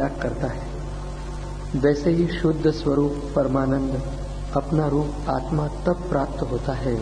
त्याग 0.00 0.22
करता 0.22 0.46
है। 0.46 0.62
वैसे 1.76 2.10
ही 2.10 2.26
शुद्ध 2.26 2.70
स्वरूप 2.70 3.32
परमानंद 3.36 4.02
अपना 4.56 4.88
रूप 4.88 5.10
आत्मा 5.28 5.68
तब 5.68 6.08
प्राप्त 6.08 6.42
होता 6.42 6.72
है 6.72 6.96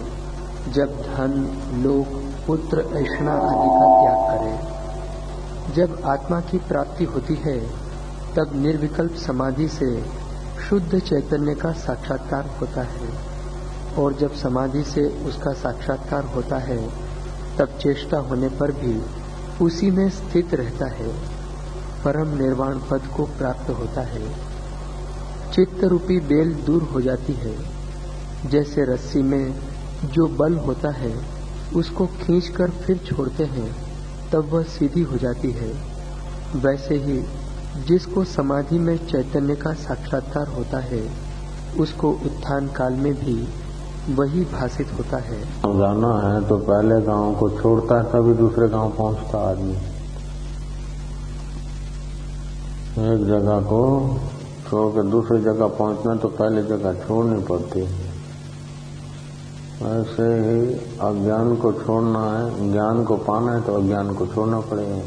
जब 0.73 1.03
धन, 1.03 1.59
लोक, 1.75 2.23
पुत्र, 2.47 2.79
ऐषणा 2.79 3.33
आदि 3.33 3.69
का 3.69 4.03
त्याग 4.03 4.39
करे। 4.39 4.79
जब 5.75 6.03
आत्मा 6.05 6.41
की 6.41 6.59
प्राप्ति 6.59 7.05
होती 7.05 7.35
है, 7.35 7.61
तब 8.37 8.51
निर्विकल्प 8.55 9.15
समाधि 9.15 9.69
से 9.69 10.05
शुद्ध 10.69 10.99
चैतन्य 10.99 11.55
का 11.55 11.73
साक्षात्कार 11.73 12.51
होता 12.61 12.83
है 12.83 13.09
और 13.99 14.13
जब 14.13 14.35
समाधि 14.35 14.83
से 14.83 15.09
उसका 15.25 15.53
साक्षात्कार 15.53 16.25
होता 16.25 16.59
है, 16.59 16.89
तब 17.59 17.67
चेष्टा 17.67 18.19
होने 18.19 18.49
पर 18.49 18.73
भी 18.73 19.03
उसी 19.65 19.91
में 19.91 20.11
स्थित 20.11 20.55
रहता 20.55 20.87
है। 20.87 21.28
परम 22.05 22.39
निर्वाण 22.39 22.79
पद 22.91 23.03
को 23.17 23.25
प्राप्त 23.25 23.71
होता 23.71 24.01
है। 24.01 24.35
चित्त 25.53 25.85
रूपी 25.85 26.21
बेल 26.21 26.55
दूर 26.55 26.83
हो 26.83 27.01
जाती 27.01 27.33
है। 27.33 27.57
जैसे 28.51 28.85
रस्सी 28.85 29.23
में 29.23 29.55
जो 30.05 30.27
बल 30.27 30.55
होता 30.55 30.91
है, 30.91 31.15
उसको 31.77 32.07
खींचकर 32.07 32.71
फिर 32.71 32.97
छोड़ते 32.97 33.45
हैं, 33.45 33.77
तब 34.33 34.49
वह 34.53 34.63
सीधी 34.63 35.03
हो 35.03 35.17
जाती 35.17 35.51
है। 35.51 35.73
वैसे 36.57 36.95
ही 36.95 37.25
जिसको 37.89 38.25
समाधि 38.25 38.79
में 38.79 39.07
चैतन्य 39.07 39.55
का 39.55 39.73
साक्षात्कार 39.73 40.49
होता 40.49 40.79
है, 40.79 41.11
उसको 41.81 42.11
उत्थान 42.11 42.69
काल 42.69 42.93
में 42.93 43.15
भी 43.15 43.49
वही 44.15 44.45
भाषित 44.45 44.93
होता 44.99 45.17
है। 45.17 45.43
जाना 45.67 46.35
है 46.35 46.49
तो 46.49 46.57
पहले 46.57 47.01
गाँव 47.01 47.35
को 47.35 47.51
छोड़ता 47.51 47.99
है, 47.99 48.05
तभी 48.05 48.35
दूसरे 48.35 48.69
गाँव 48.69 48.91
पहुँचता 48.91 49.51
आदमी। 49.51 49.79
एक 52.99 53.21
जगह 53.27 53.61
को 53.63 53.81
छोड़ 54.69 54.89
के 54.93 55.03
दूसरी 55.11 55.39
जगह 55.41 55.67
पहुँचना 55.79 56.15
तो 56.15 56.29
पहले 56.29 56.63
जगह 56.63 56.95
छोड़नी 57.07 57.43
पड़ती 57.43 57.81
है। 57.81 58.07
ऐसे 59.89 60.27
ही 60.39 60.59
अज्ञान 61.01 61.55
को 61.57 61.73
छोड़ना 61.75 62.23
है, 62.31 62.73
ज्ञान 62.73 63.05
को 63.05 63.17
पाना 63.19 63.53
है 63.53 63.61
तो 63.61 63.75
अज्ञान 63.75 64.15
को 64.15 64.27
छोड़ना 64.27 64.61
पड़ेगा। 64.61 65.01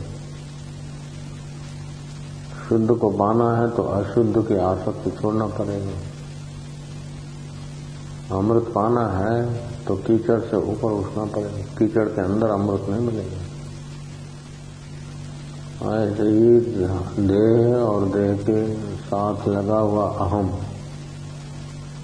शुद्ध 2.70 2.90
को 2.92 3.10
पाना 3.12 3.48
है 3.58 3.70
तो 3.70 3.84
अशुद्ध 3.84 4.48
की 4.48 4.56
आसक्ति 4.56 5.12
छोड़ना 5.12 5.46
पड़ेगा। 5.60 5.98
अमृत 8.38 8.72
पाना 8.76 9.06
है 9.10 9.36
तो 9.86 9.96
कीचड़ 9.98 10.40
से 10.42 10.58
ऊपर 10.58 10.92
उठना 10.94 11.26
पड़ेगा। 11.26 11.64
कीचड़ 11.78 12.08
के 12.08 12.22
अंदर 12.22 12.50
अमृत 12.50 12.86
नहीं 12.90 13.02
मिलेगा। 13.02 13.41
ऐसे 15.82 16.24
ही 16.24 16.60
देह 17.28 17.76
और 17.76 18.06
देह 18.06 18.34
के 18.34 18.74
साथ 18.98 19.48
लगा 19.48 19.78
हुआ 19.78 20.08
अहम। 20.08 20.50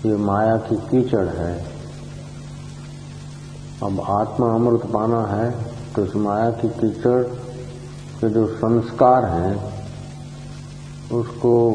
ये 0.05 0.15
माया 0.17 0.55
की 0.57 0.75
कीचड़ 0.75 1.27
है। 1.27 1.65
अब 3.83 4.01
आत्मा 4.01 4.53
अमृत 4.55 4.85
पाना 4.85 5.21
है 5.25 5.51
तो 5.95 6.05
इस 6.05 6.15
माया 6.15 6.49
की 6.51 6.69
कीचड़ 6.69 7.21
के 8.19 8.29
जो 8.29 8.47
संस्कार 8.47 9.25
हैं, 9.25 9.55
उसको 11.11 11.71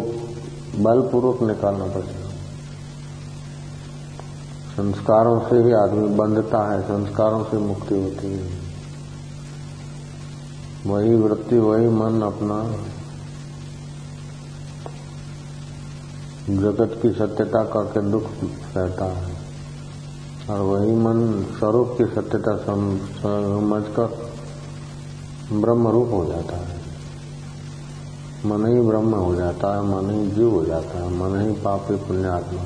बलपूर्वक 0.78 1.42
निकालना 1.42 1.84
पड़ेगा। 1.84 2.28
संस्कारों 4.72 5.38
से 5.40 5.56
ही 5.56 5.72
आदमी 5.72 6.08
बंधता 6.08 6.72
है, 6.72 6.82
संस्कारों 6.82 7.44
से 7.44 7.58
मुक्ति 7.58 7.94
होती 7.94 8.32
है। 8.32 8.61
वही 10.86 11.14
वृत्ति, 11.14 11.58
वही 11.58 11.88
मन 11.88 12.22
अपना। 12.22 12.72
जगत 16.54 17.02
की 17.02 17.10
सत्यता 17.10 17.64
करके 17.64 18.10
दुख 18.10 18.22
रहता 18.76 19.04
है। 19.04 19.36
और 20.50 20.60
वही 20.60 20.92
मन 20.92 21.46
स्वरूप 21.58 21.94
की 21.98 22.04
सत्यता 22.04 22.56
समझकर 22.56 24.32
ब्रह्म 25.52 25.88
रूप 25.88 26.10
हो 26.12 26.24
जाता 26.24 26.56
है। 26.56 26.78
मन 28.46 28.66
ही 28.66 28.80
ब्रह्म 28.80 29.14
हो 29.14 29.34
जाता 29.34 29.76
है, 29.76 29.82
मन 29.82 30.10
ही 30.10 30.30
जीव 30.30 30.50
हो 30.50 30.64
जाता 30.64 30.98
है, 30.98 31.14
मन 31.14 31.40
ही 31.40 31.52
पापी 31.52 31.96
पुण्यात्मा। 31.96 32.62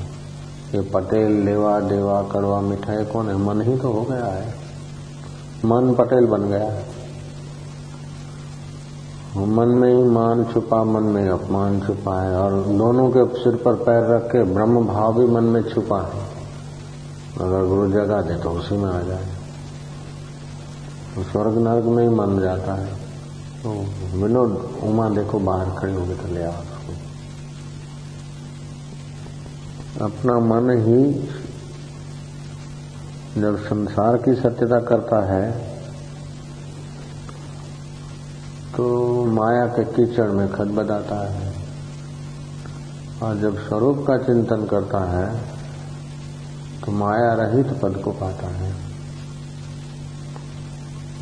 ये 0.75 0.81
पटेल, 0.81 1.31
लेवा, 1.31 1.79
देवा 1.79 2.21
कड़वा 2.21 2.61
मिठाई 2.61 3.05
कौन 3.05 3.29
है? 3.29 3.37
मन 3.37 3.61
ही 3.61 3.77
तो 3.77 3.91
हो 3.91 4.01
गया 4.01 4.25
है। 4.25 4.55
मन 5.65 5.93
पटेल 5.93 6.25
बन 6.25 6.41
गया 6.41 6.71
है। 6.71 6.96
मन 9.45 9.67
में 9.67 9.93
ही 9.93 10.03
मान 10.03 10.43
छुपा, 10.45 10.83
मन 10.83 11.03
में 11.03 11.29
अपमान 11.29 11.81
छुपा 11.81 12.21
है 12.21 12.37
और 12.37 12.63
दोनों 12.63 13.09
के 13.09 13.39
सिर 13.39 13.55
पर 13.55 13.73
पैर 13.73 14.15
रख 14.15 14.23
के 14.23 14.43
ब्रह्म 14.43 14.85
भाव 14.87 15.19
भी 15.19 15.27
मन 15.27 15.43
में 15.43 15.61
छुपा 15.63 16.01
है। 16.01 16.21
अगर 17.41 17.65
गुरु 17.65 17.91
जगा 17.91 18.21
दे 18.21 18.35
तो 18.35 18.49
उसी 18.49 18.77
में 18.77 18.89
आ 18.89 19.01
जाए। 19.01 19.25
तो 21.15 21.23
स्वर्ग 21.23 21.57
नर्क 21.57 21.85
में 21.85 22.03
ही 22.03 22.09
मन 22.09 22.39
जाता 22.39 22.73
है। 22.73 22.93
तो 23.63 23.69
विनोद, 24.17 24.69
उमा 24.83 25.09
देखो 25.09 25.39
बाहर 25.39 25.69
खड़ी 25.79 25.93
होगी 25.93 26.13
तो 26.13 26.33
ले 26.33 26.43
आओ 26.43 26.63
अपना 30.01 30.39
मन 30.39 30.69
ही 30.69 31.13
जब 33.41 33.57
संसार 33.57 34.17
की 34.17 34.33
सत्यता 34.35 34.79
करता 34.79 35.25
है 35.25 35.66
तो 38.77 39.25
माया 39.25 39.65
के 39.65 39.83
कीचड़ 39.83 40.29
में 40.29 40.51
खत 40.51 40.67
बदाता 40.67 41.33
है 41.33 41.53
और 43.23 43.37
जब 43.37 43.67
स्वरूप 43.67 44.05
का 44.07 44.17
चिंतन 44.17 44.65
करता 44.65 44.99
है 44.99 45.41
तो 46.85 46.91
माया 46.91 47.33
रहित 47.33 47.67
पद 47.67 48.01
को 48.05 48.11
पाता 48.11 48.47
है। 48.47 48.75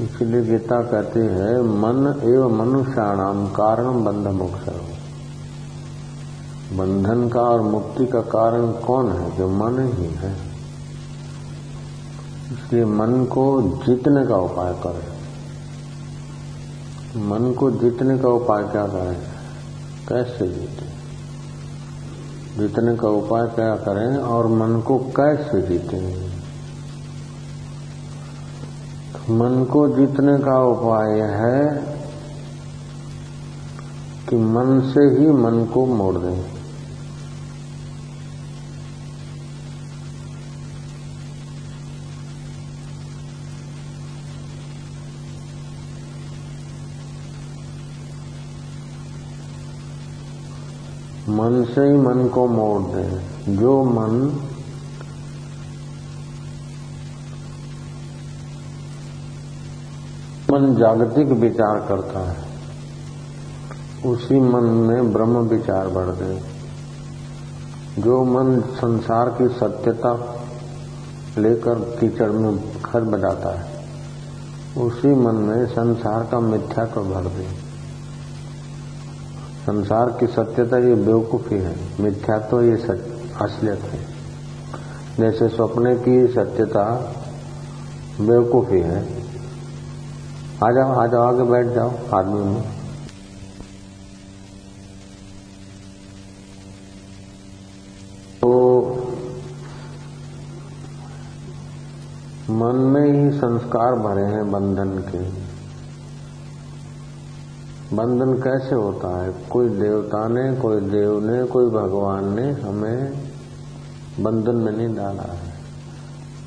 इसलिए 0.01 0.41
गीता 0.41 0.81
कहती 0.81 1.19
है, 1.19 1.61
मन 1.61 2.19
एवं 2.23 2.57
मनुष्याणाम 2.57 3.47
कारण 3.47 4.03
बंध 4.03 4.27
मोक्ष। 4.27 4.69
बंधन 6.73 7.29
का 7.29 7.41
और 7.41 7.61
मुक्ति 7.61 8.05
का 8.05 8.21
कारण 8.21 8.71
कौन 8.71 9.11
है? 9.11 9.38
जो 9.38 9.49
मन 9.49 9.79
ही 9.94 10.05
है। 10.05 10.33
इसलिए 12.51 12.85
मन 12.85 13.25
को 13.25 13.61
जीतने 13.61 14.25
का 14.25 14.35
उपाय 14.35 14.73
करें। 14.73 15.14
मन 17.17 17.53
को 17.53 17.71
जीतने 17.71 18.17
का 18.17 18.29
उपाय 18.29 18.63
क्या 18.63 18.87
करें, 18.87 19.17
कैसे 20.09 20.47
जीते? 20.47 20.85
जीतने 22.57 22.95
का 22.95 23.07
उपाय 23.07 23.47
क्या 23.47 23.75
करें 23.75 24.17
और 24.17 24.47
मन 24.47 24.81
को 24.81 24.97
कैसे 24.97 25.61
जीते? 25.61 26.25
मन 29.29 29.63
को 29.63 29.87
जीतने 29.87 30.37
का 30.37 30.63
उपाय 30.63 31.21
है 31.21 31.83
कि 34.29 34.35
मन 34.35 34.81
से 34.81 35.01
ही 35.01 35.29
मन 35.29 35.65
को 35.65 35.85
मोड़ 35.85 36.15
दें। 36.15 36.54
मन 51.35 51.63
से 51.66 51.81
ही 51.81 51.97
मन 51.97 52.28
को 52.28 52.47
मोड़ 52.47 52.81
दे 52.81 53.56
जो 53.56 53.84
मन 53.84 54.13
मन 60.51 60.75
जागतिक 60.75 61.28
विचार 61.28 61.79
करता 61.88 62.19
है, 62.31 62.44
उसी 64.06 64.40
मन 64.40 64.63
में 64.63 65.13
ब्रह्म 65.13 65.38
विचार 65.47 65.88
बढ़ 65.88 66.09
गए 66.15 66.42
जो 68.00 68.24
मन 68.24 68.59
संसार 68.62 69.30
की 69.30 69.48
सत्यता 69.48 70.13
लेकर 71.38 71.80
कीचड़ 72.00 72.31
में 72.31 72.81
खर 72.81 73.04
बजाता 73.04 73.50
है, 73.59 73.83
उसी 74.77 75.15
मन 75.15 75.36
में 75.36 75.65
संसार 75.65 76.24
का 76.24 76.39
मिथ्यात्व 76.39 77.01
भर 77.04 77.30
दे 77.30 77.64
संसार 79.65 80.09
की 80.19 80.27
सत्यता 80.27 80.77
ये 80.77 80.95
बेवकूफ़ी 80.95 81.57
है, 81.57 81.75
मिथ्या 82.00 82.38
तो 82.39 82.62
ये 82.62 82.73
असलियत 83.41 83.81
है। 83.83 84.00
जैसे 85.17 85.47
सपने 85.50 85.95
की 85.97 86.27
सत्यता 86.27 86.83
बेवकूफ़ी 88.21 88.79
है। 88.81 89.00
आ 90.63 90.71
जाओ 90.71 90.91
आ 90.94 91.06
जाओ, 91.07 91.21
आगे 91.23 91.44
बैठ 91.44 91.65
जाओ, 91.67 91.91
आदमी 92.13 92.44
में 92.44 92.62
तो 98.41 98.51
मन 102.51 102.75
में 102.85 103.06
ही 103.13 103.38
संस्कार 103.38 103.95
भरे 103.95 104.25
हैं 104.25 104.51
बंधन 104.51 104.97
के। 105.09 105.55
बंधन 107.95 108.33
कैसे 108.33 108.75
होता 108.75 109.24
है? 109.24 109.33
कोई 109.51 109.69
देवता 109.69 110.27
ने, 110.27 110.56
कोई 110.56 110.81
देव 110.81 111.31
ने, 111.31 111.44
कोई 111.44 111.65
भगवान 111.65 112.36
ने 112.36 112.51
हमें 112.51 113.13
बंधन 114.19 114.56
में 114.56 114.71
नहीं 114.71 114.95
डाला 114.95 115.24
है। 115.24 115.56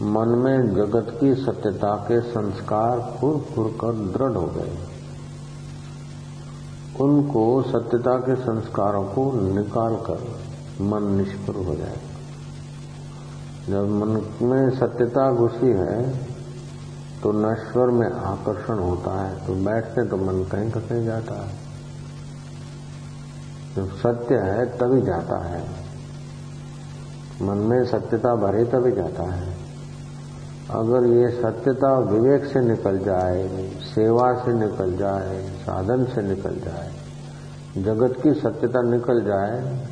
मन 0.02 0.28
में 0.28 0.74
जगत 0.74 1.18
की 1.20 1.34
सत्यता 1.34 1.96
के 1.96 2.20
संस्कार 2.20 3.16
फुर 3.20 3.36
फुर 3.36 3.66
कर 3.66 3.92
दृढ़ 3.92 4.32
हो 4.32 4.46
गए। 4.46 4.78
उनको 7.00 7.62
सत्यता 7.62 8.16
के 8.16 8.36
संस्कारों 8.36 9.04
को 9.04 9.54
निकाल 9.54 9.94
कर 9.94 10.38
मन 10.80 11.02
निष्फल 11.02 11.54
हो 11.54 11.74
जाए। 11.74 11.96
जब 13.68 13.88
मन 13.88 14.22
में 14.42 14.70
सत्यता 14.70 15.32
घुसी 15.32 15.66
है 15.66 16.27
तो 17.22 17.32
नश्वर 17.32 17.86
में 17.86 18.10
आकर्षण 18.12 18.78
होता 18.78 19.22
है 19.22 19.46
तो 19.46 19.54
बैठते 19.54 20.04
तो 20.04 20.16
मन 20.16 20.44
कहीं 20.44 20.70
का 20.70 20.80
कहीं 20.80 21.04
जाता 21.04 21.46
है। 21.46 21.68
जब 23.76 23.96
सत्य 23.96 24.34
है, 24.34 24.66
तभी 24.66 25.02
जाता 25.02 25.44
है। 25.44 25.70
मन 27.42 27.56
में 27.56 27.84
सत्यता 27.84 28.34
भरे, 28.34 28.64
तभी 28.64 28.92
जाता 28.92 29.22
है। 29.22 29.56
अगर 30.70 31.06
ये 31.06 31.42
सत्यता 31.42 31.98
विवेक 31.98 32.44
से 32.44 32.60
निकल 32.60 32.98
जाए, 32.98 33.70
सेवा 33.80 34.44
से 34.44 34.52
निकल 34.52 34.96
जाए, 34.96 35.50
साधन 35.60 36.04
से 36.04 36.22
निकल 36.22 36.60
जाए, 36.60 36.92
जगत 37.78 38.22
की 38.22 38.34
सत्यता 38.34 38.82
निकल 38.82 39.24
जाए, 39.24 39.86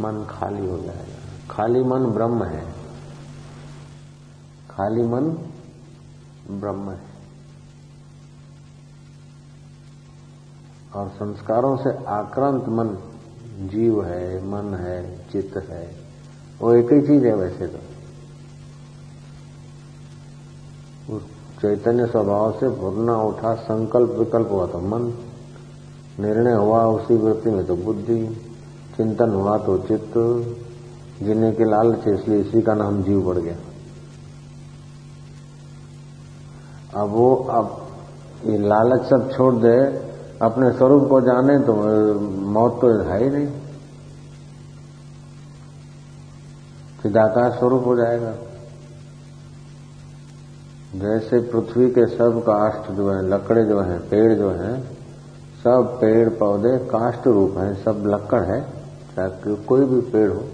मन 0.00 0.26
खाली 0.30 0.66
हो 0.70 0.78
जाएगा। 0.78 1.54
खाली 1.54 1.82
मन 1.82 2.04
ब्रह्म 2.04 2.44
है। 2.44 2.75
खाली 4.76 5.02
मन 5.02 5.24
ब्रह्म 6.50 6.90
है। 6.90 7.00
और 10.94 11.08
संस्कारों 11.08 11.76
से 11.76 12.04
आक्रांत 12.04 12.68
मन 12.68 12.88
जीव 13.68 14.04
है, 14.04 14.44
मन 14.44 14.74
है, 14.74 15.18
चित्त 15.32 15.56
है, 15.70 15.96
वो 16.62 16.74
एक 16.74 16.92
ही 16.92 17.00
चीज़ 17.00 17.26
है 17.26 17.34
वैसे 17.34 17.66
तो। 17.66 17.78
चैतन्य 21.60 22.06
स्वभाव 22.06 22.52
से 22.52 22.68
भुरना 22.68 23.22
उठा, 23.22 23.54
संकल्प 23.54 24.10
विकल्प 24.10 24.48
हुआ 24.50 24.66
तो 24.66 24.80
मन, 24.80 25.12
निर्णय 26.20 26.52
हुआ 26.52 26.84
उसी 26.86 27.16
वृत्ति 27.16 27.50
में 27.50 27.66
तो 27.66 27.76
बुद्धि, 27.76 28.26
चिंतन 28.96 29.30
हुआ 29.30 29.58
तो 29.58 29.78
चित्त 29.78 30.12
जीने 31.24 31.52
के 31.52 31.64
लालच 31.64 32.08
इसलिए 32.08 32.40
इसी 32.40 32.62
का 32.62 32.74
नाम 32.74 33.02
जीव 33.02 33.26
पड़ 33.26 33.38
गया। 33.38 33.56
अब 36.96 37.08
वो 37.08 37.34
अब 37.34 37.86
ये 38.46 38.58
लालच 38.58 39.02
सब 39.02 39.30
छोड़ 39.36 39.54
दे, 39.54 40.06
अपने 40.42 40.72
स्वरूप 40.72 41.08
को 41.08 41.20
जाने 41.20 41.58
तो 41.58 41.74
मौत 42.46 42.80
तो 42.80 43.02
है 43.02 43.24
ही 43.24 43.30
नहीं। 43.30 43.46
चिदाकार 47.02 47.52
स्वरूप 47.52 47.86
हो 47.86 47.96
जाएगा। 47.96 48.34
जैसे 50.94 51.40
पृथ्वी 51.40 51.90
के 51.90 52.06
सब 52.06 52.40
काष्ठ 52.40 52.90
जो 52.90 53.10
है, 53.10 53.28
लकड़े 53.28 53.64
जो 53.64 53.80
है, 53.80 53.98
पेड़ 53.98 54.34
जो 54.34 54.50
है, 54.50 54.80
सब 55.64 55.98
पेड़ 56.00 56.28
पौधे 56.28 56.78
काष्ठ 56.78 57.26
रूप 57.26 57.58
है, 57.58 57.74
सब 57.74 58.02
लकड़ 58.06 58.42
है, 58.42 58.60
चाहे 59.16 59.54
कोई 59.54 59.84
भी 59.84 60.00
पेड़ 60.00 60.30
हो। 60.32 60.44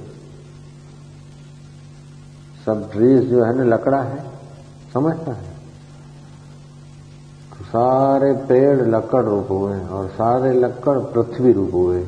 सब 2.67 2.91
ट्रीज 2.93 3.31
जो 3.31 3.45
है 3.45 3.57
ना, 3.57 3.65
लकड़ा 3.65 4.03
है, 4.03 4.25
समझता 4.95 5.33
है। 5.33 5.52
सारे 7.73 8.33
पेड़ 8.33 8.81
लकड़ 8.81 9.23
रूप 9.23 9.47
हुए 9.51 9.81
और 9.81 10.09
सारे 10.09 10.53
लकड़ 10.53 10.99
पृथ्वी 10.99 11.53
रूप 11.53 11.71
हुए 11.75 12.03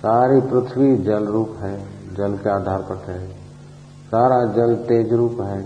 सारी 0.00 0.40
पृथ्वी 0.40 0.96
जल 0.96 1.26
रूप 1.26 1.54
है, 1.58 1.86
जल 2.14 2.36
के 2.36 2.50
आधार 2.50 2.78
पर 2.78 3.10
है। 3.10 3.28
सारा 4.10 4.44
जल 4.44 4.74
तेज 4.74 5.12
रूप 5.12 5.40
है, 5.40 5.62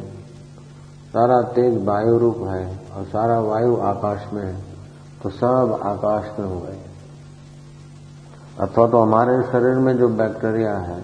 सारा 1.13 1.43
तेज 1.43 1.85
वायु 1.85 2.19
रूप 2.19 2.37
है 2.39 2.81
और 2.97 3.05
सारा 3.05 3.41
वायु 3.41 3.77
आकाश 3.77 4.33
में 4.33 4.47
है। 4.47 4.63
तो 5.23 5.31
सब 5.31 5.81
आकाश 5.83 6.39
में 6.39 6.47
हो। 6.47 6.61
गए 6.61 6.79
अथवा 8.61 8.87
तो 8.87 8.99
हमारे 8.99 9.43
शरीर 9.43 9.75
में 9.75 9.97
जो 9.97 10.09
बैक्टीरिया 10.09 10.79
है, 10.79 11.03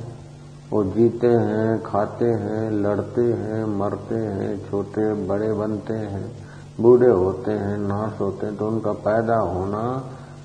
वो 0.73 0.85
जीते 0.85 1.27
हैं, 1.27 1.83
खाते 1.83 2.25
हैं, 2.25 2.71
लड़ते 2.71 3.23
हैं, 3.23 3.79
मरते 3.79 4.15
हैं, 4.15 4.71
छोटे, 4.71 5.15
बड़े 5.27 5.53
बनते 5.53 5.95
हैं। 5.95 6.40
बूढ़े 6.81 7.11
होते 7.11 7.53
हैं, 7.53 7.77
नाश 7.79 8.21
होते 8.21 8.47
हैं 8.47 8.57
तो 8.57 8.67
उनका 8.69 8.93
पैदा 9.01 9.37
होना 9.37 9.83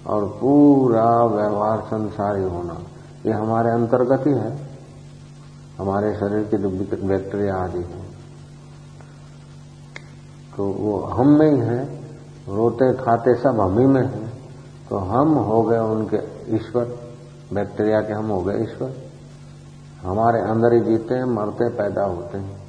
और 0.08 0.26
पूरा 0.40 1.10
व्यवहार 1.26 1.82
संसारी 1.88 2.44
होना, 2.46 2.78
ये 3.26 3.34
हमारे 3.34 3.70
अंतर्गत 3.72 4.28
ही 4.28 4.34
है। 4.34 4.52
हमारे 5.78 6.14
शरीर 6.16 6.44
की 6.46 6.58
जो 6.58 6.70
बैक्टीरिया 7.08 7.56
आदि 7.56 7.80
है 7.80 8.04
तो 10.54 10.66
वो 10.66 11.00
हम 11.08 11.30
में 11.30 11.52
ही 11.52 11.60
है, 11.60 11.84
रोते, 12.48 12.94
खाते 12.96 13.34
सब 13.36 13.60
हम 13.60 13.80
ही 13.80 13.86
में 13.86 14.02
है 14.04 14.28
तो 14.90 14.98
हम 15.08 15.34
हो 15.46 15.62
गए 15.64 15.80
उनके 15.80 16.18
ईश्वर, 16.56 16.86
बैक्टीरिया 17.54 18.02
के 18.02 18.14
हम 18.14 18.28
हो 18.28 18.42
गए 18.42 18.62
ईश्वर। 18.64 18.94
हमारे 20.02 20.42
अंदर 20.42 20.74
ही 20.74 20.80
जीते 20.82 21.16
हैं, 21.16 21.26
मरते, 21.28 21.70
पैदा 21.78 22.04
होते 22.04 22.38
हैं। 22.38 22.65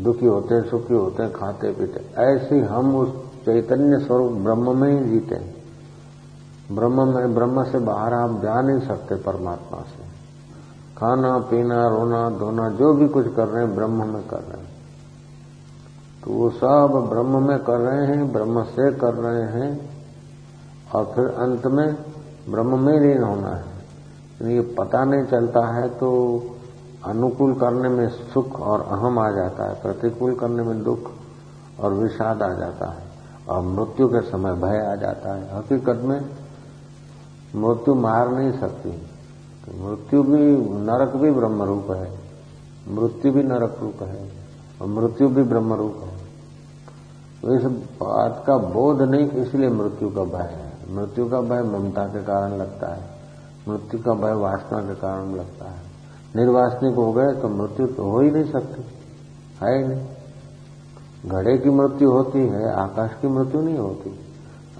दुखी 0.00 0.26
होते 0.26 0.54
हैं 0.54 0.70
सुखी 0.70 0.94
होते 0.94 1.22
हैं 1.22 1.32
खाते, 1.32 1.72
पीते। 1.72 2.22
ऐसे 2.22 2.60
हम 2.60 2.96
उस 2.96 3.08
चैतन्य 3.44 4.04
स्वरूप 4.04 4.32
ब्रह्म 4.32 4.80
में 4.80 5.00
ही 5.00 5.10
जीते 5.10 5.34
हैं। 5.34 5.54
ब्रह्म 6.72 7.16
में, 7.16 7.34
ब्रह्म 7.34 7.64
से 7.64 7.78
बाहर 7.78 8.14
आप 8.14 8.42
जा 8.42 8.60
नहीं 8.60 8.88
सकते 8.88 9.14
परमात्मा 9.14 9.78
से। 9.78 10.10
खाना, 10.98 11.38
पीना, 11.38 11.88
रोना, 11.88 12.30
धोना, 12.30 12.68
जो 12.68 12.94
भी 12.94 13.08
कुछ 13.08 13.34
कर 13.34 13.48
रहे 13.48 13.64
हैं, 13.64 13.74
ब्रह्म 13.74 14.14
में 14.14 14.28
कर 14.28 14.36
रहे 14.36 14.60
हैं। 14.60 14.70
तो 16.24 16.30
वो 16.30 16.50
सब 16.50 17.08
ब्रह्म 17.10 17.48
में 17.48 17.58
कर 17.58 17.78
रहे 17.78 18.06
हैं, 18.06 18.32
ब्रह्म 18.32 18.62
से 18.62 18.92
कर 18.92 19.14
रहे 19.14 19.42
हैं, 19.42 19.90
और 20.94 21.04
फिर 21.04 21.26
अंत 21.26 21.66
में 21.66 21.96
ब्रह्म 22.50 22.78
में 22.78 23.00
लीन 23.00 23.22
होना 23.22 23.48
है। 23.48 23.70
ये 24.54 24.60
पता 24.60 25.04
नहीं 25.04 25.24
चलता 25.24 25.66
है 25.74 25.88
तो 25.88 26.40
अनुकूल 27.06 27.54
करने 27.54 27.88
में 27.88 28.08
सुख 28.08 28.60
और 28.60 28.80
अहम 28.80 29.18
आ 29.18 29.30
जाता 29.30 29.68
है, 29.68 29.82
प्रतिकूल 29.82 30.34
करने 30.34 30.62
में 30.62 30.82
दुख 30.82 31.10
और 31.80 31.92
विषाद 31.92 32.42
आ 32.42 32.48
जाता 32.48 32.90
है, 32.90 33.02
और 33.48 33.62
मृत्यु 33.62 34.08
के 34.08 34.20
समय 34.20 34.52
भय 34.52 34.86
आ 34.86 34.94
जाता 34.94 35.34
है। 35.34 35.58
हकीकत 35.58 36.00
में 36.04 36.20
मृत्यु 37.56 37.94
मार 37.94 38.28
नहीं 38.28 38.52
सकती। 38.52 38.90
तो 39.64 39.88
मृत्यु 39.88 40.22
भी 40.22 40.56
नरक 40.58 41.16
भी 41.16 41.30
ब्रह्म 41.30 41.62
रूप 41.62 41.90
है, 41.90 42.18
मृत्यु 42.88 43.32
भी 43.32 43.42
नरक 43.42 43.78
रूप 43.80 44.02
है, 44.02 44.32
और 44.82 44.86
मृत्यु 44.86 45.28
भी 45.28 45.42
ब्रह्म 45.42 45.74
रूप 45.74 45.96
है। 46.04 46.16
तो 47.42 47.54
इस 47.54 47.64
बात 48.02 48.44
का 48.46 48.58
बोध 48.58 49.02
नहीं, 49.02 49.30
इसलिए 49.30 49.68
मृत्यु 49.68 50.08
का 50.08 50.24
भय 50.24 50.50
है। 50.50 50.94
मृत्यु 50.94 51.28
का 51.28 51.40
भय 51.40 51.62
ममता 51.62 52.04
के 52.04 52.22
कारण 52.22 52.52
लगता 52.52 52.94
है, 52.94 53.04
मृत्यु 53.68 54.00
का 54.00 54.12
भय 54.14 54.32
वासना 54.32 54.78
के 54.78 54.94
कारण 54.94 55.34
लगता 55.34 55.70
है। 55.70 55.89
निर्वासनिक 56.35 56.95
हो 56.95 57.11
गए 57.13 57.33
तो 57.41 57.47
मृत्यु 57.51 57.87
तो 57.95 58.03
हो 58.05 58.21
ही 58.21 58.31
नहीं 58.31 58.51
सकती 58.51 58.83
है 59.61 59.75
ही 59.77 59.83
नहीं 59.83 61.31
घड़े 61.31 61.57
की 61.57 61.69
मृत्यु 61.71 62.11
होती 62.11 62.47
है 62.47 62.71
आकाश 62.77 63.17
की 63.21 63.27
मृत्यु 63.29 63.61
नहीं 63.61 63.77
होती 63.79 64.17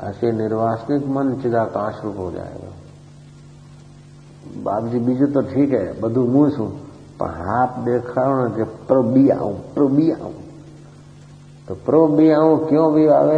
ऐसे 0.04 0.32
निर्वासनिक 0.34 1.06
मन 1.10 1.34
चिदाकाश 1.42 2.02
रूप 2.04 2.18
हो 2.18 2.32
जाएगा 2.32 2.72
बाप 4.64 4.88
जी 4.88 5.00
बीजू 5.02 5.28
तो 5.30 5.42
ठीक 5.44 5.72
है 5.74 5.86
બધું 6.02 6.26
હું 6.30 6.50
છું 6.52 6.72
પણ 7.20 7.46
હાથ 7.46 7.78
દેખાડો 7.86 8.42
ને 8.44 8.56
કે 8.58 8.66
પ્રબી 8.88 9.32
આવું 9.32 9.62
પ્રબી 9.76 10.12
આવું 10.14 10.44
तो 11.68 11.76
प्रबी 11.78 12.30
आऊं 12.32 12.58
क्यों 12.68 12.92
भी 12.94 13.06
आवे 13.10 13.38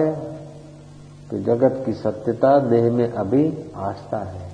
तो 1.29 1.37
जगत 1.43 1.75
की 1.85 1.93
सत्यता 1.95 2.57
देह 2.65 2.91
में 2.91 3.11
अभी 3.13 3.43
आस्था 3.81 4.19
है 4.25 4.47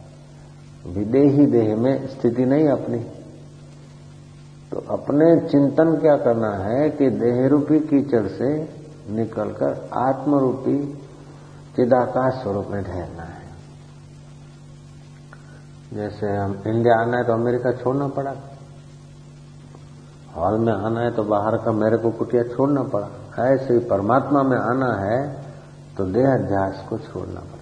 विदेही 0.90 1.46
देह 1.48 1.76
में 1.78 2.08
स्थिति 2.08 2.46
नहीं 2.46 2.68
अपनी 2.68 3.00
तो 4.73 4.81
अपने 4.91 5.27
चिंतन 5.49 5.95
क्या 6.01 6.17
करना 6.25 6.51
है 6.59 6.89
कि 6.91 7.09
देह 7.19 7.47
रूपी 7.49 7.79
कीचड़ 7.83 8.27
से 8.31 8.49
निकलकर 9.11 9.89
आत्म 9.99 10.39
रूपी 10.39 10.77
चिदाकाश 11.77 12.43
स्वरूप 12.43 12.67
में 12.71 12.83
ठहरना 12.85 13.23
है। 13.25 13.47
जैसे 15.93 16.27
हम 16.29 16.53
इंडिया 16.67 16.95
आना 17.01 17.19
है 17.19 17.25
तो 17.25 17.33
अमेरिका 17.33 17.73
छोड़ना 17.75 18.09
पड़ा। 18.09 18.35
हॉल 20.37 20.59
में 20.59 20.73
आना 20.73 21.01
है 21.01 21.11
तो 21.11 21.23
बाहर 21.25 21.57
का 21.57 21.73
मेरे 21.75 21.97
को 21.99 22.11
कुटिया 22.19 22.43
छोड़ना 22.47 22.83
पड़ा। 22.95 23.09
ऐसे 23.45 23.75
ही 23.75 23.81
परमात्मा 23.89 24.43
में 24.43 24.59
आना 24.59 24.91
है 25.03 25.21
तो 25.97 26.05
देह 26.07 26.29
अध्यास 26.33 26.85
को 26.89 26.99
छोड़ना 27.01 27.41
पड़ा। 27.41 27.58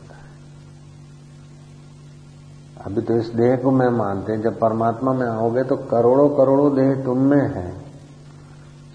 अभी 2.87 3.01
तो 3.01 3.15
इस 3.15 3.27
देह 3.27 3.57
को 3.57 3.71
मैं 3.71 3.89
मानते 3.89 4.33
हैं, 4.33 4.43
जब 4.43 4.59
परमात्मा 4.61 5.13
में 5.13 5.27
आओगे 5.27 5.63
तो 5.63 5.77
करोड़ों 5.77 6.29
करोड़ों 6.29 6.75
देह 6.75 7.05
तुम 7.05 7.19
में 7.19 7.55
है। 7.55 7.79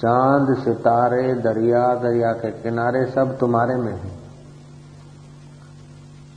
चाँद, 0.02 0.58
सितारे, 0.58 1.34
दरिया 1.34 1.96
दरिया 1.96 2.32
के 2.32 2.52
किनारे 2.52 3.06
सब 3.06 3.38
तुम्हारे 3.38 3.76
में 3.76 3.94
है। 3.94 4.10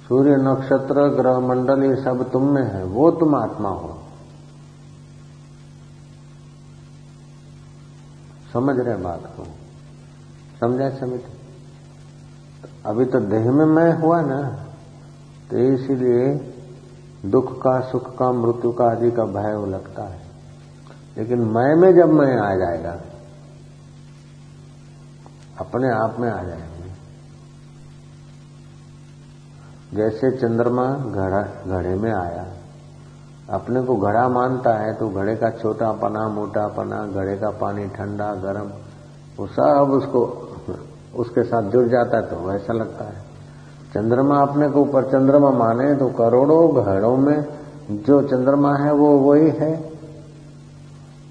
सूर्य 0.08 0.36
नक्षत्र, 0.36 1.08
ग्रह 1.08 1.38
मंडल, 1.38 1.82
ये 1.82 1.96
सब 1.96 2.30
तुम 2.30 2.48
में 2.48 2.62
है, 2.62 2.84
वो 2.84 3.10
तुम 3.10 3.34
आत्मा 3.34 3.68
हो। 3.68 3.98
समझ 8.52 8.80
रहे 8.80 8.96
बात 8.96 9.22
को? 9.36 9.46
समझा 10.60 10.90
समित? 10.90 11.24
अभी 12.86 13.04
तो 13.04 13.20
देह 13.20 13.52
में 13.52 13.64
मैं 13.64 13.98
हुआ 13.98 14.20
ना 14.20 14.42
तो 15.50 15.58
इसीलिए 15.58 16.50
दुख 17.24 17.62
का, 17.62 17.80
सुख 17.80 18.18
का, 18.18 18.32
मृत्यु 18.32 18.72
का 18.72 18.84
आदि 18.84 19.10
का 19.10 19.24
भय 19.24 19.54
वो 19.54 19.66
लगता 19.66 20.02
है। 20.02 20.20
लेकिन 21.18 21.38
मैं 21.38 21.76
में 21.76 21.94
जब 21.94 22.08
मैं 22.08 22.36
आ 22.36 22.54
जाएगा, 22.54 23.00
अपने 25.58 25.90
आप 25.90 26.16
में 26.20 26.30
आ 26.30 26.42
जाएँगे। 26.42 26.74
जैसे 29.96 30.30
चंद्रमा 30.30 30.86
घड़ा, 30.92 31.42
घड़े 31.66 31.94
में 31.94 32.12
आया, 32.12 32.46
अपने 33.50 33.82
को 33.82 33.96
घड़ा 33.96 34.28
मानता 34.28 34.74
है 34.74 34.94
तो 34.94 35.08
घड़े 35.08 35.36
का 35.36 35.50
छोटा 35.50 35.92
पना 35.92 36.28
मोटा 36.28 36.66
पना 36.68 37.06
घड़े 37.06 37.36
का 37.36 37.50
पानी 37.50 37.88
ठंडा, 37.88 38.34
गर्म, 38.34 38.70
वो 39.38 39.46
सब 39.46 39.90
उसको, 39.92 40.22
उसके 41.14 41.44
साथ 41.44 41.62
जुड़ 41.62 41.86
जाता 41.88 42.16
है 42.16 42.30
तो 42.30 42.36
वैसा 42.36 42.72
लगता 42.72 43.04
है। 43.04 43.23
चंद्रमा 43.94 44.36
अपने 44.42 44.68
को 44.68 44.80
ऊपर 44.80 45.04
चंद्रमा 45.04 45.50
माने 45.50 45.94
तो 45.94 46.06
करोड़ों 46.12 46.84
घड़ों 46.84 47.16
में 47.16 47.44
जो 48.04 48.20
चंद्रमा 48.22 48.74
है 48.76 48.92
वो 48.92 49.08
वही 49.18 49.50
है। 49.50 49.72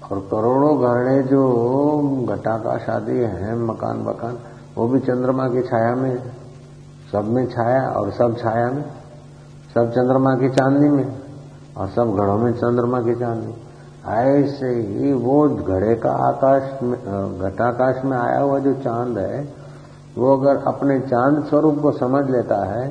और 0.04 0.18
करोड़ों 0.30 0.72
घड़े 0.80 1.22
जो 1.22 1.42
घटाका 2.28 2.76
शादी 2.78 3.18
है, 3.18 3.56
मकान 3.60 3.98
मकान 3.98 4.38
वो 4.76 4.86
भी 4.88 5.00
चंद्रमा 5.00 5.48
की 5.48 5.62
छाया 5.62 5.94
में 5.94 6.16
सब 7.12 7.24
में 7.24 7.46
छाया 7.46 7.82
और 7.90 8.10
सब 8.10 8.36
छाया 8.38 8.70
में, 8.70 8.84
सब 9.74 9.90
चंद्रमा 9.90 10.34
की 10.34 10.48
चांदनी 10.48 10.88
में 10.88 11.06
और 11.76 11.88
सब 11.88 12.14
घड़ों 12.16 12.38
में 12.38 12.52
चंद्रमा 12.52 13.00
की 13.00 13.14
चांदनी। 13.14 13.54
ऐसे 14.06 14.70
ही 14.88 15.12
वो 15.12 15.48
घड़े 15.48 15.94
का 15.94 16.10
आकाश 16.28 16.82
में 16.82 16.96
घटाकाश 17.40 18.04
में 18.04 18.16
आया 18.16 18.40
हुआ 18.40 18.58
जो 18.58 18.72
चाँद 18.74 19.18
है 19.18 19.63
वो 20.16 20.36
अगर 20.36 20.62
अपने 20.66 20.98
चाँद 21.02 21.44
स्वरूप 21.44 21.78
को 21.82 21.90
समझ 21.94 22.24
लेता 22.30 22.58
है 22.66 22.86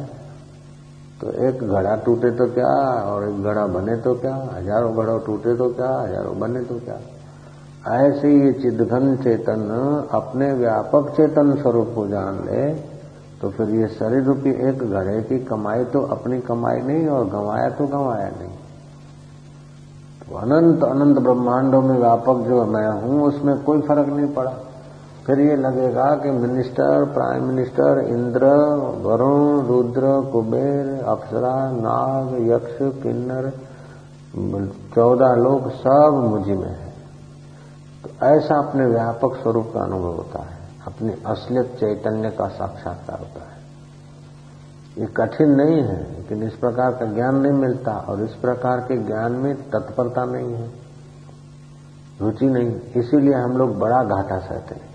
तो 1.22 1.32
एक 1.48 1.64
घड़ा 1.64 1.96
टूटे 2.06 2.32
तो 2.32 2.46
क्या, 2.54 2.72
और 3.04 3.24
एक 3.24 3.44
घड़ा 3.44 3.66
बने 3.70 3.96
तो 3.98 4.14
क्या, 4.16 4.36
हज़ारों 4.54 4.96
घड़ों 4.96 5.20
टूटे 5.26 5.56
तो 5.58 5.70
क्या, 5.72 5.92
हज़ारों 5.92 6.40
बने 6.40 6.64
तो 6.64 6.80
क्या। 6.80 7.00
ऐसे 7.94 8.32
ये 8.36 8.52
चिदघन 8.54 9.16
चेतन 9.18 9.62
अपने 10.14 10.52
व्यापक 10.54 11.14
चेतन 11.18 11.56
स्वरूप 11.62 11.92
को 11.96 12.08
जान 12.08 12.44
ले 12.46 12.68
तो 13.42 13.50
फिर 13.52 13.70
ये 13.72 13.88
शरीर 13.90 14.24
रूपी 14.24 14.50
एक 14.68 14.84
घड़े 14.84 15.22
की 15.22 15.40
कमाई 15.46 15.84
तो 15.86 16.02
अपनी 16.10 16.40
कमाई 16.42 16.82
नहीं, 16.82 17.08
और 17.08 17.30
गंवाया 17.30 17.70
तो 17.70 17.88
गंवाया 17.88 18.30
नहीं। 18.32 18.52
तो 20.20 20.38
अनंत 20.38 20.84
अनंत 20.84 21.18
ब्रह्मांडों 21.20 21.82
में 21.82 21.98
व्यापक 21.98 22.46
जो 22.48 22.64
मैं 22.68 22.88
हूँ, 23.02 23.24
उसमें 23.24 23.56
कोई 23.64 23.82
फ़र्क 23.82 24.08
नहीं 24.10 24.28
पड़ा। 24.34 24.52
फिर 25.28 25.40
ये 25.40 25.56
लगेगा 25.56 26.16
कि 26.16 26.32
minister, 26.32 27.06
prime 27.06 27.44
minister, 27.44 28.00
Indra, 28.00 28.46
Varun, 29.02 29.62
Rudra, 29.62 30.30
Kuber, 30.32 31.04
अप्सरा, 31.04 31.72
नाग, 31.72 32.48
यक्ष, 32.48 33.04
किन्नर, 33.04 33.52
चौदह 34.96 35.34
लोग 35.34 35.72
सब 35.72 36.28
मुझी 36.30 36.54
में 36.54 36.70
है। 36.70 36.94
तो 38.04 38.26
ऐसा 38.26 38.56
अपने 38.56 38.86
व्यापक 38.86 39.36
स्वरूप 39.42 39.72
का 39.74 39.80
अनुभव 39.80 40.16
होता 40.16 40.42
है। 40.42 40.58
अपनी 40.88 41.14
असलियत 41.26 41.66
चैतन्य 41.66 42.30
का 42.30 42.48
साक्षात्कार 42.48 43.20
होता 43.20 43.40
है। 43.40 43.54
ये 44.98 45.06
कठिन 45.06 45.50
नहीं 45.50 45.82
है, 45.82 46.12
लेकिन 46.12 46.44
इस 46.44 46.54
प्रकार 46.54 46.92
का 46.92 47.06
ज्ञान 47.06 47.36
नहीं 47.36 47.54
मिलता 47.54 47.92
और 47.92 48.24
इस 48.24 48.34
प्रकार 48.34 48.80
के 48.80 48.98
ज्ञान 48.98 49.32
में 49.32 49.56
तत्परता 49.56 50.26
नहीं 50.26 50.54
है। 50.54 50.72
रुचि 52.22 52.46
नहीं। 52.46 52.80
इसीलिए 52.96 53.34
हम 53.34 53.52
लोग 53.52 53.80
बड़ा 53.80 54.04
घाटा 54.04 54.40
सहते 54.40 54.76
हैं। 54.76 54.93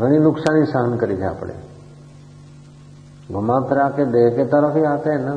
घनी 0.00 0.18
नुकसानी 0.18 0.64
सहन 0.66 0.96
करी 0.98 1.16
जा 1.16 1.32
पड़े 1.40 1.54
घुमा 3.30 3.58
फिरा 3.68 3.88
के 3.96 4.04
देह 4.12 4.28
के 4.36 4.44
तरफ़ 4.52 4.76
ही 4.76 4.84
आते 4.86 5.10
हैं 5.10 5.18
ना 5.20 5.34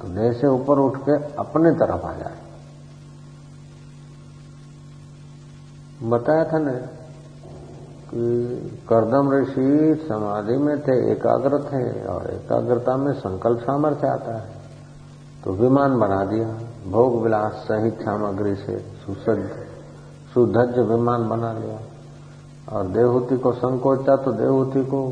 तो 0.00 0.08
देह 0.14 0.32
से 0.40 0.46
ऊपर 0.48 0.78
उठ 0.78 0.96
के 1.04 1.14
अपने 1.40 1.70
तरफ़ 1.80 2.06
आ 2.06 2.12
जाए 2.14 2.40
बताया 6.10 6.44
था 6.44 6.58
ना 6.58 6.72
कि 8.10 8.24
करदम 8.88 9.30
ऋषि 9.32 9.68
समाधि 10.08 10.56
में 10.64 10.76
थे 10.82 10.96
एकाग्र 11.12 11.58
थे 11.62 11.84
और 12.06 12.26
एकाग्रता 12.30 12.96
में 12.96 13.12
संकल्प 13.20 13.60
सामर्थ्य 13.60 14.08
आता 14.08 14.36
है 14.36 14.60
तो 15.44 15.52
विमान 15.54 15.98
बना 16.00 16.24
दिया 16.26 16.48
भोग 16.90 17.22
विलास 17.22 17.64
सहित 17.68 18.02
सामग्री 18.02 18.54
से 18.56 18.78
सुसज्ज 19.04 19.48
सुधज्ज 20.34 20.78
विमान 20.90 21.28
बना 21.28 21.52
लिया 21.52 21.78
और 22.68 22.86
देवहूति 22.86 23.36
को 23.36 23.52
संकोच 23.52 24.06
तो 24.06 24.32
देवहूति 24.32 24.84
को 24.84 25.08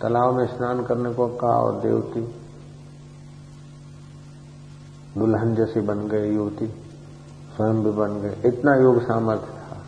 तालाब 0.00 0.34
में 0.34 0.46
स्नान 0.46 0.82
करने 0.84 1.12
को 1.14 1.26
कहा 1.28 1.56
और 1.56 1.80
देवती 1.80 2.20
दुल्हन 5.18 5.54
जैसी 5.54 5.80
बन 5.80 6.06
गई 6.08 6.34
युवती, 6.34 6.66
स्वयं 7.56 7.82
भी 7.84 7.90
बन 7.90 8.20
गए 8.20 8.36
इतना 8.48 8.74
योग 8.74 9.00
सामर्थ्य 9.02 9.46
था। 9.46 9.78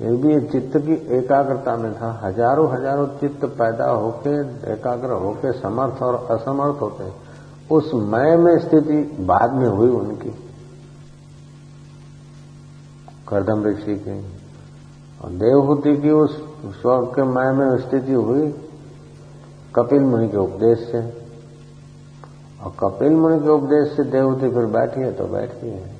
ये 0.00 0.16
भी 0.16 0.40
चित्त 0.48 0.76
की 0.78 0.94
एकाग्रता 1.16 1.76
में 1.76 1.92
था। 1.94 2.10
हज़ारों 2.24 2.70
हज़ारों 2.72 3.06
चित्त 3.06 3.44
पैदा 3.44 3.90
होके, 3.90 4.34
एकाग्र 4.72 5.10
होके 5.10 5.52
समर्थ 5.52 6.02
और 6.02 6.14
असमर्थ 6.30 6.80
होते। 6.80 7.12
उस 7.74 7.90
मय 7.94 8.36
में 8.36 8.58
स्थिति 8.58 9.00
बाद 9.20 9.54
में 9.54 9.68
हुई 9.68 9.88
उनकी। 9.90 10.30
करदम 13.28 13.64
ऋषि 13.64 13.96
की 13.96 14.20
और 15.20 15.30
देवहूति 15.30 15.96
की 15.96 16.10
उस 16.10 16.36
स्वर्ग 16.80 17.06
के 17.06 17.22
मय 17.22 17.52
में 17.52 17.78
स्थिति 17.78 18.12
हुई 18.12 18.50
कपिल 19.74 20.00
मुनि 20.00 20.28
के 20.28 20.36
उपदेश 20.36 20.78
से। 20.78 21.00
और 22.62 22.74
कपिल 22.80 23.12
मुनि 23.12 23.40
के 23.40 23.48
उपदेश 23.48 23.96
से 23.96 24.04
देवहूति 24.04 24.50
फिर 24.50 24.66
बैठी 24.66 25.00
है 25.00 25.12
तो 25.12 25.24
बैठी 25.24 25.68
है। 25.68 25.96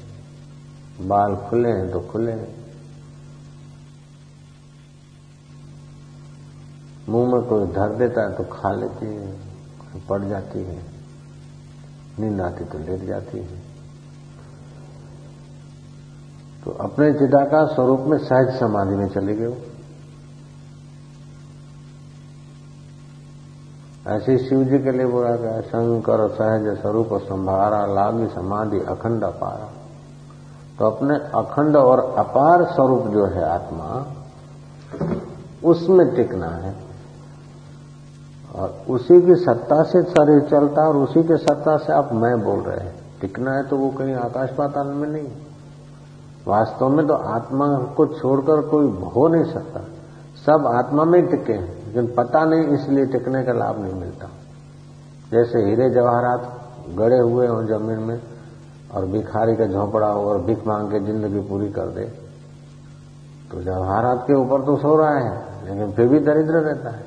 बाल 1.01 1.37
खुले 1.37 1.69
हैं 1.69 1.91
तो 1.91 2.01
खुले 2.01 2.33
हैं। 2.33 2.57
मुँह 7.09 7.33
में 7.33 7.43
कोई 7.43 7.67
धर 7.67 7.95
देता 7.95 8.23
है 8.23 8.37
तो 8.37 8.45
खा 8.45 8.73
लेती 8.73 9.07
है, 9.07 9.37
पड़ 10.09 10.23
जाती 10.25 10.59
है। 10.59 10.83
नींद 12.21 12.41
आती 12.41 12.65
तो 12.65 12.79
लेट 12.79 13.05
जाती 13.05 13.39
है। 13.39 13.68
तो 16.65 16.71
अपने 16.71 17.12
चिदाकार 17.12 17.67
स्वरूप 17.67 18.00
में 18.00 18.19
सहज 18.19 18.61
समाधि 18.61 18.97
में 18.97 19.09
चले 19.09 19.35
गए 19.35 19.57
ऐसे 24.07 24.38
शिव 24.38 24.65
जी 24.65 24.79
के 24.79 24.93
लिए 24.93 25.07
बोला 25.07 25.37
गया, 25.37 25.61
शंकर, 25.61 26.29
सहज, 26.29 26.81
स्वरूप, 26.81 27.09
संभारा, 27.12 27.87
लागी, 27.87 28.27
समाधि, 28.27 28.81
अखंड, 28.81 29.25
अपारा। 29.25 29.69
तो 30.79 30.87
अपने 30.87 31.15
अखंड 31.15 31.77
और 31.77 32.15
अपार 32.19 32.65
स्वरूप 32.65 33.07
जो 33.07 33.27
है 33.27 33.45
आत्मा, 33.45 34.07
उसमें 35.65 36.17
टिकना 36.17 36.47
है। 36.47 36.77
और 38.55 38.85
उसी 38.91 39.23
की 39.23 39.35
सत्ता 39.35 39.83
से 39.83 40.03
शरीर 40.03 40.41
चलता 40.50 40.88
और 40.88 40.97
उसी 40.97 41.23
के 41.23 41.37
सत्ता 41.37 41.77
से 41.77 41.93
आप 41.93 42.12
मैं 42.12 42.41
बोल 42.43 42.61
रहे 42.61 42.87
हैं। 42.87 42.95
टिकना 43.21 43.53
है 43.53 43.69
तो 43.69 43.77
वो 43.77 43.91
कहीं 43.91 44.15
आकाश 44.15 44.50
पाताल 44.50 44.87
में 44.87 45.09
नहीं। 45.09 45.29
वास्तव 46.47 46.88
में 46.88 47.07
तो 47.07 47.14
आत्मा 47.30 47.66
को 47.97 48.07
छोड़कर 48.11 48.61
कोई 48.68 48.87
हो 49.09 49.26
नहीं 49.28 49.52
सकता। 49.52 49.80
सब 50.38 50.66
आत्मा 50.68 51.04
में 51.04 51.21
टिके 51.26 51.52
हैं, 51.52 51.87
लेकिन 51.87 52.07
पता 52.14 52.45
नहीं, 52.45 52.66
इसलिए 52.75 53.07
टिकने 53.09 53.42
का 53.45 53.52
लाभ 53.54 53.80
नहीं 53.80 53.95
मिलता। 53.95 54.28
जैसे 55.30 55.59
हीरे 55.61 55.90
जवाहरात 55.90 56.42
गड़े 56.99 57.18
हुए 57.18 57.47
हों 57.47 57.64
ज़मीन 57.66 57.99
में 58.02 58.21
और 58.95 59.07
भिखारी 59.09 59.57
का 59.57 59.66
झोंपड़ा 59.66 60.07
हो 60.09 60.28
और 60.28 60.40
भिख 60.42 60.66
मांग 60.66 60.88
के 60.88 61.00
ज़िंदगी 61.02 61.40
पूरी 61.49 61.68
कर 61.73 61.88
दे 61.90 62.04
तो 63.50 63.61
जवाहरात 63.62 64.25
के 64.26 64.35
ऊपर 64.37 64.64
तो 64.64 64.76
सो 64.78 64.97
रहा 64.97 65.18
है, 65.18 65.37
लेकिन 65.66 65.92
फिर 65.92 66.09
भी 66.09 66.18
दरिद्र 66.23 66.61
रहता 66.61 66.90
है। 66.90 67.07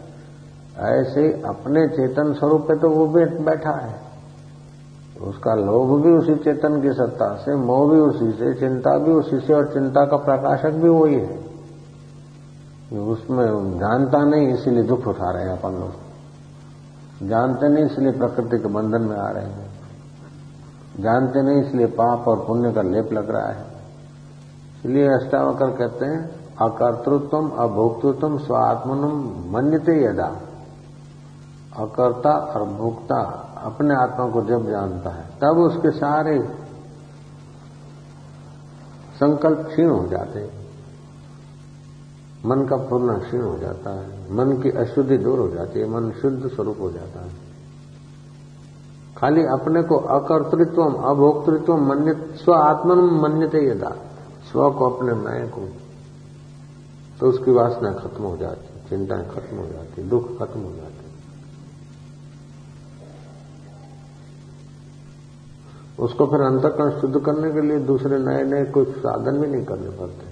ऐसे 0.91 1.25
अपने 1.47 1.87
चेतन 1.89 2.33
स्वरूप 2.33 2.61
पे 2.61 2.75
तो 2.79 2.89
वो 2.89 3.05
भी 3.07 3.25
बैठा 3.43 3.71
है। 3.73 3.93
उसका 5.27 5.53
लोभ 5.53 6.01
भी 6.01 6.11
उसी 6.11 6.35
चेतन 6.35 6.81
की 6.81 6.93
सत्ता 6.93 7.35
से, 7.35 7.55
मोह 7.55 7.91
भी 7.91 7.99
उसी 7.99 8.31
से, 8.31 8.53
चिंता 8.53 8.97
भी 8.97 9.11
उसी 9.11 9.39
से 9.39 9.53
और 9.53 9.73
चिंता 9.73 10.05
का 10.05 10.17
प्रकाशक 10.17 10.71
भी 10.71 10.89
वही 10.89 11.15
है। 11.15 11.51
उसमें 12.99 13.79
जानता 13.79 14.23
नहीं, 14.23 14.47
इसीलिए 14.47 14.83
दुख 14.83 15.07
उठा 15.07 15.31
रहे 15.31 15.43
हैं 15.43 15.59
अपन 15.59 15.71
लोग। 15.71 16.11
जानते 17.29 17.69
नहीं, 17.69 17.85
इसलिए 17.85 18.11
प्रकृति 18.11 18.57
के 18.59 18.67
बंधन 18.67 19.01
में 19.01 19.17
आ 19.17 19.29
रहे 19.29 19.45
हैं। 19.45 19.71
जानते 20.99 21.41
नहीं, 21.41 21.63
इसलिए 21.63 21.85
पाप 21.85 22.27
और 22.27 22.45
पुण्य 22.47 22.71
का 22.71 22.81
लेप 22.81 23.13
लग 23.13 23.29
रहा 23.29 23.47
है। 23.47 23.65
इसलिए 24.79 25.07
अष्टावकर 25.07 25.69
कहते 25.69 26.05
हैं 26.05 26.41
अकर्तृत्व 26.61 27.37
अभोक्तृत्व 27.37 28.37
स्वात्मनम, 28.37 29.33
मन्यते 29.57 30.05
यदा। 30.05 30.35
अकर्ता 31.77 32.31
और 32.31 32.63
भोक्ता 32.63 33.40
अपने 33.61 33.95
आत्मा 33.95 34.29
को 34.29 34.41
जब 34.41 34.69
जानता 34.69 35.09
है, 35.09 35.25
तब 35.41 35.57
उसके 35.57 35.91
सारे 35.91 36.39
संकल्प 39.15 39.67
क्षीण 39.67 39.89
हो 39.89 40.07
जाते 40.07 40.39
हैं। 40.39 40.61
मन 42.45 42.65
का 42.65 42.75
पूर्ण 42.75 43.19
क्षीण 43.19 43.41
हो 43.41 43.57
जाता 43.57 43.89
है। 43.89 44.33
मन 44.33 44.61
की 44.61 44.69
अशुद्धि 44.69 45.17
दूर 45.17 45.39
हो 45.39 45.47
जाती 45.49 45.79
है। 45.79 45.89
मन 45.89 46.11
शुद्ध 46.11 46.47
स्वरूप 46.47 46.77
हो 46.81 46.91
जाता 46.91 47.21
है। 47.21 47.31
खाली 49.17 49.43
अपने 49.43 49.83
को 49.83 49.95
अकर्तृत्व 49.95 50.83
अभोक्तृत्व 50.83 51.77
मन्य 51.77 52.35
स्व 52.43 52.53
आत्मन 52.53 52.97
मन्यते 52.97 53.69
यदा। 53.69 53.89
स्व 54.51 54.71
को 54.71 54.89
अपने 54.89 55.13
मैं 55.13 55.49
को। 55.49 55.69
तो 57.19 57.27
उसकी 57.27 57.51
वासना 57.51 57.91
खत्म 57.91 58.23
हो 58.23 58.37
जाती, 58.37 58.89
चिंताएँ 58.89 59.29
खत्म 59.29 59.57
हो 59.57 59.65
जाती, 59.65 60.03
दुख 60.03 60.39
खत्म 60.39 60.59
हो 60.59 60.71
जाते। 60.75 60.90
उसको 66.01 66.25
फिर 66.25 66.41
अंतकरण 66.41 67.01
शुद्ध 67.01 67.19
करने 67.19 67.51
के 67.51 67.61
लिए 67.61 67.79
दूसरे 67.79 68.19
नए 68.19 68.43
नए 68.43 68.65
कुछ 68.65 68.89
साधन 68.89 69.37
भी 69.37 69.47
नहीं 69.47 69.65
करने 69.65 69.89
पड़ते। 69.89 70.31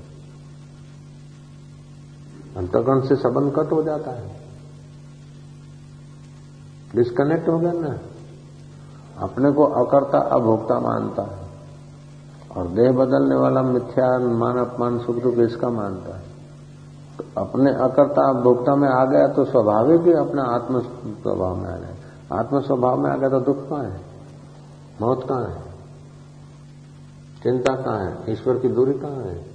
अंतकरण 2.57 3.01
से 3.01 3.15
संबंध 3.15 3.53
कट 3.55 3.71
हो 3.71 3.83
जाता 3.83 4.11
है। 4.11 4.39
डिस्कनेक्ट 6.95 7.49
हो 7.49 7.59
गया 7.59 7.71
ना। 7.71 7.97
अपने 9.19 9.51
को 9.51 9.63
अकर्ता, 9.63 10.17
अभोक्ता 10.17 10.79
मानता 10.79 11.23
है। 11.23 11.49
और 12.57 12.67
देह 12.67 12.91
बदलने 12.91 13.35
वाला 13.35 13.61
मिथ्या 13.61 14.19
मान 14.19 14.57
अपमान 14.57 14.99
सुख 14.99 15.15
दुख 15.15 15.33
इसका 15.33 15.69
मानता 15.69 16.17
है। 16.17 16.23
तो 17.17 17.41
अपने 17.41 17.71
अकर्ता 17.71 18.33
भोक्ता 18.33 18.75
में 18.75 18.89
आ 18.89 19.05
गया 19.05 19.27
तो 19.27 19.45
स्वाभाविक 19.45 20.01
ही 20.01 20.13
अपना 20.13 20.43
आत्म 20.43 20.79
स्वभाव 20.79 21.55
में 21.55 21.69
आ 21.69 21.77
जाए 21.77 21.95
आत्म 22.33 22.59
स्वभाव 22.59 22.97
में 22.97 23.11
आ 23.11 23.15
गया 23.15 23.29
तो 23.29 23.39
दुख 23.39 23.69
कहाँ 23.69 23.83
है? 23.83 24.08
मौत 25.01 25.27
कहाँ 25.29 25.47
है? 25.47 25.69
चिंता 27.43 27.75
कहाँ 27.75 28.05
है? 28.05 28.33
ईश्वर 28.33 28.59
की 28.59 28.67
दूरी 28.67 28.93
कहाँ 28.93 29.23
है? 29.23 29.45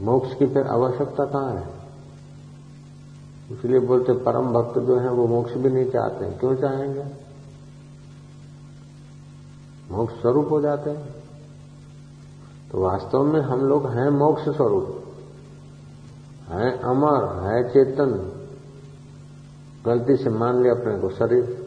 मोक्ष 0.00 0.34
की 0.34 0.46
फिर 0.46 0.66
आवश्यकता 0.66 1.24
कहाँ 1.24 1.54
है? 1.54 1.82
इसलिए 3.50 3.80
बोलते 3.80 4.12
परम 4.12 4.52
भक्त 4.52 4.78
जो 4.78 4.98
है, 4.98 5.08
वो 5.08 5.26
मोक्ष 5.26 5.52
भी 5.52 5.68
नहीं 5.68 5.90
चाहते 5.90 6.30
क्यों 6.30 6.54
चाहेंगे? 6.54 7.04
मोक्ष 9.90 10.20
स्वरूप 10.20 10.48
हो 10.50 10.60
जाते 10.60 10.90
हैं। 10.90 11.14
तो 12.72 12.80
वास्तव 12.80 13.24
में 13.24 13.40
हम 13.40 13.60
लोग 13.60 13.86
हैं 13.86 14.08
मोक्ष 14.08 14.42
स्वरूप। 14.42 15.04
हैं 16.48 16.80
अमर, 16.80 17.46
है 17.46 17.68
चेतन। 17.68 18.32
गलती 19.86 20.16
से 20.16 20.30
मान 20.30 20.62
लिया 20.62 20.74
अपने 20.74 20.98
को, 20.98 21.10
शरीर। 21.10 21.61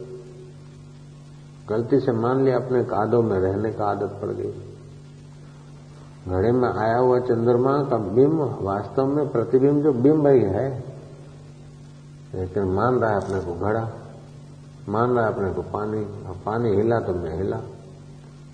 गलती 1.68 2.00
से 2.00 2.12
मान 2.12 2.44
लिया, 2.44 2.56
अपने 2.56 2.82
कादों 2.84 3.22
में 3.22 3.38
रहने 3.38 3.70
का 3.72 3.84
आदत 3.84 4.18
पड़ 4.22 4.30
गई। 4.30 4.52
घड़े 6.28 6.52
में 6.52 6.68
आया 6.68 6.98
हुआ 6.98 7.18
चंद्रमा 7.20 7.72
का 7.82 7.96
बिंब, 7.96 8.40
वास्तव 8.62 9.06
में 9.06 9.28
प्रतिबिंब 9.32 9.82
जो 9.82 9.92
बिंब 9.92 10.26
ही 10.26 10.40
है, 10.40 10.68
लेकिन 12.34 12.64
मान 12.72 12.98
रहा 12.98 13.10
है 13.10 13.16
अपने 13.16 13.40
को 13.40 13.54
घड़ा, 13.60 13.88
मान 14.88 15.10
रहा 15.10 15.26
है 15.26 15.32
अपने 15.34 15.50
को 15.50 15.62
पानी 15.62 16.00
और 16.28 16.36
पानी 16.46 16.74
हिला 16.76 16.98
तो 17.00 17.14
मैं 17.14 17.36
हिला, 17.36 17.60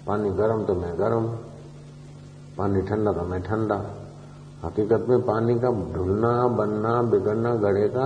पानी 0.07 0.31
गर्म 0.31 0.65
तो 0.65 0.75
मैं 0.75 0.99
गर्म, 0.99 1.27
पानी 2.59 2.83
ठंडा 2.83 3.13
तो 3.13 3.23
मैं 3.23 3.43
ठंडा। 3.43 3.77
हकीकत 4.65 5.07
में 5.09 5.21
पानी 5.23 5.55
का 5.55 5.71
ढुलना, 5.93 6.33
बनना, 6.49 7.03
बिगड़ना 7.03 7.55
घड़े 7.57 7.89
का 7.89 8.05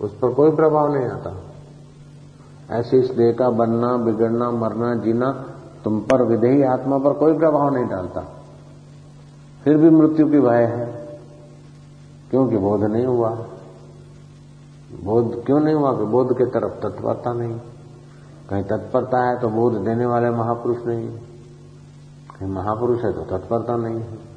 उस 0.00 0.12
पर 0.18 0.32
कोई 0.34 0.50
प्रभाव 0.50 0.94
नहीं 0.94 1.06
आता। 1.06 1.30
ऐसे 2.70 2.98
इस 2.98 3.10
देह 3.10 3.32
का 3.32 3.50
बनना, 3.50 3.96
बिगड़ना, 3.96 4.50
मरना, 4.50 4.94
जीना, 4.94 5.44
तुम 5.84 6.00
पर 6.00 6.22
विधेयी 6.22 6.62
आत्मा 6.62 6.98
पर 6.98 7.12
कोई 7.12 7.38
प्रभाव 7.38 7.74
नहीं 7.74 7.88
डालता। 7.88 8.20
फिर 9.64 9.76
भी 9.76 9.90
मृत्यु 9.90 10.30
की 10.30 10.40
भय 10.40 10.64
है, 10.64 11.18
क्योंकि 12.30 12.56
बोध 12.56 12.84
नहीं 12.84 13.06
हुआ। 13.06 13.30
बोध 15.04 15.44
क्यों 15.44 15.60
नहीं 15.60 15.74
हुआ? 15.74 15.92
कि 15.92 16.04
बोध 16.04 16.38
के 16.38 16.44
तरफ़ 16.44 16.72
तत्परता 16.82 17.32
नहीं। 17.32 17.60
कहीं 18.50 18.64
तत्परता 18.64 19.24
है 19.24 19.40
तो 19.40 19.48
बोध 19.48 19.74
देने 19.74 20.06
वाले 20.06 20.30
महापुरुष 20.30 20.86
नहीं। 20.86 21.08
कहीं 22.40 22.50
महापुरुष 22.50 23.04
है 23.04 23.12
तो 23.12 23.20
तत्परता 23.20 23.76
नहीं। 23.76 24.00
है 24.00 24.27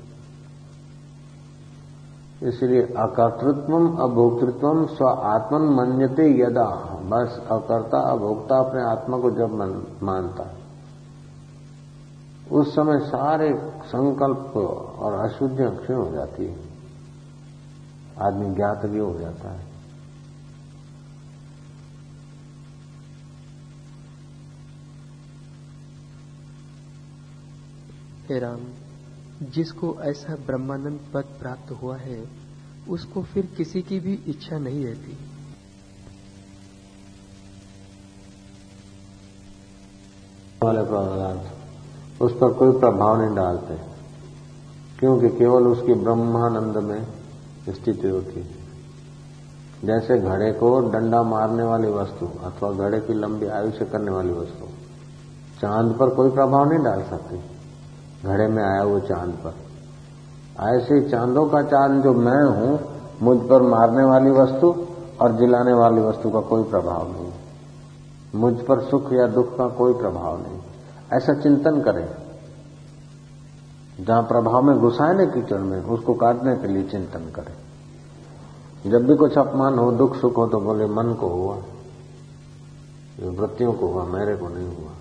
इसलिए 2.43 2.81
अकर्तृत्व 2.81 3.73
अभोक्तृत्व 4.03 4.95
स्व 4.95 5.07
आत्मन 5.07 5.61
मन्यते 5.61 6.41
यदा। 6.41 6.65
बस 7.03 7.47
अकर्ता, 7.51 7.99
अभोक्ता 7.99 8.57
अपने 8.57 8.81
आत्मा 8.81 9.17
को 9.17 9.31
जब 9.31 9.51
मानता 10.03 10.57
उस 12.51 12.75
समय 12.75 12.99
सारे 12.99 13.71
संकल्प 13.85 14.57
और 14.99 15.13
अशुद्धियाँ 15.13 15.75
क्षीण 15.75 15.95
हो 15.95 16.11
जाती 16.11 16.45
है। 16.45 16.57
आदमी 18.21 18.55
ज्ञात 18.55 18.85
भी 18.85 18.99
हो 18.99 19.19
जाता 19.19 19.51
है। 19.51 19.71
हे 28.29 28.39
राम। 28.39 28.57
जिसको 29.41 29.95
ऐसा 30.01 30.35
ब्रह्मानंद 30.35 30.99
पद 31.13 31.23
प्राप्त 31.39 31.71
हुआ 31.71 31.97
है, 31.97 32.23
उसको 32.89 33.21
फिर 33.23 33.45
किसी 33.45 33.81
की 33.81 33.99
भी 33.99 34.13
इच्छा 34.27 34.57
नहीं 34.57 34.85
रहती। 34.85 35.17
वाले 40.63 40.81
पदार्थ 40.81 42.21
उस 42.21 42.31
पर 42.31 42.53
कोई 42.53 42.79
प्रभाव 42.79 43.21
नहीं 43.21 43.35
डालते, 43.35 43.75
क्योंकि 44.99 45.29
केवल 45.29 45.67
उसकी 45.67 45.93
ब्रह्मानंद 45.93 46.77
में 46.77 47.07
स्थिति 47.69 48.07
होती 48.07 48.39
है। 48.39 48.59
जैसे 49.85 50.19
घड़े 50.19 50.51
को 50.51 50.79
डंडा 50.91 51.23
मारने 51.23 51.63
वाली 51.63 51.87
वस्तु 51.87 52.25
अथवा 52.25 52.71
घड़े 52.71 52.99
की 52.99 53.13
लंबी 53.13 53.45
आयुष्य 53.45 53.85
करने 53.85 54.11
वाली 54.11 54.33
वस्तु, 54.33 54.65
चाँद 55.61 55.97
पर 55.97 56.09
कोई 56.09 56.29
प्रभाव 56.29 56.69
नहीं 56.69 56.83
डाल 56.83 57.03
सकती। 57.03 57.50
घड़े 58.25 58.47
में 58.47 58.63
आया 58.63 58.83
वो 58.83 58.99
चाँद 58.99 59.31
पर। 59.31 59.55
ऐसे 60.59 61.09
चांदों 61.09 61.49
का 61.49 61.61
चाँद 61.61 62.03
जो 62.03 62.13
मैं 62.13 62.43
हूँ, 62.43 62.79
मुझ 63.21 63.37
पर 63.37 63.61
मारने 63.61 64.03
वाली 64.03 64.31
वस्तु 64.31 64.85
और 65.21 65.31
जिलाने 65.31 65.73
वाली 65.73 66.01
वस्तु 66.01 66.29
का 66.29 66.39
कोई 66.39 66.63
प्रभाव 66.63 67.11
नहीं। 67.11 67.31
मुझ 68.35 68.53
पर 68.53 68.81
सुख 68.81 69.13
या 69.13 69.27
दुख 69.27 69.57
का 69.57 69.67
कोई 69.67 69.93
प्रभाव 69.93 70.41
नहीं। 70.41 70.59
ऐसा 71.13 71.33
चिंतन 71.33 71.81
करें। 71.81 72.09
जहाँ 74.05 74.23
प्रभाव 74.23 74.61
में 74.61 74.79
घुसाए 74.79 75.13
ना 75.13 75.25
कीचड़ 75.25 75.59
में, 75.59 75.83
उसको 75.83 76.13
काटने 76.13 76.55
के 76.55 76.67
लिए 76.67 76.83
चिंतन 76.83 77.31
करें। 77.35 77.55
जब 78.91 79.07
भी 79.07 79.15
कुछ 79.15 79.37
अपमान 79.37 79.79
हो, 79.79 79.91
दुख 79.91 80.15
सुख 80.15 80.37
हो 80.37 80.47
तो 80.47 80.59
बोले, 80.59 80.85
मन 80.85 81.13
को 81.13 81.27
हुआ। 81.27 81.57
वृत्तियों 83.29 83.73
को 83.73 83.87
हुआ, 83.87 84.05
मेरे 84.05 84.35
को 84.35 84.47
नहीं 84.47 84.67
हुआ। 84.67 84.91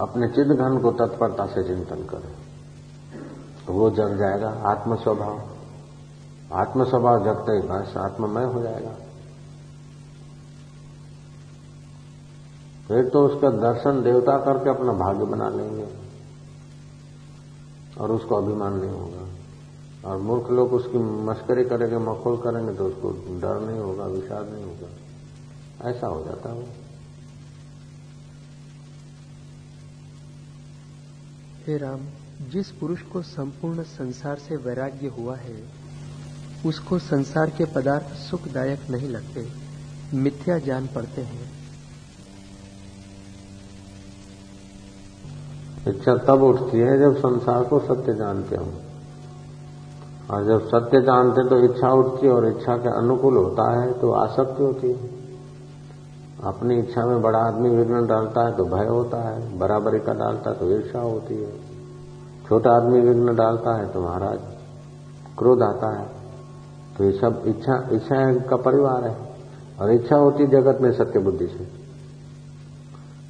अपने 0.00 0.28
चिद 0.28 0.46
घन 0.46 0.78
को 0.78 0.92
तत्परता 0.92 1.46
से 1.46 1.64
चिंतन 1.64 2.04
करें। 2.04 2.34
तो 3.66 3.72
वो 3.72 3.90
जग 3.90 4.16
जाएगा 4.18 4.48
आत्म 4.48 4.96
स्वभाव 4.96 5.48
आत्म 6.52 6.84
स्वभाव 6.84 7.24
जगते 7.24 7.52
ही 7.52 7.60
बस, 7.60 7.96
आत्ममय 7.96 8.44
हो 8.44 8.62
जाएगा। 8.62 8.90
फिर 12.88 13.08
तो 13.08 13.26
उसका 13.26 13.50
दर्शन 13.50 14.02
देवता 14.02 14.38
करके 14.38 14.70
अपना 14.70 14.92
भाग्य 14.92 15.24
बना 15.24 15.48
लेंगे। 15.48 15.86
और 18.00 18.10
उसको 18.12 18.36
अभिमान 18.36 18.72
नहीं 18.72 18.90
होगा। 18.90 19.28
और 20.10 20.16
मूर्ख 20.16 20.50
लोग 20.50 20.72
उसकी 20.72 20.98
मस्करी 20.98 21.64
करेंगे, 21.64 21.98
मखोल 21.98 22.36
करेंगे 22.36 22.74
तो 22.74 22.86
उसको 22.86 23.10
डर 23.10 23.60
नहीं 23.60 23.80
होगा, 23.80 24.04
विषाद 24.04 24.48
नहीं 24.48 24.64
होगा। 24.64 24.88
ऐसा 25.88 26.06
हो 26.06 26.24
जाता 26.24 26.50
है 26.50 26.81
हे 31.66 31.76
राम। 31.78 32.00
जिस 32.50 32.70
पुरुष 32.70 33.02
को 33.02 33.22
संपूर्ण 33.22 33.82
संसार 33.82 34.36
से 34.38 34.56
वैराग्य 34.56 35.08
हुआ 35.08 35.36
है, 35.36 35.56
उसको 36.66 36.98
संसार 36.98 37.50
के 37.50 37.64
पदार्थ 37.64 38.14
सुखदायक 38.20 38.80
नहीं 38.90 39.08
लगते, 39.08 39.46
मिथ्या 40.14 40.58
जान 40.58 40.86
पड़ते 40.86 41.22
हैं। 41.22 41.50
इच्छा 45.88 46.16
तब 46.16 46.42
उठती 46.42 46.78
है 46.78 46.98
जब 46.98 47.16
संसार 47.18 47.64
को 47.64 47.78
सत्य 47.80 48.14
जानते 48.14 48.56
हो। 48.56 48.72
और 50.30 50.46
जब 50.46 50.68
सत्य 50.68 51.00
जानते 51.02 51.48
तो 51.48 51.64
इच्छा 51.64 51.92
उठती 51.92 52.26
है 52.26 52.32
और 52.32 52.48
इच्छा 52.48 52.76
के 52.76 52.98
अनुकूल 52.98 53.36
होता 53.36 53.70
है 53.80 54.00
तो 54.00 54.12
आसक्ति 54.12 54.62
होती 54.62 54.88
है। 54.88 55.11
अपनी 56.44 56.78
इच्छा 56.78 57.06
में 57.06 57.22
बड़ा 57.22 57.38
आदमी 57.38 57.68
विघ्न 57.68 58.06
डालता 58.06 58.46
है 58.46 58.56
तो 58.56 58.64
भय 58.64 58.86
होता 58.86 59.28
है, 59.28 59.58
बराबरी 59.58 60.00
का 60.00 60.12
डालता 60.12 60.50
है 60.50 60.56
तो 60.56 60.70
ईर्षा 60.70 60.98
होती 60.98 61.34
है। 61.34 61.52
छोटा 62.48 62.70
आदमी 62.70 63.00
विघ्न 63.00 63.36
डालता 63.36 63.76
है 63.76 63.92
तो 63.92 64.00
महाराज 64.00 64.38
क्रोध 65.38 65.62
आता 65.62 66.00
है। 66.00 66.06
तो 66.98 67.04
ये 67.04 67.12
सब 67.12 67.42
इच्छा 67.46 67.88
इच्छा 67.92 68.34
का 68.34 68.56
परिवार 68.56 69.04
है। 69.04 69.16
और 69.80 69.90
इच्छा 69.90 70.16
होती 70.16 70.46
जगत 70.46 70.78
में 70.80 70.92
सत्य 70.92 71.18
बुद्धि 71.18 71.46
से। 71.46 71.82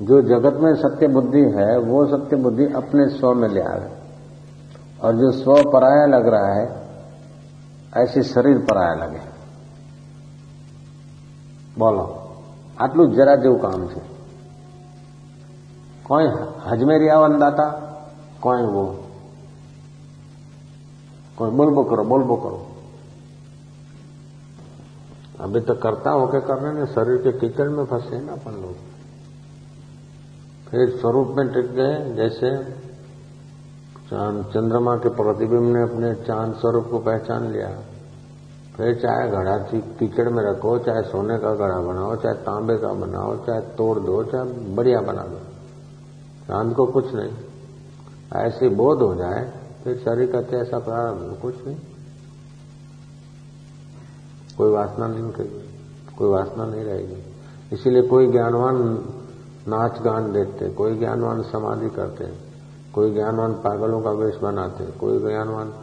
जो 0.05 0.23
जगत 0.23 0.61
में 0.61 0.75
सत्य 0.75 1.07
बुद्धि 1.07 1.41
है, 1.41 1.79
वो 1.79 2.07
सत्य 2.07 2.37
बुद्धि 2.37 2.65
अपने 2.67 3.09
स्व 3.09 3.35
में 3.35 3.49
ले 3.49 3.61
आ 3.61 3.71
आवे। 3.71 3.91
और 5.03 5.17
जो 5.17 5.33
स्व 5.33 5.71
पराया 5.71 6.07
लग 6.07 6.29
रहा 6.29 6.55
है, 6.55 6.89
ऐसे 7.97 8.23
शरीर 8.23 8.59
पराया 8.59 8.95
लगे। 8.95 9.21
બોલો 11.79 12.22
આટલું 12.82 13.12
જરા 13.12 13.36
જેવું 13.38 13.60
કામ 13.60 13.82
છે 13.88 14.02
કોઈ 16.06 16.28
હજમેરિયા 16.68 17.20
વંદાતા 17.20 17.68
કોઈ 18.42 18.66
वो 18.68 18.86
कोई 21.38 21.50
बोलबो 21.52 21.82
करो 21.84 22.04
बोलबो 22.04 22.36
करो 22.38 22.60
अभी 25.40 25.60
तो 25.62 25.74
करता 25.76 26.12
हो 26.12 26.26
के 26.28 26.40
कर 26.42 26.58
रहे 26.58 26.86
शरीर 26.94 27.18
के 27.18 27.32
कीचड़ 27.40 27.70
में 27.70 27.84
फंसे 27.86 28.20
ना 28.20 28.34
अपन 28.34 28.56
लोग 28.62 28.76
फिर 30.68 30.90
स्वरूप 30.98 31.36
में 31.38 31.48
टिक 31.48 31.68
गए 31.74 31.94
जैसे 32.16 32.50
चांद 34.10 34.44
चंद्रमा 34.46 34.96
के 34.96 35.10
प्रतिबिंब 35.16 35.68
ने 35.76 35.82
अपने 35.82 36.14
चांद 36.24 36.56
स्वरूप 36.56 36.88
को 36.92 37.00
पहचान 37.02 37.52
लिया 37.52 37.70
फिर 38.77 38.95
चाहे 38.95 39.31
घड़ा 39.31 39.59
कीचड़ 39.75 40.29
में 40.29 40.45
रखो, 40.45 40.79
चाहे 40.79 41.03
सोने 41.03 41.39
का 41.39 41.55
घड़ा 41.55 41.81
बनाओ, 41.81 42.17
चाहे 42.17 42.35
तांबे 42.35 42.77
का 42.77 42.89
बनाओ, 42.89 43.37
चाहे 43.37 43.61
तोड़ 43.61 43.99
दो, 43.99 44.25
चाहे 44.25 44.45
बढ़िया 44.75 45.01
बना 45.01 45.23
दो। 45.23 45.39
चाँद 46.49 46.75
को 46.75 46.87
कुछ 46.87 47.15
नहीं। 47.15 47.33
ऐसे 48.37 48.69
बोध 48.69 49.03
हो 49.03 49.15
जाए, 49.15 49.53
फिर 49.85 49.97
शरीर 49.97 50.33
का 50.33 50.57
ऐसा 50.57 50.79
प्रारंभ, 50.79 51.39
कुछ 51.43 51.67
नहीं। 51.67 51.77
कोई 54.59 54.71
वासना 54.71 55.07
नहीं 55.07 55.31
करेगी 55.31 55.69
कोई 56.19 56.31
वासना 56.31 56.65
नहीं 56.65 56.85
रहेगी। 56.85 57.23
इसीलिए 57.73 58.03
कोई 58.03 58.31
ज्ञानवान 58.31 58.77
नाच 59.69 60.01
गान 60.01 60.33
देखते 60.33 60.69
कोई 60.69 60.99
ज्ञानवान 60.99 61.43
समाधि 61.43 61.91
करते, 61.91 62.25
कोई 62.95 63.15
ज्ञानवान 63.15 63.53
पागलों 63.53 64.01
का 64.01 64.11
वेश 64.11 64.37
बनाते, 64.37 64.85
कोई 64.85 65.19
ज्ञानवान 65.19 65.82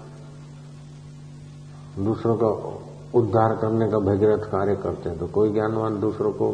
दूसरों 1.99 2.37
का 2.37 2.47
उद्धार 3.19 3.55
करने 3.55 3.87
का 3.87 3.97
भगीरथ 3.97 4.43
कार्य 4.51 4.75
करते 4.75 5.09
हैं 5.09 5.19
तो 5.19 5.27
कोई 5.27 5.53
ज्ञानवान 5.53 5.99
दूसरों 5.99 6.31
को 6.31 6.53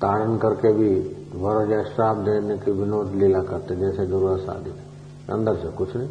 तारण 0.00 0.36
करके 0.36 0.72
भी 0.72 0.88
वर 1.34 1.72
या 1.72 1.82
श्राप 1.82 2.16
देने 2.16 2.58
की 2.58 2.70
विनोद 2.70 3.14
लीला 3.14 3.42
करते 3.42 3.76
जैसे 3.76 4.06
दुर्वास 4.06 4.40
शादी 4.40 4.70
अंदर 5.32 5.56
से 5.56 5.68
कुछ 5.68 5.96
नहीं। 5.96 6.08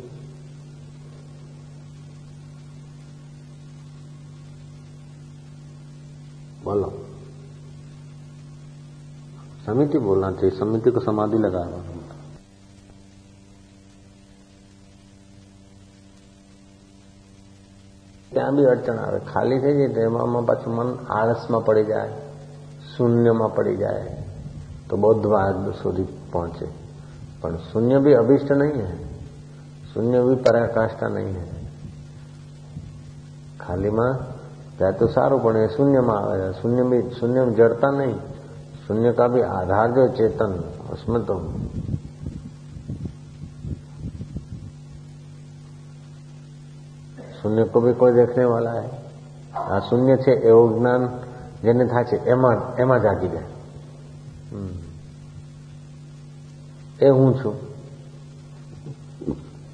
बोलो। 6.64 6.94
समिति 9.66 9.98
बोलना 9.98 10.32
चाहिए, 10.32 10.60
समिति 10.60 10.92
को 10.92 11.00
समाधि 11.00 11.38
लगाया 11.38 11.95
ત્યાં 18.35 18.53
બી 18.53 18.67
અડચણ 18.67 18.99
આવે 18.99 19.21
ખાલી 19.27 19.61
થઈ 19.61 19.77
જાય 19.77 19.95
તો 19.95 20.01
એમાં 20.03 20.45
પાછું 20.45 20.73
મન 20.75 20.91
આળસમાં 21.13 21.65
પડી 21.65 21.87
જાય 21.87 22.17
શૂન્યમાં 22.91 23.53
પડી 23.53 23.79
જાય 23.79 24.13
તો 24.89 24.95
બૌદ્ધ 24.99 25.27
માર્ગ 25.29 25.65
સુધી 25.77 26.09
પહોંચે 26.31 26.67
પણ 27.41 27.57
શૂન્ય 27.67 27.99
भी 27.99 28.13
अभिष्ट 28.15 28.51
नहीं 28.53 28.81
है 28.81 28.91
शून्य 29.91 30.21
भी 30.21 30.35
पराकाष्ठा 30.39 31.09
नहीं 31.09 31.33
है 31.35 31.47
ખાલીમાં 33.61 34.09
જાય 34.79 34.93
તો 34.95 35.07
સારું 35.09 35.41
પણ 35.41 35.57
એ 35.59 35.69
શૂન્યમાં 35.69 36.19
આવે 36.21 36.37
છે 36.41 36.51
શૂન્ય 36.55 36.85
भी 36.85 36.99
शून्य 37.13 37.45
में 37.45 37.55
जड़ता 37.55 37.91
नहीं 37.93 38.15
शून्य 38.85 39.13
का 39.13 39.27
भी 39.29 39.41
आधार 39.53 39.89
जो 39.91 40.05
चेतन 40.11 40.53
उसमें 40.91 41.21
तो 41.25 41.35
શૂન્ય 47.45 47.65
કો 47.67 47.81
ભી 47.81 47.95
કોઈ 47.95 48.15
દેખને 48.15 48.45
વાલા 48.47 48.75
હૈ 48.75 48.91
આ 49.69 49.81
શૂન્ય 49.81 50.17
છે 50.19 50.33
એવું 50.45 50.75
જ્ઞાન 50.75 51.09
જેને 51.63 51.85
થાય 51.87 52.05
છે 52.05 52.17
એમાં 52.27 52.59
એમાં 52.79 53.03
જાગી 53.03 53.29
જાય 53.29 53.49
એ 57.01 57.09
હું 57.13 57.35
છું 57.35 57.57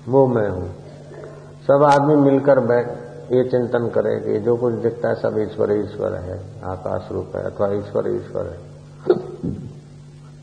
वो 0.07 0.27
मैं 0.29 0.49
हूं 0.49 0.69
सब 1.67 1.85
आदमी 1.85 2.17
मिलकर 2.17 2.59
बैठ 2.67 2.89
ये 3.31 3.43
चिंतन 3.45 3.89
करे 3.89 4.15
कि 4.21 4.39
जो 4.41 4.57
कुछ 4.57 4.75
दिखता 4.83 5.09
है 5.09 5.15
सब 5.17 5.39
ईश्वर 5.41 5.73
ईश्वर 5.73 6.15
है 6.21 6.39
आकाश 6.65 7.09
रूप 7.13 7.35
है 7.37 7.43
अथवा 7.45 7.71
ईश्वर 7.73 8.09
ईश्वर 8.11 8.47
है 8.47 8.59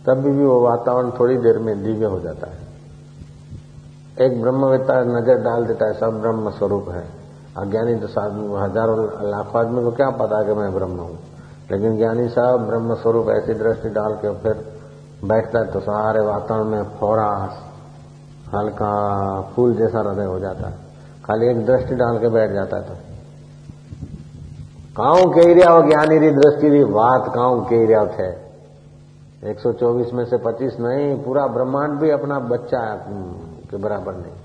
तभी 0.05 0.31
भी 0.31 0.45
वो 0.45 0.59
वातावरण 0.61 1.11
थोड़ी 1.19 1.37
देर 1.37 1.59
में 1.59 1.75
दिव्य 1.83 2.05
हो 2.05 2.19
जाता 2.19 2.49
है 2.49 2.61
एक 4.17 4.41
ब्रह्मवेता 4.41 5.01
नजर 5.09 5.37
डाल 5.43 5.65
देता 5.65 5.87
है 5.87 5.93
सब 5.93 6.19
ब्रह्म 6.21 6.51
स्वरूप 6.51 6.89
है 6.89 7.05
अज्ञानी 7.57 7.95
तो 7.97 8.07
हजारों 8.57 8.97
लाखों 9.29 9.59
आदमी 9.59 9.83
को 9.83 9.91
क्या 9.93 10.09
पता 10.17 10.41
कि 10.43 10.53
मैं 10.53 10.73
ब्रह्म 10.73 10.99
हूं 10.99 11.15
लेकिन 11.71 11.97
ज्ञानी 11.97 12.27
साहब 12.29 12.65
ब्रह्म 12.67 12.95
स्वरूप 12.97 13.29
ऐसी 13.31 13.53
दृष्टि 13.55 13.89
डाल 13.91 14.15
के 14.21 14.33
फिर 14.41 14.65
बैठता 15.25 15.59
है 15.59 15.71
तो 15.71 15.79
सारे 15.81 16.25
वातावरण 16.25 16.65
में 16.65 16.83
फोरा 16.99 17.29
हल्का 18.53 18.91
फूल 19.55 19.75
जैसा 19.75 19.99
हृदय 19.99 20.25
हो 20.25 20.39
जाता 20.39 20.67
है 20.67 20.77
खाली 21.25 21.47
एक 21.47 21.65
दृष्टि 21.65 21.95
डाल 21.95 22.19
के 22.19 22.29
बैठ 22.29 22.51
जाता 22.51 22.77
है 22.77 22.83
तो 22.83 22.95
કાઉ 24.97 25.21
કહી 25.33 25.53
રહ્યા 25.53 25.69
હો 25.73 25.81
જ્ઞાની 25.81 26.17
રી 26.19 26.31
દ્રષ્ટિ 26.33 26.81
વાત 26.95 27.29
કાઉ 27.35 27.53
કહી 27.69 27.85
રહ્યા 27.87 28.05
थे 28.15 28.31
124 29.43 30.11
में 30.13 30.25
से 30.25 30.37
25 30.39 30.75
नहीं 30.79 31.07
पूरा 31.23 31.45
ब्रह्मांड 31.47 31.93
भी 31.99 32.09
अपना 32.09 32.37
बच्चा 32.51 32.81
के 33.71 33.77
बराबर 33.77 34.13
नहीं 34.15 34.35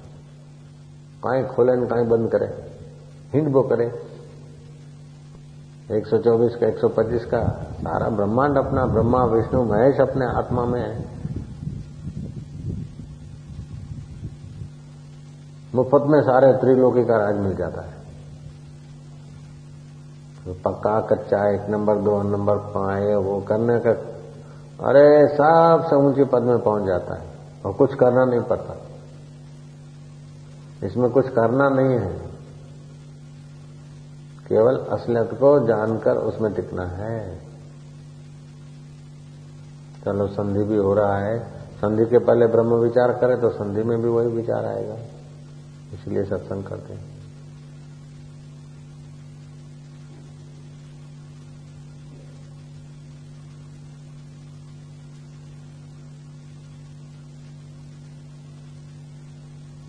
कहीं 1.25 1.45
खोले 1.47 1.77
न 1.77 1.85
कहीं 1.87 2.07
बंद 2.09 2.31
करे 2.31 2.49
हिंड 3.34 3.48
बो 3.48 3.62
करे। 3.62 3.86
124 5.92 6.56
का 6.56 6.68
125 6.68 7.26
का, 7.26 7.68
सारा 7.74 8.10
ब्रह्मांड 8.10 8.58
अपना, 8.58 8.86
ब्रह्मा, 8.86 9.24
विष्णु, 9.24 9.64
महेश 9.64 10.00
अपने 10.02 10.26
आत्मा 10.26 10.66
में 10.66 10.82
है। 10.82 11.06
मुफ़्त 15.76 16.06
में 16.08 16.22
सारे 16.22 16.54
त्रिलोकी 16.54 17.06
का 17.06 17.18
राज 17.18 17.36
मिल 17.36 17.56
जाता 17.56 17.82
है। 17.82 17.94
तो 20.46 20.54
पक्का 20.54 21.00
कच्चा, 21.00 21.50
एक 21.50 21.70
नंबर, 21.70 21.96
दो 21.96 22.24
नंबर, 22.24 22.58
पाए, 22.58 23.16
वो 23.16 23.42
करने 23.42 23.80
का 23.80 23.92
अरे 24.88 25.28
सबसे 25.28 25.96
ऊँची 25.96 26.24
पद 26.24 26.42
में 26.42 26.60
पहुँच 26.60 26.84
जाता 26.84 27.16
है। 27.16 27.28
और 27.66 27.74
कुछ 27.74 27.96
करना 27.96 28.26
नहीं 28.26 28.42
पड़ता। 28.42 28.78
इसमें 30.88 31.10
कुछ 31.10 31.30
करना 31.30 31.70
नहीं 31.70 32.00
है। 32.00 32.33
केवल 34.54 34.78
असलियत 34.78 35.30
को 35.34 35.68
जानकर 35.68 36.18
उसमें 36.18 36.54
टिकना 36.54 36.86
है। 36.86 37.40
चलो 40.06 40.28
संधि 40.28 40.64
भी 40.64 40.76
हो 40.76 40.94
रहा 40.94 41.18
है। 41.20 41.40
संधि 41.76 42.06
के 42.06 42.20
पहले 42.20 42.48
ब्रह्म 42.48 42.74
विचार 42.74 43.14
करें 43.14 43.40
तो 43.42 43.50
संधि 43.50 43.84
में 43.84 44.02
भी 44.02 44.10
वही 44.10 44.28
विचार 44.28 44.66
आएगा। 44.66 44.98
इसलिए 45.94 46.26
सत्संग 46.26 46.64
करते 46.64 46.94
हैं। 46.94 47.24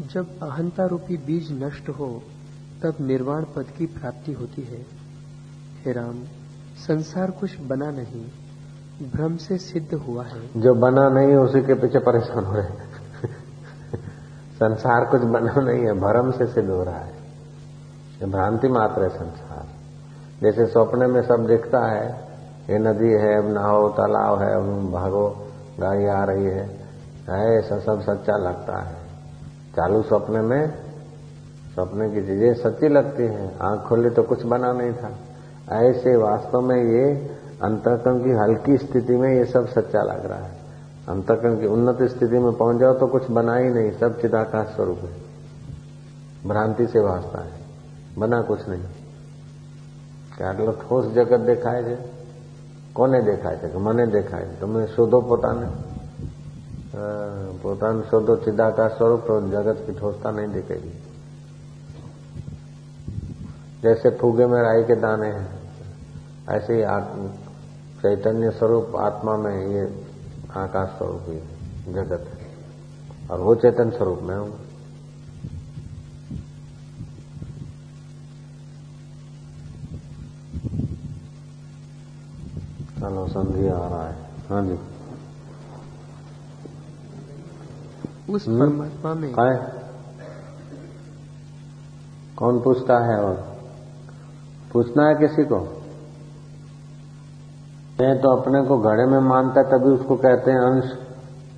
जब 0.09 0.41
अहंता 0.41 0.87
रूपी 0.87 1.17
बीज 1.17 1.53
नष्ट 1.63 1.89
हो 1.89 2.23
तब 2.83 2.95
निर्वाण 3.01 3.43
पद 3.43 3.67
की 3.79 3.87
प्राप्ति 3.87 4.33
होती 4.33 4.63
है। 4.63 4.87
हे 5.85 5.93
राम, 5.93 6.25
संसार 6.89 7.31
कुछ 7.31 7.61
बना 7.61 7.91
नहीं, 7.91 8.25
भ्रम 9.11 9.37
से 9.37 9.59
सिद्ध 9.59 9.95
हुआ 9.95 10.25
है। 10.25 10.49
जो 10.57 10.75
बना 10.75 11.09
नहीं, 11.09 11.35
उसी 11.35 11.61
के 11.61 11.75
पीछे 11.75 11.99
परेशान 11.99 12.45
हो 12.45 12.53
रहे 12.53 12.67
संसार 14.55 15.05
कुछ 15.05 15.21
बना 15.21 15.61
नहीं 15.61 15.85
है, 15.85 15.93
भ्रम 15.93 16.31
से 16.31 16.47
सिद्ध 16.47 16.71
हो 16.71 16.85
रहा 16.85 16.99
है। 16.99 17.15
भ्रांति 18.31 18.69
मात्र 18.69 19.03
है 19.03 19.09
संसार। 19.09 19.67
जैसे 20.43 20.67
सपने 20.67 21.07
में 21.07 21.23
सब 21.23 21.47
दिखता 21.47 21.87
है, 21.87 22.29
ये 22.71 22.79
नदी 22.79 23.09
है 23.09 23.53
नहाओ, 23.53 23.89
तालाब 23.89 24.39
है, 24.43 24.55
अब 24.55 24.93
भागो, 24.93 25.49
गाड़ी 25.81 26.07
आ 26.07 26.25
रही 26.25 26.45
है, 26.45 26.85
ऐसा 27.59 27.79
सब 27.79 28.01
सच्चा 28.01 28.37
लगता 28.37 28.83
है। 28.83 28.95
चालू 29.77 30.03
सपने 30.03 30.41
में 30.41 30.84
सपने 31.76 32.10
की 32.10 32.22
चीजें 32.22 32.54
सच्ची 32.54 32.88
लगती 32.90 33.24
हैं 33.26 33.48
आंख 33.62 33.82
खोली 33.82 34.10
तो 34.10 34.24
कुछ 34.24 34.46
बना 34.46 34.72
नहीं 34.74 34.94
था 34.94 35.12
ऐसे 35.78 36.16
वास्तव 36.16 36.62
में 36.62 36.76
ये 36.76 37.06
अंतकरण 37.62 38.20
की 38.20 38.32
हल्की 38.34 38.78
स्थिति 38.78 39.16
में 39.16 39.30
ये 39.30 39.46
सब 39.46 39.68
सच्चा 39.68 40.02
लग 40.04 40.26
रहा 40.26 40.40
है 40.40 40.58
अंतकरण 41.08 41.60
की 41.60 41.68
उन्नत 41.68 42.04
स्थिति 42.10 42.40
में 42.40 42.52
पहुंच 42.54 42.80
जाओ 42.80 42.94
तो 42.94 43.08
कुछ 43.08 43.30
बना 43.32 43.56
ही 43.56 43.70
नहीं 43.70 43.92
सब 44.00 44.20
चिदाकाश 44.22 44.76
स्वरूप 44.76 45.04
है 45.04 46.48
भ्रांति 46.48 46.88
से 46.88 47.00
वास्ता 47.00 47.44
है 47.44 48.18
बना 48.18 48.42
कुछ 48.44 48.68
नहीं 48.70 48.84
क्या 50.38 50.54
ठोस 50.82 51.14
जगत 51.14 51.46
देखाए 51.46 51.84
છે 51.84 51.98
કોને 52.94 53.20
દેખાય 53.22 53.58
છે 53.58 53.68
કે 53.68 53.78
મને 53.78 54.06
દેખાય 54.08 54.46
છે 54.46 54.56
તમે 54.60 54.88
શોધો 54.88 55.20
પોતાને 55.22 55.68
પોતાને 57.62 58.02
શોધો 58.10 58.34
चिदाकार 58.38 58.90
स्वरूप 58.98 59.22
तो 59.28 59.40
जगत 59.50 59.78
की 59.86 59.94
ठोसता 59.94 60.32
नहीं 60.32 60.50
दिखेगी 60.54 61.03
जैसे 63.85 64.11
फूगे 64.11 64.47
में 64.47 64.63
राई 64.63 64.83
के 64.83 64.95
दाने 64.95 65.27
हैं 65.27 65.59
ऐसे 66.49 66.75
ही 66.75 66.83
चैतन्य 68.03 68.51
स्वरूप 68.51 68.97
आत्मा 68.97 69.37
में 69.37 69.67
ये 69.67 70.07
आकाश 70.57 70.89
स्वरूप 70.89 71.25
ही 71.29 71.93
जगत 71.93 72.31
है। 72.35 72.47
और 73.31 73.41
वो 73.41 73.55
चेतन 73.55 73.91
स्वरूप 73.91 74.21
में 74.23 74.37
हूँ। 74.37 74.51
चलो 83.01 83.29
संध्या 83.29 83.77
आ 83.77 83.89
रहा 83.89 84.09
है। 84.09 84.17
हाँ 84.51 84.67
जी। 84.67 84.79
उस 88.33 88.49
हम्म? 88.49 88.61
परमात्मा 88.61 89.15
में। 89.15 89.35
कौन 92.37 92.61
पूछता 92.61 92.99
है 92.99 93.21
और 93.21 93.54
पूछना 94.75 95.07
है 95.09 95.15
किसी 95.15 95.45
को? 95.45 95.59
मैं 98.01 98.21
तो 98.21 98.31
अपने 98.37 98.63
को 98.63 98.79
घड़े 98.79 99.07
में 99.07 99.19
मानता 99.19 99.63
तभी 99.63 99.91
उसको 99.91 100.17
कहते 100.17 100.51
हैं 100.51 100.59
अंश। 100.59 100.85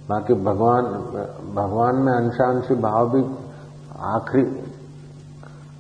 बाकी 0.09 0.35
भगवान 0.35 0.85
भगवान 1.55 1.97
में 1.97 2.13
अंशांशी 2.13 2.75
भाव 2.75 3.11
भी 3.11 3.23
आखिरी 4.01 4.45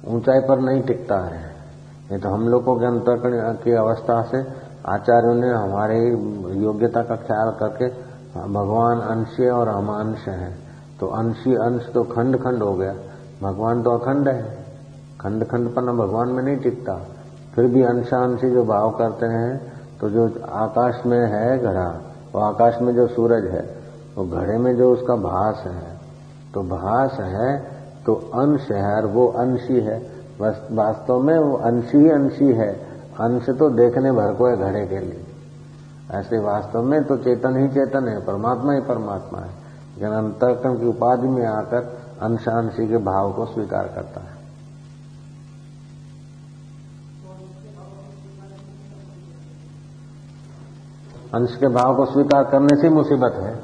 ऊंचाई 0.07 0.41
पर 0.41 0.61
नहीं 0.61 0.83
टिकता 0.83 1.19
है। 1.27 1.57
ये 2.13 2.19
तो 2.19 2.29
हम 2.29 2.49
लोगों 2.49 2.77
के 2.77 2.87
अंतरकरण 2.87 3.55
की 3.55 3.73
अवस्था 3.73 4.23
से 4.23 4.39
आचार्यों 4.89 5.35
ने 5.35 5.49
हमारे 5.49 5.99
योग्यता 6.63 7.03
का 7.03 7.17
ख्याल 7.17 7.51
करके 7.51 7.89
भगवान 8.53 9.01
अंशी 9.01 9.49
और 9.49 9.69
हम 9.69 9.89
अंश 9.89 10.29
हैं। 10.29 10.59
तो 11.01 11.07
अंशी, 11.07 11.55
अंश 11.55 11.91
तो 11.95 12.03
खंड 12.03 12.37
खंड 12.37 12.63
हो 12.63 12.75
गया। 12.75 12.95
भगवान 13.43 13.83
तो 13.83 13.91
अखंड 13.91 14.29
है। 14.29 14.65
खंड 15.21 15.45
खंड 15.45 15.75
पर 15.75 15.83
न 15.83 15.97
भगवान 15.99 16.29
में 16.29 16.43
नहीं 16.43 16.57
टिकता। 16.57 17.16
फिर 17.57 17.67
भी 17.67 17.83
अंशांशी 17.83 18.51
जो 18.51 18.65
भाव 18.65 18.91
करते 18.91 19.27
हैं 19.27 19.73
तो 20.01 20.09
जो 20.11 20.25
आकाश 20.55 21.01
में 21.07 21.19
है 21.19 21.59
घड़ा, 21.59 21.89
वो 22.35 22.41
आकाश 22.41 22.81
में 22.83 22.95
जो 22.95 23.07
सूरज 23.07 23.45
है, 23.47 23.65
वो 24.19 24.25
घड़े 24.27 24.59
में 24.59 24.77
जो 24.77 24.93
उसका 24.93 25.17
भास 25.17 25.63
है 25.67 25.97
तो 26.55 26.63
भास 26.63 27.17
है 27.21 27.59
तो 28.07 28.15
अंश 28.15 28.71
है 28.71 29.05
वो 29.05 29.27
अंशी 29.29 29.81
है। 29.81 29.99
वास्तव 30.73 31.21
में 31.21 31.39
वो 31.39 31.57
अंशी 31.57 31.99
ही 31.99 32.11
अंशी 32.11 32.53
है। 32.53 32.69
अंश 33.21 33.49
तो 33.51 33.71
देखने 33.71 34.13
भर 34.13 34.35
को 34.35 34.47
है 34.47 34.57
घड़े 34.57 34.87
के 34.87 34.99
लिए। 34.99 35.25
ऐसे 36.11 36.39
वास्तव 36.39 36.83
में 36.83 37.03
तो 37.05 37.17
चेतन 37.17 37.57
ही 37.57 37.69
चेतन 37.69 38.09
है, 38.09 38.21
परमात्मा 38.21 38.73
ही 38.73 38.81
परमात्मा 38.81 39.41
है। 39.41 39.51
लेकिन 39.95 40.09
अंतरकरण 40.09 40.79
की 40.79 40.87
उपाधि 40.87 41.29
में 41.29 41.47
आकर 41.47 41.83
अंशांशी 42.23 42.89
के 42.89 42.99
भाव 43.05 43.33
को 43.33 43.47
स्वीकार 43.47 43.91
करता 43.95 44.21
है। 44.21 44.36
अंश 51.35 51.57
के 51.57 51.69
भाव 51.69 51.97
को 51.97 52.07
स्वीकार 52.07 52.45
करने 52.45 52.77
से 52.77 52.89
मुसीबत 52.89 53.33
है। 53.35 53.55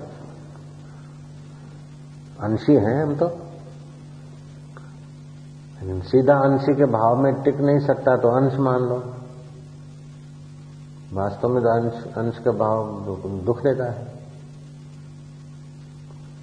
अंशी 2.40 2.74
हैं 2.74 3.02
हम 3.02 3.14
तो। 3.14 3.28
सीधा 6.02 6.34
अंशी 6.34 6.74
के 6.74 6.84
भाव 6.84 7.16
में 7.16 7.42
टिक 7.42 7.56
नहीं 7.56 7.78
सकता 7.78 8.16
तो 8.16 8.28
अंश 8.28 8.54
मान 8.54 8.80
लो। 8.80 9.14
वास्तव 11.12 11.48
में 11.48 11.62
तो 11.62 11.68
अंश 11.68 11.92
अंश 12.14 12.38
का 12.38 12.50
भाव 12.50 12.84
दुख 13.44 13.62
देता 13.62 13.84
है। 13.84 14.06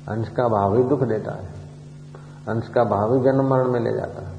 अंश 0.07 0.29
का 0.29 0.47
भाव 0.47 0.77
ही 0.77 0.83
दुख 0.83 1.03
देता 1.03 1.31
है। 1.31 1.49
अंश 2.47 2.67
का 2.67 2.83
भाव 2.83 3.15
ही 3.15 3.21
जन्म 3.23 3.49
मरण 3.49 3.67
में 3.67 3.79
ले 3.79 3.93
जाता 3.93 4.29
है। 4.29 4.38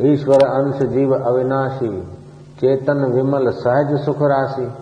ईश्वर 0.00 0.42
अंश 0.42 0.82
जीव 0.82 1.14
अविनाशी, 1.14 2.02
चेतन 2.60 3.04
विमल 3.04 3.50
सहज 3.50 4.04
सुख 4.04 4.16
राशि। 4.22 4.72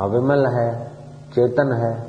अविमल 0.00 0.46
है, 0.46 0.92
चेतन 1.34 1.72
है। 1.72 2.02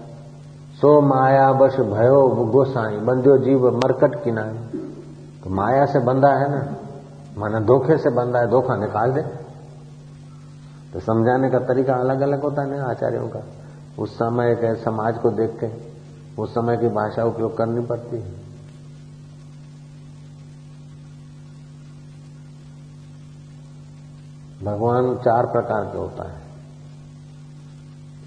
सो 0.81 1.01
माया 1.01 1.53
बश 1.53 1.75
भयो 1.79 2.27
गोसाई, 2.27 2.97
बंध्यो 2.97 3.37
जीव 3.37 3.77
मरकट 3.77 4.23
किनाई। 4.23 4.79
तो 5.43 5.49
माया 5.49 5.85
से 5.85 5.99
बंधा 5.99 6.29
है 6.29 6.51
ना? 6.51 6.75
माना 7.37 7.59
धोखे 7.59 7.97
से 7.97 8.09
बंधा 8.09 8.39
है, 8.39 8.47
धोखा 8.47 8.75
निकाल 8.75 9.11
दे। 9.11 9.21
तो 10.93 10.99
समझाने 10.99 11.49
का 11.49 11.59
तरीका 11.59 11.93
अलग 11.93 12.21
अलग 12.21 12.41
होता 12.41 12.61
है 12.61 12.77
ना 12.77 12.85
आचार्यों 12.85 13.27
का। 13.27 13.39
उस 13.99 14.15
समय 14.15 14.55
के 14.55 14.75
समाज 14.75 15.17
को 15.17 15.29
देख 15.29 15.57
के 15.63 15.69
उस 16.41 16.55
समय 16.55 16.77
की 16.77 16.87
भाषा 16.87 17.23
उपयोग 17.23 17.57
करनी 17.57 17.85
पड़ती 17.85 18.21
है। 18.21 18.36
भगवान 24.63 25.15
चार 25.15 25.45
प्रकार 25.45 25.85
के 25.85 25.97
होता 25.97 26.29
है। 26.29 26.47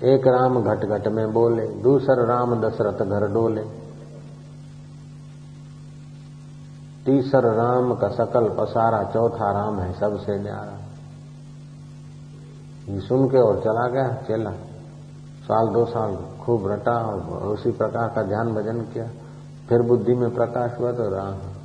एक 0.03 0.27
राम 0.27 0.62
घट 0.62 0.85
घट 0.85 1.09
में 1.09 1.33
बोले, 1.33 1.69
दूसर 1.69 2.27
राम 2.27 2.61
दशरथ 2.61 3.07
घर 3.07 3.29
डोले। 3.33 3.62
तीसर 7.07 7.55
राम 7.55 7.95
का 7.95 8.09
सकल 8.09 8.49
पसारा, 8.49 9.03
चौथा 9.03 9.53
राम 9.53 9.81
है 9.81 9.93
सबसे 9.93 10.38
न्यारा। 10.38 10.79
ये 12.93 13.01
सुन 13.01 13.29
के 13.29 13.38
और 13.38 13.61
चला 13.61 13.88
गया, 13.88 14.09
चेला। 14.09 14.51
साल 15.40 15.69
दो 15.69 15.85
साल 15.85 16.16
खूब 16.40 16.71
रटा 16.71 16.93
और 16.93 17.21
उसी 17.49 17.71
प्रकार 17.71 18.09
का 18.09 18.23
ध्यान 18.23 18.55
भजन 18.55 18.81
किया। 18.81 19.07
फिर 19.69 19.83
बुद्धि 19.83 20.14
में 20.14 20.35
प्रकाश 20.35 20.81
हुआ 20.81 20.93
तो 20.93 21.11
राम। 21.16 21.60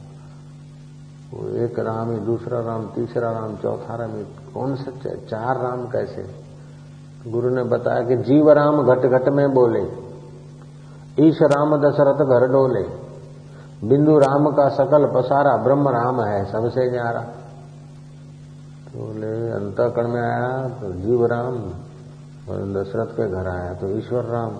वो 1.33 1.47
एक 1.57 1.79
राम 1.79 2.11
ही, 2.11 2.17
दूसरा 2.17 2.59
राम, 2.59 2.85
तीसरा 2.85 3.31
राम, 3.31 3.55
चौथा 3.55 3.95
राम 3.95 4.11
कौन 4.53 4.75
सा 4.75 4.91
चार 5.29 5.61
राम 5.61 5.85
कैसे? 5.87 6.23
गुरु 7.27 7.49
ने 7.49 7.63
बताया 7.63 8.01
कि 8.01 8.15
जीव 8.23 8.51
राम 8.51 8.81
घट 8.83 9.05
घट 9.07 9.29
में 9.29 9.47
बोले, 9.53 9.81
ईश 11.19 11.41
राम 11.43 11.75
दशरथ 11.77 12.25
घर 12.25 12.47
डोले, 12.47 12.83
बिंदु 13.87 14.17
राम 14.19 14.49
का 14.51 14.67
सकल 14.69 15.05
पसारा 15.13 15.55
ब्रह्म 15.57 15.89
राम 15.89 16.21
है, 16.21 16.45
सबसे 16.45 16.89
न्यारा। 16.91 17.21
तो 18.85 18.99
बोले, 18.99 19.31
अंतकरण 19.51 20.07
में 20.07 20.21
आया 20.21 20.69
तो 20.69 20.91
जीव 20.93 21.25
राम, 21.25 21.57
और 22.49 22.61
दशरथ 22.73 23.15
के 23.17 23.29
घर 23.29 23.47
आया 23.47 23.73
तो 23.73 23.89
ईश्वर 23.97 24.23
राम। 24.23 24.55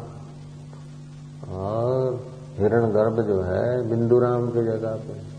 और 1.54 2.20
हिरण 2.58 2.92
गर्भ 2.92 3.22
जो 3.22 3.42
है, 3.42 3.90
बिंदु 3.90 4.20
राम 4.20 4.48
की 4.48 4.64
जगह 4.64 4.96
पे। 4.98 5.35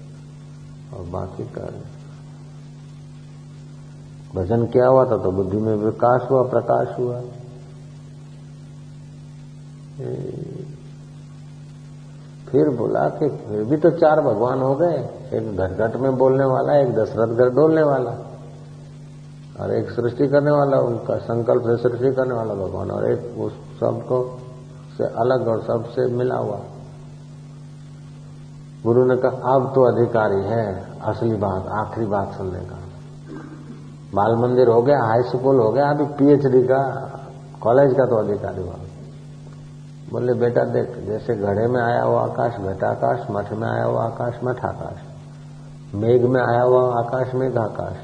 और 0.94 1.04
बाकी 1.10 1.44
कार्य। 1.52 1.82
भजन 4.34 4.64
क्या 4.66 4.86
हुआ 4.86 5.04
था 5.04 5.16
तो 5.16 5.30
बुद्धि 5.32 5.56
में 5.56 5.74
विकास 5.76 6.26
हुआ, 6.30 6.42
प्रकाश 6.44 6.98
हुआ। 6.98 7.20
फिर 12.46 12.68
बोला 12.76 13.08
कि 13.10 13.28
फिर 13.28 13.62
भी 13.64 13.76
तो 13.76 13.90
चार 13.92 14.20
भगवान 14.20 14.60
हो 14.60 14.74
गए। 14.74 14.96
एक 15.32 15.56
घटघट 15.56 15.96
में 15.96 16.16
बोलने 16.16 16.44
वाला, 16.44 16.76
एक 16.76 16.94
दशरथ 16.94 17.34
घर 17.36 17.50
डोलने 17.50 17.82
वाला 17.82 18.10
और 19.60 19.74
एक 19.74 19.90
सृष्टि 19.90 20.28
करने 20.28 20.50
वाला, 20.50 20.78
उनका 20.80 21.16
संकल्प 21.24 21.62
से 21.62 21.76
सृष्टि 21.82 22.14
करने 22.14 22.34
वाला 22.34 22.54
भगवान 22.56 22.90
और 22.90 23.10
एक 23.10 23.38
उस 23.38 23.52
सबको 23.80 24.18
से 24.96 25.04
अलग 25.16 25.48
और 25.48 25.62
सबसे 25.62 26.06
मिला 26.14 26.36
हुआ। 26.36 26.60
गुरु 28.86 29.04
ने 29.04 29.16
कहा, 29.16 29.54
अब 29.54 29.72
तो 29.74 29.84
अधिकारी 29.84 30.42
है, 30.42 30.64
असली 31.02 31.36
बात, 31.36 31.68
आखिरी 31.78 32.06
बात 32.06 32.32
सुनने 32.32 32.58
का। 32.60 32.78
बाल 34.14 34.34
मंदिर 34.36 34.68
हो 34.68 34.82
गया, 34.82 34.98
हाई 35.04 35.22
स्कूल 35.22 35.60
हो 35.60 35.70
गया, 35.70 35.90
अभी 35.90 36.04
पीएचडी 36.04 36.62
का, 36.62 36.82
कॉलेज 37.60 37.92
का 37.92 38.04
तो 38.06 38.16
अधिकारी 38.16 38.62
हुआ। 38.62 38.76
बोले, 40.12 40.34
बेटा 40.34 40.64
देख, 40.64 40.94
जैसे 41.06 41.34
घड़े 41.34 41.66
में 41.66 41.80
आया 41.82 42.02
हुआ 42.02 42.20
आकाश 42.22 42.56
घटाकाश 42.56 43.26
मठ 43.30 43.52
में 43.52 43.68
आया 43.68 43.84
हुआ 43.84 44.04
आकाश, 44.04 44.38
मठ 44.44 44.64
आकाश, 44.64 45.02
मेघ 45.94 46.22
में 46.24 46.40
आया 46.42 46.62
हुआ 46.62 46.82
आकाश, 46.98 47.34
मेघ 47.34 47.56
आकाश, 47.58 47.96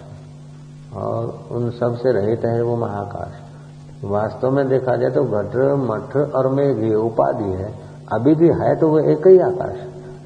और 0.96 1.48
उन 1.50 1.70
सबसे 1.70 2.12
रहित 2.12 2.44
है 2.44 2.62
वो 2.62 2.76
महाकाश। 2.76 4.04
वास्तव 4.04 4.50
में 4.50 4.68
देखा 4.68 4.96
जाए 4.96 5.10
तो 5.10 5.24
घट, 5.24 5.56
मठ 5.80 6.16
और 6.34 6.48
मेघ 6.48 6.76
ये 6.84 6.94
उपाधि 6.94 7.50
है, 7.52 7.72
अभी 8.12 8.34
भी 8.34 8.48
है 8.60 8.74
तो 8.76 8.88
वो 8.88 8.98
एक 8.98 9.26
ही 9.26 9.38
आकाश। 9.38 9.78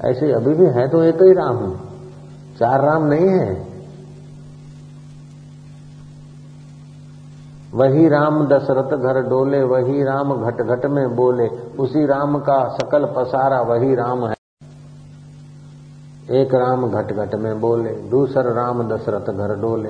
ऐसे 0.05 0.31
अभी 0.31 0.53
भी 0.53 0.65
है 0.65 0.87
तो 0.87 1.03
एक 1.03 1.19
तो 1.19 1.25
ही 1.25 1.33
राम 1.33 1.57
है। 1.57 1.77
चार 2.59 2.81
राम 2.81 3.03
नहीं 3.03 3.27
है। 3.27 3.67
वही 7.73 8.09
राम 8.09 8.47
दशरथ 8.47 8.97
घर 8.97 9.29
डोले, 9.29 9.63
वही 9.63 10.03
राम 10.03 10.45
घट 10.45 10.61
घट 10.61 10.85
में 10.85 11.15
बोले, 11.15 11.47
उसी 11.79 12.05
राम 12.05 12.39
का 12.39 12.67
सकल 12.67 13.05
पसारा 13.05 13.61
वही 13.61 13.95
राम 13.95 14.27
है। 14.27 14.35
एक 16.31 16.53
राम 16.53 16.89
घट 16.89 17.11
घट 17.11 17.35
में 17.35 17.59
बोले, 17.59 17.89
दूसर 17.89 18.53
राम 18.53 18.89
दशरथ 18.89 19.33
घर 19.33 19.61
डोले। 19.61 19.89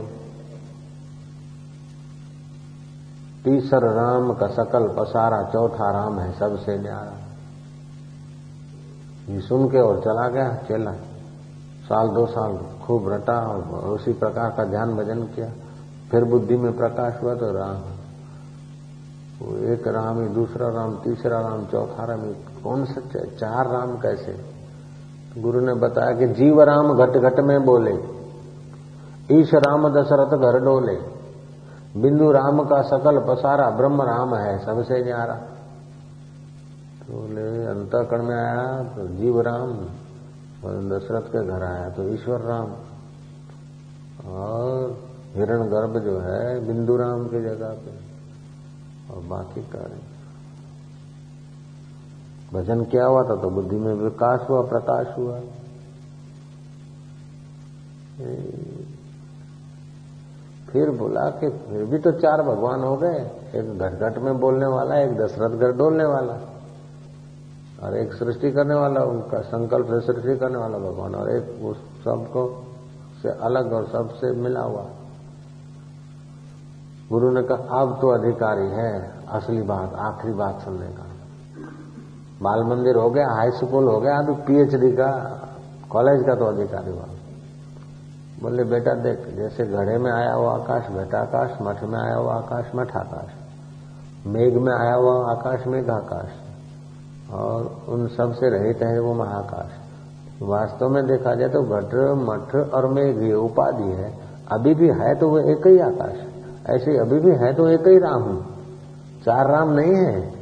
तीसर 3.43 3.93
राम 3.93 4.33
का 4.33 4.47
सकल 4.47 4.87
पसारा, 4.87 5.43
चौथा 5.43 5.91
राम 5.91 6.19
है 6.19 6.39
सबसे 6.39 6.77
न्यारा। 6.77 7.26
ये 9.27 9.39
सुन 9.39 9.67
के 9.67 9.79
और 9.79 9.99
चला 9.99 10.27
गया, 10.27 10.49
चला। 10.69 10.91
साल 11.83 12.07
दो 12.07 12.25
साल 12.25 12.57
खूब 12.85 13.09
रटा 13.09 13.39
और 13.39 13.61
उसी 13.89 14.13
प्रकार 14.13 14.49
का 14.49 14.63
ध्यान 14.63 14.95
भजन 14.95 15.21
किया। 15.23 15.49
फिर 16.11 16.23
बुद्धि 16.23 16.55
में 16.55 16.77
प्रकाश 16.77 17.19
हुआ 17.23 17.33
तो 17.35 17.51
राम। 17.51 17.77
वो 19.39 19.55
एक 19.73 19.87
राम 19.87 20.21
ही 20.21 20.27
दूसरा 20.27 20.69
राम, 20.69 20.95
तीसरा 20.95 21.39
राम, 21.39 21.65
चौथा 21.65 22.05
राम 22.05 22.21
कौन 22.63 22.85
है 22.85 23.35
चार 23.37 23.67
राम 23.67 23.97
कैसे? 23.97 24.35
गुरु 25.37 25.59
ने 25.59 25.73
बताया 25.73 26.11
कि 26.11 26.27
जीव 26.27 26.61
राम 26.61 26.93
घट 26.93 27.17
घट 27.17 27.39
में 27.39 27.65
बोले, 27.65 27.93
ईश 29.31 29.53
राम 29.53 29.87
दशरथ 29.89 30.37
घर 30.37 30.59
डोले, 30.59 30.95
बिंदु 32.01 32.31
राम 32.31 32.63
का 32.63 32.81
सकल 32.81 33.19
पसारा 33.19 33.69
ब्रह्म 33.69 34.01
राम 34.01 34.35
है, 34.35 34.57
सबसे 34.65 35.03
न्यारा। 35.03 35.39
बोले 37.07 37.65
अंतकरण 37.65 38.23
में 38.23 38.35
आया 38.35 38.83
तो 38.95 39.07
जीव 39.07 39.39
राम, 39.41 39.69
और 40.63 40.79
दशरथ 40.89 41.27
के 41.27 41.43
घर 41.47 41.63
आया 41.63 41.89
तो 41.89 42.07
ईश्वर 42.09 42.41
राम। 42.41 42.71
और 44.31 44.97
हिरण 45.35 45.63
गर्भ 45.63 45.97
जो 46.03 46.19
है, 46.19 46.65
बिंदु 46.67 46.95
राम 46.97 47.27
की 47.27 47.41
जगह 47.41 47.69
पे। 47.75 47.93
और 49.13 49.21
बाकी 49.23 49.61
कार्य। 49.61 49.99
भजन 52.53 52.83
क्या 52.83 53.05
हुआ 53.05 53.23
था 53.23 53.35
तो 53.35 53.49
बुद्धि 53.49 53.75
में 53.75 53.93
विकास 53.93 54.45
हुआ, 54.49 54.61
प्रकाश 54.61 55.07
हुआ। 55.17 55.39
फिर 60.69 60.89
बोला 60.91 61.29
कि 61.31 61.49
फिर 61.61 61.85
भी 61.85 61.97
तो 61.97 62.11
चार 62.11 62.41
भगवान 62.41 62.83
हो 62.83 62.95
गए। 62.97 63.19
एक 63.55 63.77
घट 63.77 63.99
घट 64.01 64.17
में 64.17 64.37
बोलने 64.39 64.65
वाला, 64.65 64.95
एक 64.95 65.17
दशरथ 65.17 65.57
घर 65.57 65.71
डोलने 65.77 66.05
वाला। 66.05 66.39
और 67.83 67.97
एक 67.97 68.13
सृष्टि 68.13 68.51
करने 68.51 68.75
वाला, 68.75 69.01
उनका 69.01 69.41
संकल्प 69.41 69.85
से 69.85 70.13
सृष्टि 70.13 70.37
करने 70.37 70.57
वाला 70.57 70.77
भगवान, 70.77 71.15
और 71.15 71.31
एक 71.31 71.57
वो 71.61 71.73
सबको 71.73 72.63
से 73.21 73.29
अलग 73.29 73.73
और 73.73 73.87
सबसे 73.87 74.31
मिला 74.31 74.61
हुआ। 74.61 74.85
गुरु 77.09 77.31
ने 77.31 77.43
कहा, 77.43 77.57
अब 77.57 77.97
तो 78.01 78.07
अधिकारी 78.07 78.67
है, 78.67 79.11
असली 79.29 79.61
बात, 79.61 79.93
आखिरी 79.93 80.33
बात 80.33 80.61
सुनने 80.61 80.87
का। 80.87 81.03
बाल 82.41 82.63
मंदिर 82.63 82.95
हो 82.95 83.09
गया, 83.09 83.29
हाई 83.29 83.51
स्कूल 83.51 83.87
हो 83.87 83.99
गया 83.99 84.17
अब 84.17 84.35
पीएचडी 84.47 84.91
का, 84.91 85.39
कॉलेज 85.89 86.23
का 86.25 86.35
तो 86.35 86.45
अधिकारी 86.45 86.91
हुआ। 86.91 87.05
बोले, 88.41 88.63
बेटा 88.63 88.93
देख, 88.93 89.35
जैसे 89.35 89.65
घड़े 89.65 89.97
में 89.97 90.11
आया 90.11 90.33
हुआ 90.33 90.53
आकाश 90.53 90.89
बेटा 90.89 91.19
आकाश, 91.19 91.57
मठ 91.61 91.83
में 91.83 91.99
आया 91.99 92.15
हुआ 92.15 92.35
आकाश, 92.35 92.71
मठ 92.75 92.95
आकाश। 92.97 93.31
मेघ 94.27 94.57
में 94.57 94.73
आया 94.73 94.93
हुआ 94.93 95.31
आकाश, 95.31 95.67
मेघ 95.67 95.89
आकाश। 95.89 96.46
और 97.33 97.85
उन 97.89 98.07
सबसे 98.07 98.49
रहित 98.49 98.83
है 98.83 98.99
वो 98.99 99.13
महाकाश। 99.13 100.41
वास्तव 100.41 100.89
में 100.89 101.05
देखा 101.07 101.33
जाए 101.35 101.49
तो 101.49 101.61
घट 101.61 101.93
मठ 102.19 102.55
और 102.73 102.87
मेघ 102.87 103.21
ये 103.23 103.33
उपाधि 103.33 103.91
है। 103.91 104.13
अभी 104.51 104.73
भी 104.75 104.87
है 104.87 105.13
तो 105.15 105.29
वो 105.29 105.39
एक 105.51 105.67
ही 105.67 105.79
आकाश। 105.79 106.25
ऐसे 106.69 106.97
अभी 106.97 107.19
भी 107.19 107.31
है 107.31 107.53
तो 107.53 107.67
एक 107.67 107.87
ही 107.87 107.97
राम। 107.99 108.21
हूँ 108.23 108.45
चार 109.25 109.49
राम 109.51 109.69
नहीं 109.69 109.95
है। 109.95 110.37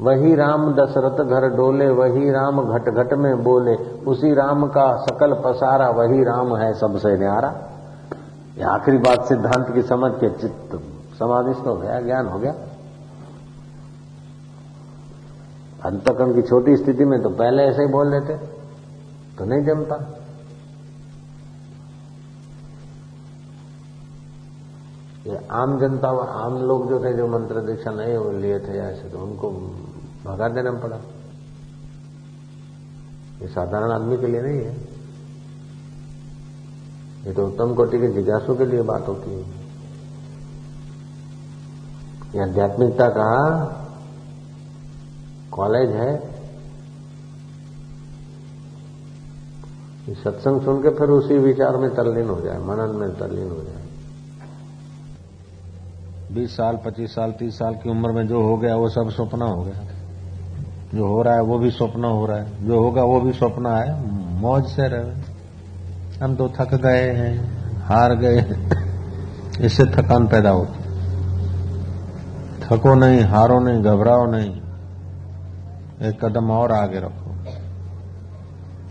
वही 0.00 0.34
राम 0.34 0.74
दशरथ 0.74 1.24
घर 1.24 1.48
डोले, 1.48 1.88
वही 1.88 2.30
राम 2.30 2.62
घट 2.62 2.88
घट 2.88 3.12
में 3.12 3.42
बोले, 3.44 3.74
उसी 4.04 4.34
राम 4.34 4.66
का 4.66 4.86
सकल 4.96 5.32
पसारा, 5.34 5.88
वही 5.90 6.22
राम 6.24 6.56
है 6.56 6.72
सबसे 6.74 7.16
न्यारा। 7.18 7.48
ये 8.58 8.64
आखिरी 8.64 8.98
बात 8.98 9.24
सिद्धांत 9.24 9.70
की 9.74 9.82
समझ 9.82 10.12
के 10.12 10.28
चित्त 10.30 10.80
समाधिष्ट 11.18 11.66
हो 11.66 11.74
गया, 11.76 12.00
ज्ञान 12.00 12.26
हो 12.26 12.38
गया। 12.38 12.54
अंतकरण 15.86 16.34
की 16.34 16.42
छोटी 16.42 16.76
स्थिति 16.76 17.04
में 17.04 17.20
तो 17.22 17.30
पहले 17.30 17.62
ऐसे 17.62 17.82
ही 17.82 17.88
बोल 17.88 18.10
देते 18.10 18.36
तो 19.38 19.44
नहीं 19.44 19.64
जमता। 19.64 19.96
ये 25.26 25.36
आम 25.52 25.78
जनता 25.80 26.10
व 26.10 26.20
आम 26.40 26.56
लोग 26.62 26.88
जो 26.88 26.98
थे, 27.00 27.12
जो 27.12 27.26
मंत्र 27.28 27.60
दीक्षा 27.60 27.90
नहीं 27.90 28.16
लिए 28.40 28.58
थे 28.58 28.78
ऐसे 28.80 29.08
तो 29.10 29.18
उनको 29.18 29.50
भगा 30.24 30.48
देना 30.48 30.72
पड़ा। 30.80 30.96
ये 33.42 33.48
साधारण 33.48 33.90
आदमी 33.92 34.16
के 34.16 34.26
लिए 34.26 34.42
नहीं 34.42 34.60
है। 34.60 34.74
ये 37.26 37.32
तो 37.32 37.46
उत्तम 37.46 37.74
कोटि 37.74 37.98
के 37.98 38.08
जिज्ञासु 38.08 38.54
के 38.54 38.66
लिए 38.66 38.82
बात 38.82 39.08
होती 39.08 39.30
है। 39.30 39.44
ये 42.34 42.42
आध्यात्मिकता 42.42 43.08
का 43.08 43.26
कॉलेज 45.56 45.90
है। 45.90 46.36
सत्संग 50.14 50.60
सुन 50.62 50.82
के 50.82 50.90
फिर 50.90 51.08
उसी 51.08 51.38
विचार 51.38 51.76
में 51.76 51.90
तल्लीन 51.90 52.28
हो 52.28 52.40
जाए, 52.40 52.58
मनन 52.58 52.96
में 52.96 53.10
तल्लीन 53.18 53.48
हो 53.48 53.56
जाए। 53.56 53.82
बीस 56.34 56.56
साल, 56.56 56.76
पच्चीस 56.76 57.14
साल, 57.14 57.30
तीस 57.30 57.58
साल 57.58 57.74
की 57.74 57.90
उम्र 57.90 58.12
में 58.12 58.26
जो 58.28 58.42
हो 58.42 58.56
गया, 58.56 58.76
वो 58.76 58.88
सब 58.88 59.10
सपना 59.10 59.44
हो 59.44 59.62
गया। 59.62 59.84
जो 60.94 61.06
हो 61.06 61.22
रहा 61.22 61.34
है, 61.34 61.40
वो 61.40 61.58
भी 61.58 61.70
सपना 61.70 62.08
हो 62.08 62.26
रहा 62.26 62.38
है। 62.38 62.66
जो 62.66 62.80
होगा, 62.80 63.02
वो 63.02 63.20
भी 63.20 63.32
सपना 63.32 63.76
है 63.76 64.16
मौज 64.40 64.64
से 64.64 64.88
रहे। 64.88 65.12
हम 66.24 66.36
तो 66.36 66.48
थक 66.48 66.74
गए 66.74 67.10
हैं, 67.10 67.34
हार 67.78 68.14
गए 68.14 68.40
इससे 69.60 69.84
थकान 69.84 70.26
पैदा 70.26 70.50
होती 70.50 70.84
थको 72.60 72.94
नहीं, 72.94 73.20
हारो 73.20 73.58
नहीं, 73.60 73.82
घबराओ 73.82 74.26
नहीं। 74.26 74.65
एक 76.02 76.24
कदम 76.24 76.50
और 76.50 76.72
आगे 76.72 76.98
रखो। 76.98 77.34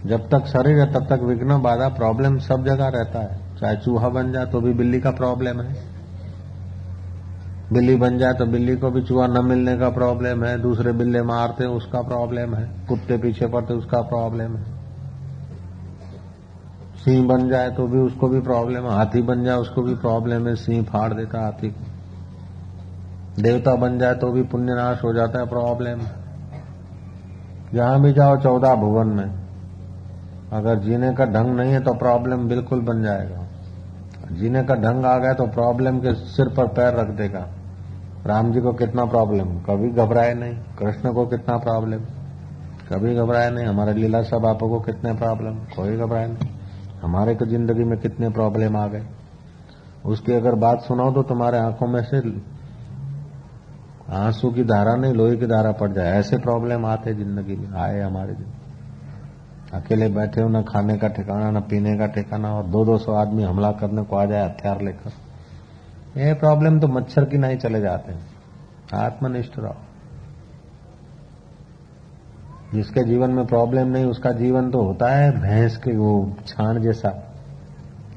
जब 0.09 0.29
तक 0.29 0.45
शरीर 0.45 0.79
है, 0.79 0.93
तब 0.93 1.05
तक 1.05 1.21
विघ्न, 1.21 1.61
बाधा 1.61 1.87
प्रॉब्लम 1.89 2.37
सब 2.37 2.65
जगह 2.65 2.87
रहता 2.87 3.19
है। 3.19 3.57
चाहे 3.57 3.75
चूहा 3.75 4.09
बन 4.09 4.31
जाए 4.31 4.45
तो 4.45 4.61
भी 4.61 4.73
बिल्ली 4.73 4.99
का 4.99 5.11
प्रॉब्लम 5.11 5.61
है। 5.61 5.95
बिल्ली 7.73 7.95
बन 7.95 8.17
जाए 8.17 8.33
तो 8.33 8.45
बिल्ली 8.45 8.75
को 8.75 8.91
भी 8.91 9.01
चूहा 9.01 9.27
न 9.27 9.45
मिलने 9.45 9.77
का 9.77 9.89
प्रॉब्लम 9.89 10.43
है। 10.43 10.61
दूसरे 10.61 10.91
बिल्ले 10.91 11.21
मारते 11.21 11.65
उसका 11.65 12.01
प्रॉब्लम 12.01 12.55
है। 12.55 12.87
कुत्ते 12.87 13.17
पीछे 13.17 13.47
पड़ते 13.47 13.73
उसका 13.73 14.01
प्रॉब्लम 14.01 14.55
है। 14.55 14.63
सिंह 17.05 17.27
बन 17.27 17.49
जाए 17.49 17.71
तो 17.71 17.87
भी 17.87 17.99
उसको 17.99 18.27
भी 18.27 18.39
प्रॉब्लम 18.39 18.83
है। 18.83 18.89
हाथी 18.89 19.21
बन 19.21 19.43
जाए, 19.43 19.55
उसको 19.55 19.81
भी 19.81 19.95
प्रॉब्लम 19.95 20.47
है। 20.47 20.55
सिंह 20.55 20.83
फाड़ 20.83 21.13
देता 21.13 21.41
हाथी 21.41 21.69
को। 21.69 23.41
देवता 23.41 23.75
बन 23.75 23.99
जाए 23.99 24.15
तो 24.15 24.31
भी 24.31 24.43
पुण्यनाश 24.43 25.03
हो 25.03 25.13
जाता 25.13 25.39
है 25.39 25.45
प्रॉब्लम 25.45 25.99
जहाँ 27.75 28.01
भी 28.01 28.11
जाओ, 28.13 28.37
चौदह 28.37 28.75
भुवन 28.75 29.07
में। 29.07 29.31
अगर 30.53 30.79
जीने 30.79 31.13
का 31.13 31.25
ढंग 31.25 31.55
नहीं 31.55 31.71
है 31.71 31.79
तो 31.79 31.93
प्रॉब्लम 31.93 32.47
बिल्कुल 32.47 32.81
बन 32.81 33.01
जाएगा। 33.03 33.43
जीने 34.31 34.63
का 34.63 34.75
ढंग 34.75 35.05
आ 35.05 35.17
गया 35.17 35.33
तो 35.33 35.45
प्रॉब्लम 35.47 35.99
के 35.99 36.13
सिर 36.13 36.49
पर 36.49 36.67
पैर 36.67 36.93
रख 36.93 37.07
देगा। 37.07 37.45
राम 38.25 38.51
जी 38.51 38.61
को 38.61 38.73
कितना 38.73 39.05
प्रॉब्लम 39.05 39.49
कभी 39.59 39.89
घबराए 39.93 40.33
नहीं। 40.33 40.55
कृष्ण 40.79 41.13
को 41.13 41.25
कितना 41.25 41.57
प्रॉब्लम 41.57 41.99
कभी 42.89 43.15
घबराए 43.15 43.49
नहीं। 43.51 43.65
हमारे 43.65 43.93
लीला 43.93 44.21
सब 44.21 44.41
बापू 44.41 44.69
को 44.69 44.79
कितने 44.79 45.13
प्रॉब्लम 45.13 45.55
कोई 45.75 45.97
घबराए 45.97 46.27
नहीं। 46.27 46.49
हमारे 47.01 47.35
को 47.35 47.45
ज़िंदगी 47.45 47.83
में 47.83 47.97
कितने 47.99 48.29
प्रॉब्लम 48.29 48.77
आ 48.77 48.87
गए? 48.87 49.03
उसकी 50.05 50.33
अगर 50.33 50.55
बात 50.55 50.81
सुनाओ 50.81 51.13
तो 51.13 51.23
तुम्हारे 51.23 51.57
आँखों 51.57 51.87
में 51.87 52.01
से 52.03 52.19
आँसू 54.11 54.51
की 54.51 54.63
धारा 54.63 54.95
नहीं, 54.95 55.13
लोहे 55.13 55.35
की 55.35 55.45
धारा 55.45 55.71
पड़ 55.71 55.91
जाए। 55.91 56.11
ऐसे 56.11 56.37
प्रॉब्लम 56.37 56.85
आते 56.85 57.13
ज़िंदगी 57.13 57.55
में, 57.55 57.71
आए 57.71 58.01
हमारे 58.01 58.33
ज़िंदगी 58.33 58.51
अकेले 59.73 60.09
बैठे 60.09 60.41
हो, 60.41 60.49
न 60.49 60.61
खाने 60.61 60.97
का 60.97 61.07
ठिकाना, 61.07 61.51
न 61.51 61.61
पीने 61.61 61.97
का 61.97 62.07
ठिकाना, 62.07 62.55
और 62.55 62.63
दो 62.63 62.85
दो 62.85 62.97
सौ 62.97 63.13
आदमी 63.13 63.43
हमला 63.43 63.71
करने 63.71 64.03
को 64.03 64.15
आ 64.15 64.25
जाए, 64.25 64.45
हथियार 64.45 64.81
लेकर। 64.81 65.09
ये 66.19 66.33
प्रॉब्लम 66.33 66.79
तो 66.79 66.87
मच्छर 66.87 67.25
की 67.25 67.37
नहीं 67.37 67.57
चले 67.57 67.81
जाते 67.81 68.11
हैं। 68.11 68.27
आत्मनिष्ठ 68.93 69.59
रहो। 69.59 69.75
जिसके 72.73 73.03
जीवन 73.03 73.31
में 73.31 73.45
प्रॉब्लम 73.45 73.87
नहीं, 73.87 74.05
उसका 74.05 74.31
जीवन 74.31 74.71
तो 74.71 74.81
होता 74.81 75.09
है 75.09 75.31
भैंस 75.31 75.77
के 75.77 75.97
वो 75.97 76.33
छाण 76.47 76.79
जैसा। 76.79 77.33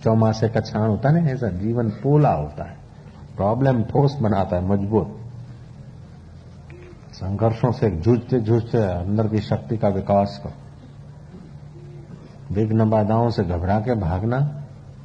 चौमासे 0.04 0.48
का 0.48 0.60
छाण 0.60 0.88
होता 0.88 1.08
है 1.08 1.24
ना 1.24 1.30
ऐसा 1.30 1.48
जीवन 1.48 1.90
पोला 1.90 2.32
होता 2.32 2.64
है। 2.64 2.76
प्रॉब्लम 3.36 3.82
ठोस 3.82 4.18
बनाता 4.22 4.56
है, 4.56 4.68
मज़बूत। 4.68 5.17
संघर्षों 7.18 7.72
से 7.72 7.90
जूझते 7.90 8.40
जूझते 8.40 8.78
अंदर 8.78 9.26
की 9.28 9.38
शक्ति 9.38 9.76
का 9.76 9.88
विकास 9.88 10.40
करो। 10.44 10.52
विघ्न 12.54 12.88
बाधाओं 12.90 13.30
से 13.30 13.44
घबरा 13.44 13.78
के 13.80 13.94
भागना, 13.94 14.38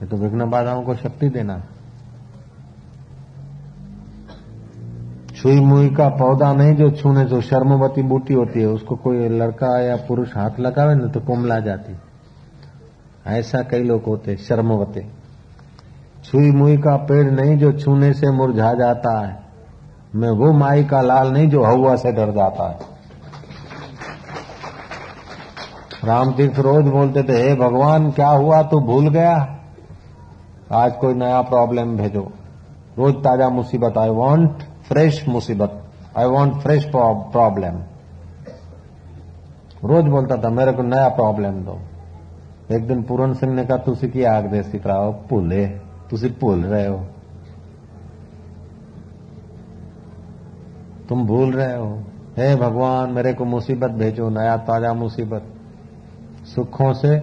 ये 0.01 0.07
तो 0.07 0.17
विघ्न 0.17 0.49
बाधाओं 0.49 0.83
को 0.83 0.95
शक्ति 0.95 1.29
देना 1.29 1.61
छुई 5.35 5.59
मुई 5.59 5.89
का 5.89 6.09
पौधा 6.09 6.53
नहीं 6.53 6.73
जो 6.73 6.89
छूने, 6.91 7.25
जो 7.25 7.41
शर्मवती 7.41 8.01
बूटी 8.01 8.33
होती 8.33 8.59
है, 8.59 8.67
उसको 8.67 8.95
कोई 8.95 9.29
लड़का 9.29 9.79
या 9.81 9.95
पुरुष 9.95 10.35
हाथ 10.37 10.59
लगावे 10.59 10.95
ना 10.95 11.07
तो 11.07 11.19
कुमला 11.19 11.59
जाती। 11.59 11.95
ऐसा 13.27 13.61
कई 13.61 13.83
लोग 13.83 14.03
होते 14.03 14.35
शर्मवते। 14.37 15.05
छुई 16.23 16.51
मुई 16.51 16.77
का 16.77 16.95
पेड़ 16.95 17.31
नहीं 17.31 17.57
जो 17.57 17.71
छूने 17.71 18.13
से 18.13 18.31
मुरझा 18.31 18.73
जाता 18.73 19.19
है। 19.27 19.52
मैं 20.13 20.29
वो 20.29 20.51
माई 20.53 20.83
का 20.83 21.01
लाल 21.01 21.31
नहीं 21.31 21.49
जो 21.49 21.63
हवा 21.63 21.95
से 21.95 22.11
डर 22.11 22.31
जाता 22.31 22.69
है। 22.69 22.91
राम 26.03 26.33
तीर्थ 26.33 26.59
रोज 26.59 26.87
बोलते 26.87 27.23
थे, 27.23 27.37
हे 27.43 27.55
भगवान, 27.55 28.11
क्या 28.11 28.29
हुआ? 28.29 28.61
तू 28.61 28.79
भूल 28.79 29.09
गया? 29.09 29.35
आज 30.71 30.95
कोई 30.95 31.13
नया 31.13 31.41
प्रॉब्लम 31.41 31.95
भेजो। 31.97 32.21
रोज 32.97 33.15
ताज़ा 33.15 33.49
मुसीबत 33.49 33.97
आई 33.97 34.09
वांट 34.09 34.63
फ्रेश 34.87 35.27
मुसीबत। 35.27 35.81
आई 36.17 36.25
वांट 36.25 36.53
फ्रेश 36.53 36.85
प्रॉब्लम 36.95 37.81
रोज 39.83 40.05
बोलता 40.05 40.37
था, 40.37 40.49
मेरे 40.49 40.71
को 40.71 40.83
नया 40.83 41.07
प्रॉब्लम 41.07 41.63
दो। 41.63 41.79
एक 42.71 42.87
दिन 42.87 43.01
पूरन 43.03 43.33
सिंह 43.33 43.53
ने 43.53 43.65
कहा, 43.65 43.77
तुसी 43.77 44.07
की 44.07 44.23
आग 44.23 44.45
दे 44.45 44.63
सिख 44.63 44.87
रहा 44.87 44.97
हो 44.97 45.11
भूले। 45.29 45.65
तुसी 46.09 46.27
भूल 46.41 46.63
रहे 46.63 46.85
हो। 46.87 47.05
तुम 51.09 51.25
भूल 51.25 51.51
रहे 51.51 51.75
हो। 51.75 51.97
हे 52.37 52.55
भगवान, 52.55 53.11
मेरे 53.11 53.33
को 53.33 53.45
मुसीबत 53.45 53.91
भेजो, 53.91 54.29
नया 54.29 54.57
ताज़ा 54.57 54.93
मुसीबत। 54.93 55.43
सुखों 56.45 56.93
से 56.93 57.17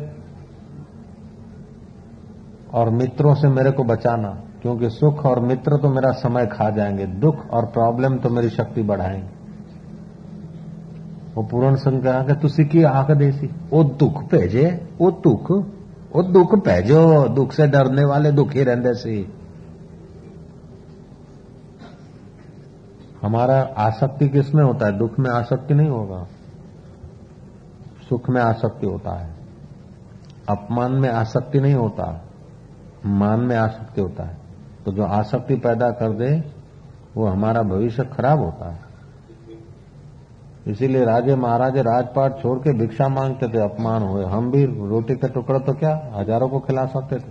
और 2.74 2.90
मित्रों 2.90 3.34
से 3.34 3.48
मेरे 3.48 3.70
को 3.70 3.84
बचाना, 3.84 4.28
क्योंकि 4.62 4.90
सुख 4.90 5.24
और 5.26 5.40
मित्र 5.40 5.76
तो 5.76 5.88
मेरा 5.88 6.10
समय 6.10 6.46
खा 6.46 6.70
जाएँगे, 6.70 7.06
दुख 7.06 7.50
और 7.50 7.66
प्रॉब्लम 7.66 8.16
तो 8.16 8.30
मेरी 8.30 8.48
शक्ति 8.48 8.82
बढ़ाएँगे। 8.82 9.38
वो 11.34 11.42
पूर्ण 11.42 11.76
संघ 11.76 12.02
कहा 12.04 12.22
कि 12.22 12.34
तुसी 12.34 12.64
की 12.64 12.82
आँख 12.82 13.10
देसी? 13.10 13.50
वो 13.70 13.84
दुख 13.84 14.22
भेजे, 14.22 14.88
वो 15.00 15.10
दुख 15.10 15.50
वो 16.12 16.22
दुख 16.22 16.54
भेजो, 16.54 17.28
दुख 17.28 17.52
से 17.52 17.66
डरने 17.66 18.04
वाले 18.04 18.30
दुखी 18.32 18.62
रहते 18.64 18.94
सी। 18.94 19.32
हमारा 23.22 23.62
आसक्ति 23.62 24.28
किसमें 24.28 24.64
होता 24.64 24.86
है? 24.86 24.98
दुख 24.98 25.18
में 25.18 25.30
आसक्ति 25.30 25.74
नहीं 25.74 25.88
होगा। 25.88 26.26
सुख 28.08 28.30
में 28.30 28.42
आसक्ति 28.42 28.86
होता 28.86 29.10
है। 29.10 29.34
अपमान 30.48 30.92
में 30.92 31.08
आसक्ति 31.08 31.60
नहीं 31.60 31.74
होता। 31.74 32.24
मान 33.06 33.40
में 33.40 33.56
आसक्ति 33.56 34.00
होता 34.00 34.24
है। 34.24 34.36
तो 34.84 34.92
जो 34.92 35.04
आसक्ति 35.04 35.54
पैदा 35.54 35.90
कर 35.90 36.10
दे, 36.10 36.52
वो 37.16 37.26
हमारा 37.26 37.62
भविष्य 37.62 38.04
खराब 38.04 38.38
होता 38.38 38.70
है। 38.70 38.90
इसीलिए 40.66 41.04
राजे 41.04 41.34
महाराजे 41.34 41.82
राजपाट 41.82 42.42
छोड़ 42.42 42.58
के 42.58 42.78
भिक्षा 42.78 43.08
मांगते 43.08 43.48
थे, 43.48 43.58
अपमान 43.58 44.02
हुए। 44.02 44.24
हम 44.24 44.50
भी 44.50 44.64
रोटी 44.64 45.16
का 45.16 45.28
टुकड़ा 45.28 45.58
तो 45.58 45.74
क्या, 45.74 46.10
हज़ारों 46.14 46.48
को 46.48 46.60
खिला 46.60 46.86
सकते 46.86 47.16
थे। 47.16 47.30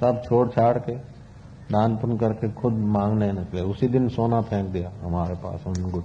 सब 0.00 0.22
छोड़ 0.24 0.48
छाड़ 0.48 0.78
के। 0.78 1.11
दान 1.72 1.96
पुण्य 1.96 2.18
करके 2.18 2.50
खुद 2.52 2.72
मांगने 2.72 3.32
निकले। 3.32 3.60
उसी 3.62 3.88
दिन 3.88 4.08
सोना 4.08 4.40
फेंक 4.40 4.68
दिया 4.68 4.90
हमारे 5.02 5.34
पास 5.34 5.66
उनगुट 5.66 6.04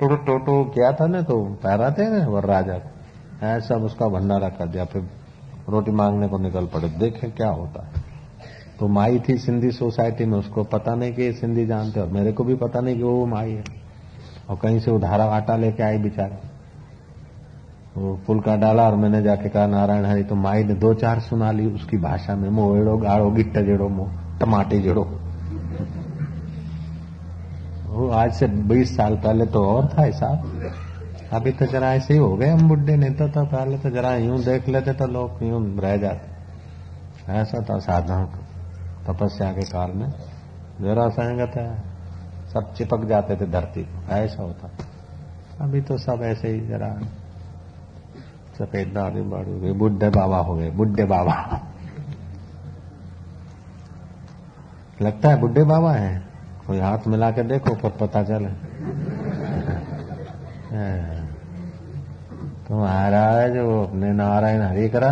टोटो 0.00 0.16
टोटो, 0.16 0.64
किया 0.64 0.92
था 0.92 1.06
ना 1.06 1.22
तो 1.22 1.42
पैरा 1.62 1.90
थे 1.90 2.08
ना 2.10 2.26
वर 2.26 2.44
राजा 2.44 2.74
को। 2.74 3.46
ऐसा 3.46 3.76
उसका 3.76 4.08
भंडारा 4.08 4.48
कर 4.48 4.66
दिया, 4.66 4.84
फिर 4.84 5.02
रोटी 5.68 5.90
मांगने 5.90 6.28
को 6.28 6.38
निकल 6.38 6.66
पड़े। 6.66 6.88
देखे 6.88 7.28
क्या 7.30 7.48
होता 7.48 7.84
है। 7.84 8.02
तो 8.80 8.88
माई 8.88 9.18
थी 9.28 9.36
सिंधी 9.38 9.70
सोसाइटी 9.70 10.24
में, 10.24 10.38
उसको 10.38 10.64
पता 10.64 10.94
नहीं 10.94 11.12
कि 11.12 11.32
सिंधी 11.32 11.66
जानते 11.66 12.00
और 12.00 12.08
मेरे 12.08 12.32
को 12.32 12.44
भी 12.44 12.54
पता 12.54 12.80
नहीं 12.80 12.96
कि 12.96 13.02
वो 13.02 13.26
माई 13.26 13.50
है। 13.50 13.64
और 14.50 14.56
कहीं 14.56 14.80
से 14.80 14.90
उधारा 14.90 15.24
आटा 15.24 15.56
लेके 15.56 15.82
आई 15.82 15.98
बेचारा। 15.98 16.38
वो 17.96 18.18
फुलका 18.26 18.56
डाला 18.56 18.86
और 18.86 18.96
मैंने 18.96 19.22
जाके 19.22 19.48
कहा, 19.48 19.66
नारायण 19.66 20.04
हरि 20.04 20.22
तो 20.22 20.34
माई 20.34 20.64
ने 20.64 20.74
दो 20.74 20.94
चार 20.94 21.20
सुना 21.20 21.50
ली 21.52 21.66
उसकी 21.66 21.96
भाषा 21.96 22.36
में 22.36 22.48
मोड़ो 22.50 22.96
गाड़ो 22.96 23.30
गिट्ट 23.30 23.58
जेड़ो 23.58 23.88
मो 23.88 24.10
टमाटे 24.40 24.78
जेड़ो। 24.80 25.02
वो 27.86 28.08
आज 28.08 28.32
से 28.32 28.46
20 28.46 28.96
साल 28.96 29.16
पहले 29.16 29.46
तो 29.46 29.64
और 29.66 29.88
था 29.88 30.06
ऐसा। 30.06 30.26
अभी 31.32 31.50
तो 31.52 31.66
जरा 31.66 31.92
ऐसे 31.94 32.14
ही 32.14 32.20
हो 32.20 32.36
गए 32.36 32.48
हम 32.48 32.68
बुढ़े 32.68 32.96
नहीं 32.96 33.14
तो, 33.14 33.28
तो 33.28 33.44
पहले 33.44 33.78
तो 33.78 33.90
जरा 33.90 34.14
यूँ 34.16 34.38
देख 34.38 34.68
लेते 34.68 34.92
तो 34.92 35.06
लोग 35.06 35.42
यूँ 35.42 35.80
रह 35.80 35.96
जाते। 35.96 37.32
ऐसा 37.32 37.62
था 37.70 37.78
साधना। 37.78 38.24
तपस्या 39.08 39.52
के 39.52 39.62
काल 39.62 39.90
में 39.90 40.10
जरा 40.80 41.08
संगत 41.08 41.56
है 41.56 41.82
सब 42.50 42.74
चिपक 42.74 43.04
जाते 43.04 43.36
थे 43.36 43.46
धरती 43.46 43.82
को 43.82 44.12
ऐसा 44.12 44.42
होता। 44.42 44.70
अभी 45.60 45.80
तो 45.80 45.98
सब 45.98 46.20
ऐसे 46.22 46.48
ही 46.48 46.60
जरा। 46.60 46.88
सफ़ेद 48.58 48.88
दादी 48.88 49.20
बाड़ू 49.20 49.60
गए 49.60 49.72
बुढ़े 49.72 50.08
बाबा 50.10 50.38
हो 50.38 50.54
गए 50.54 50.70
बुढ़े 50.70 51.04
बाबा। 51.04 51.66
लगता 55.00 55.28
है 55.28 55.40
बुढ़े 55.40 55.64
बाबा 55.64 55.92
है। 55.92 56.22
कोई 56.66 56.78
हाथ 56.78 57.06
मिला 57.08 57.30
के 57.30 57.42
देखो, 57.42 57.74
पर 57.74 57.90
पता 58.00 58.22
चले। 58.22 58.48
तो 62.66 62.80
महाराज, 62.80 63.56
वो 63.58 63.82
अपने 63.82 64.12
नारायण 64.12 64.62
हरे 64.62 64.88
करा। 64.88 65.10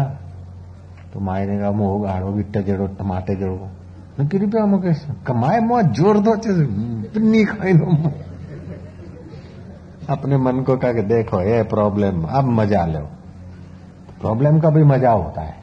तो 1.13 1.21
माए 1.21 1.47
ने 1.47 1.59
कहा, 1.59 1.71
मोह 1.71 2.03
गाड़ो 2.05 2.33
गिट्टे 2.33 2.63
जड़ो, 2.63 2.87
टमाटे 2.99 3.35
जड़ो 3.37 3.69
कृपया 4.21 4.65
मुकेश 4.67 5.07
कमाए 5.27 5.59
मुआ 5.61 5.81
ज़ोर 5.95 6.19
दो 6.19 6.35
पिन्नी 6.37 7.45
खाई 7.45 7.73
दो 7.73 7.87
अपने 10.09 10.37
मन 10.37 10.63
को 10.63 10.77
कहा 10.77 10.93
कि 10.93 11.03
देखो, 11.03 11.41
ये 11.43 11.63
प्रॉब्लम 11.65 12.23
अब 12.25 12.45
मज़ा 12.53 12.85
लो। 12.87 13.01
प्रॉब्लम 14.21 14.59
का 14.61 14.71
भी 14.71 14.83
मज़ा 14.85 15.11
होता 15.11 15.43
है। 15.43 15.55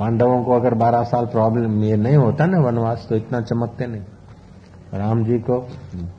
पांडवों 0.00 0.42
को 0.44 0.52
अगर 0.52 0.74
बारह 0.76 1.02
साल 1.04 1.26
प्रॉब्लम 1.28 1.82
ये 1.84 1.96
नहीं 1.98 2.16
होता 2.16 2.46
ना 2.46 2.58
वनवास 2.60 3.06
तो 3.08 3.16
इतना 3.16 3.40
चमकते 3.42 3.86
नहीं। 3.86 4.02
राम 4.94 5.24
जी 5.24 5.38
को 5.40 5.58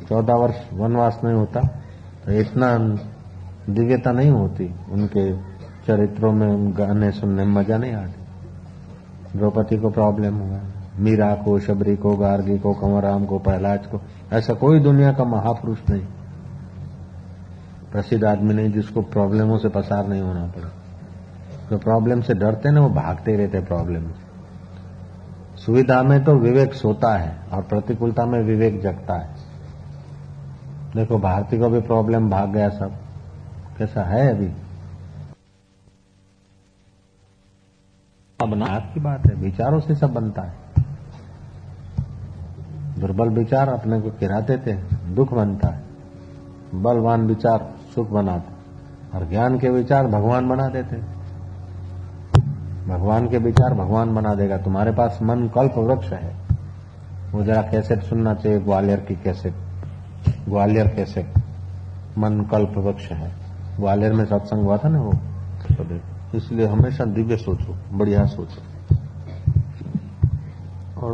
चौदह 0.09 0.34
वर्ष 0.34 0.61
वनवास 0.73 1.19
नहीं 1.23 1.36
होता 1.36 1.61
तो 2.25 2.32
इतना 2.32 2.77
दिव्यता 3.69 4.11
नहीं 4.11 4.29
होती 4.32 4.65
उनके 4.91 5.32
चरित्रों 5.88 6.32
में 6.32 6.77
गाने 6.77 7.11
सुनने 7.11 7.45
में 7.45 7.53
मज़ा 7.53 7.77
नहीं 7.77 7.93
आती। 7.93 9.38
द्रौपदी 9.38 9.77
को 9.77 9.89
प्रॉब्लम 9.89 10.36
हुआ, 10.36 10.59
मीरा 10.99 11.34
को, 11.36 11.59
शबरी 11.59 11.95
को, 11.95 12.15
गार्गी 12.17 12.57
को 12.59 12.73
कंवराम 12.73 13.25
को, 13.25 13.39
पहलाज 13.39 13.86
को, 13.86 14.01
ऐसा 14.34 14.53
कोई 14.53 14.79
दुनिया 14.79 15.11
का 15.13 15.23
महापुरुष 15.23 15.79
नहीं। 15.89 16.05
प्रसिद्ध 17.91 18.23
आदमी 18.25 18.53
नहीं 18.53 18.71
जिसको 18.71 19.01
प्रॉब्लमों 19.01 19.57
से 19.57 19.69
पसार 19.69 20.07
नहीं 20.07 20.21
होना 20.21 20.45
पड़ा। 20.47 20.69
जो 21.72 21.78
प्रॉब्लम 21.78 22.22
से 22.22 22.34
डरते 22.34 22.72
ना, 22.72 22.82
वो 22.82 22.89
भागते 22.89 23.36
रहते 23.36 23.59
प्रॉब्लम 23.59 24.11
से। 24.11 24.32
सुविधा 25.61 26.03
में 26.03 26.24
तो 26.24 26.36
विवेक 26.36 26.74
सोता 26.74 27.17
है 27.17 27.38
और 27.53 27.61
प्रतिकूलता 27.61 28.26
में 28.26 28.43
विवेक 28.43 28.82
जगता 28.82 29.13
है। 29.13 29.36
देखो, 30.95 31.17
भारती 31.17 31.57
को 31.57 31.69
भी 31.69 31.82
प्रॉब्लम 31.82 32.30
भाग 32.30 32.49
गया 32.49 32.69
सब। 32.69 32.97
कैसा 33.78 34.03
है 34.03 34.30
अभी? 34.30 34.47
अब 38.41 38.53
नाथ 38.53 38.93
की 38.93 38.99
बात 38.99 39.28
है, 39.28 39.36
विचारों 39.36 39.80
से 39.80 39.95
सब 39.95 40.13
बनता 40.13 40.41
है। 40.41 40.53
दुर्बल 42.99 43.30
विचार 43.30 43.69
अपने 43.69 44.01
को 44.01 44.09
गिराते 44.09 44.57
थे 44.57 44.74
दुख 45.15 45.34
बनता 45.34 45.67
है। 45.67 45.84
बलवान 46.76 47.28
विचार 47.28 47.74
सुख 47.95 48.09
बनाते 48.09 48.51
और 49.17 49.26
ज्ञान 49.26 49.59
के 49.59 49.69
विचार 49.69 50.07
भगवान 50.07 50.49
बना 50.49 50.67
देते 50.67 51.20
भगवान 52.88 53.29
के 53.29 53.38
विचार 53.38 53.73
भगवान 53.73 54.15
बना 54.15 54.34
देगा। 54.34 54.57
तुम्हारे 54.57 54.91
पास 54.91 55.19
मन 55.21 55.47
कल्प 55.47 55.73
वृक्ष 55.77 56.13
है। 56.13 56.36
वो 57.32 57.43
जरा 57.43 57.61
कैसेट 57.61 58.03
सुनना 58.03 58.34
चाहिए, 58.34 58.59
ग्वालियर 58.59 58.99
की 58.99 59.15
कैसेट। 59.15 59.53
ग्वालियर 60.49 60.88
कैसेट। 60.88 61.34
मन 62.17 62.41
कल्प 62.51 62.73
वृक्ष 62.77 63.11
है। 63.11 63.36
ग्वालियर 63.77 64.13
में 64.13 64.25
सत्संग 64.25 64.61
हुआ 64.61 64.77
था 64.77 64.89
ना 64.89 65.01
वो? 65.01 65.13
इसलिए 66.36 66.65
हमेशा 66.65 67.05
दिव्य 67.05 67.38
सोचो, 67.38 67.97
बढ़िया 67.97 68.25
सोचो। 68.25 68.61
और 71.01 71.13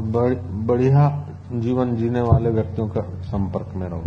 बढ़िया 0.52 1.30
जीवन 1.54 1.96
जीने 1.96 2.22
वाले 2.22 2.50
व्यक्तियों 2.50 2.88
का 2.88 3.02
संपर्क 3.02 3.70
में 3.76 3.90
रहो। 3.90 4.04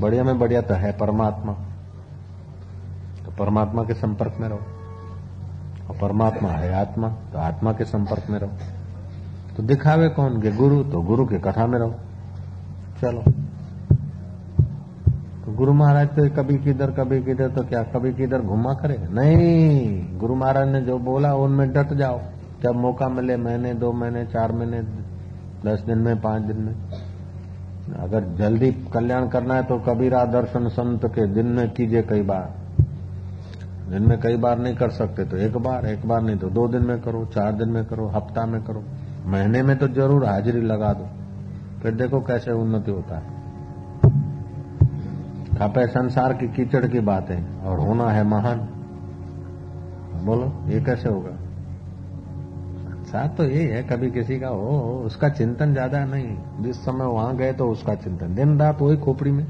बढ़िया 0.00 0.24
में 0.24 0.38
बढ़िया 0.38 0.62
तो 0.62 0.74
है 0.74 0.92
परमात्मा। 0.92 1.52
तो 3.24 3.30
परमात्मा 3.38 3.82
के 3.82 3.94
संपर्क 3.94 4.34
में 4.40 4.48
रहो। 4.48 4.60
और 5.92 5.98
परमात्मा 5.98 6.48
है 6.48 6.72
आत्मा 6.74 7.08
तो 7.08 7.38
आत्मा 7.38 7.72
के 7.72 7.84
संपर्क 7.84 8.30
में 8.30 8.38
रहो। 8.38 8.50
तो 9.56 9.62
दिखावे 9.62 10.08
कौन 10.08 10.40
के? 10.42 10.52
गुरु 10.52 10.82
तो 10.84 11.00
गुरु 11.02 11.26
के 11.26 11.38
कथा 11.38 11.66
में 11.66 11.78
रहो। 11.78 11.94
चलो। 13.00 13.22
तो 15.44 15.52
गुरु 15.52 15.72
महाराज 15.72 16.08
तो 16.08 16.28
कभी 16.30 16.58
किधर 16.58 16.90
कभी 16.90 17.22
किधर 17.22 17.48
तो 17.48 17.62
क्या 17.62 17.82
कभी 17.82 18.14
किधर 18.14 18.40
घुमा 18.40 18.74
करे? 18.74 18.98
नहीं। 19.10 20.18
गुरु 20.18 20.34
महाराज 20.34 20.68
ने 20.68 20.80
जो 20.80 20.98
बोला 20.98 21.34
उनमें 21.34 21.72
डट 21.72 21.92
जाओ। 21.92 22.20
जब 22.62 22.70
मौका 22.70 23.08
मिले, 23.08 23.36
महीने, 23.36 23.74
दो 23.74 23.92
महीने, 23.92 24.24
चार 24.24 24.52
महीने, 24.52 24.80
दस 25.66 25.80
दिन 25.80 25.98
में, 25.98 26.20
पाँच 26.20 26.42
दिन 26.42 26.56
में। 26.56 26.74
अगर 27.98 28.24
जल्दी 28.36 28.72
कल्याण 28.72 29.28
करना 29.28 29.54
है 29.54 29.62
तो 29.62 29.78
कबीरा 29.78 30.24
दर्शन 30.24 30.68
संत 30.68 31.06
के 31.06 31.26
दिन 31.26 31.46
में 31.46 31.70
कीजिए 31.70 32.02
कई 32.02 32.22
बार। 32.22 32.61
दिन 33.92 34.02
में 34.02 34.20
कई 34.20 34.36
बार 34.36 34.58
नहीं 34.58 34.76
कर 34.76 34.90
सकते 34.90 35.24
तो 35.24 35.36
एक 35.36 35.56
बार 35.56 35.86
एक 35.86 36.06
बार 36.08 36.22
नहीं 36.22 36.36
तो 36.36 36.48
दो 36.50 36.68
दिन 36.68 36.82
में 36.82 37.00
करो, 37.02 37.24
चार 37.24 37.52
दिन 37.52 37.68
में 37.68 37.84
करो, 37.84 38.06
हफ़्ता 38.06 38.46
में 38.46 38.62
करो। 38.64 38.82
महीने 39.26 39.62
में 39.62 39.78
तो 39.78 39.88
ज़रूर 39.88 40.24
हाजिरी 40.24 40.60
लगा 40.60 40.92
दो। 40.92 41.08
फिर 41.82 41.94
देखो 41.94 42.20
कैसे 42.20 42.52
उन्नति 42.52 42.90
होता 42.90 43.16
है। 43.16 43.40
खपे 45.58 45.86
संसार 45.86 46.32
की 46.32 46.48
कीचड़ 46.48 46.86
की 46.86 47.00
बातें, 47.00 47.62
और 47.62 47.78
होना 47.78 48.08
है 48.10 48.24
महान। 48.24 48.58
बोलो, 50.24 50.52
ये 50.68 50.80
कैसे 50.80 51.08
होगा? 51.08 51.36
साथ 53.04 53.36
तो 53.36 53.44
यही 53.44 53.66
है, 53.66 53.82
कभी 53.82 54.10
किसी 54.10 54.40
का 54.40 54.48
हो, 54.48 55.02
उसका 55.06 55.28
चिंतन 55.28 55.72
ज़्यादा 55.72 56.04
नहीं। 56.04 56.36
जिस 56.60 56.84
समय 56.84 57.04
वहाँ 57.04 57.36
गए 57.36 57.52
तो 57.52 57.70
उसका 57.70 57.94
चिंतन। 57.94 58.34
दिन 58.34 58.58
रात 58.60 58.82
वही 58.82 58.96
खोपड़ी 58.96 59.30
में। 59.30 59.46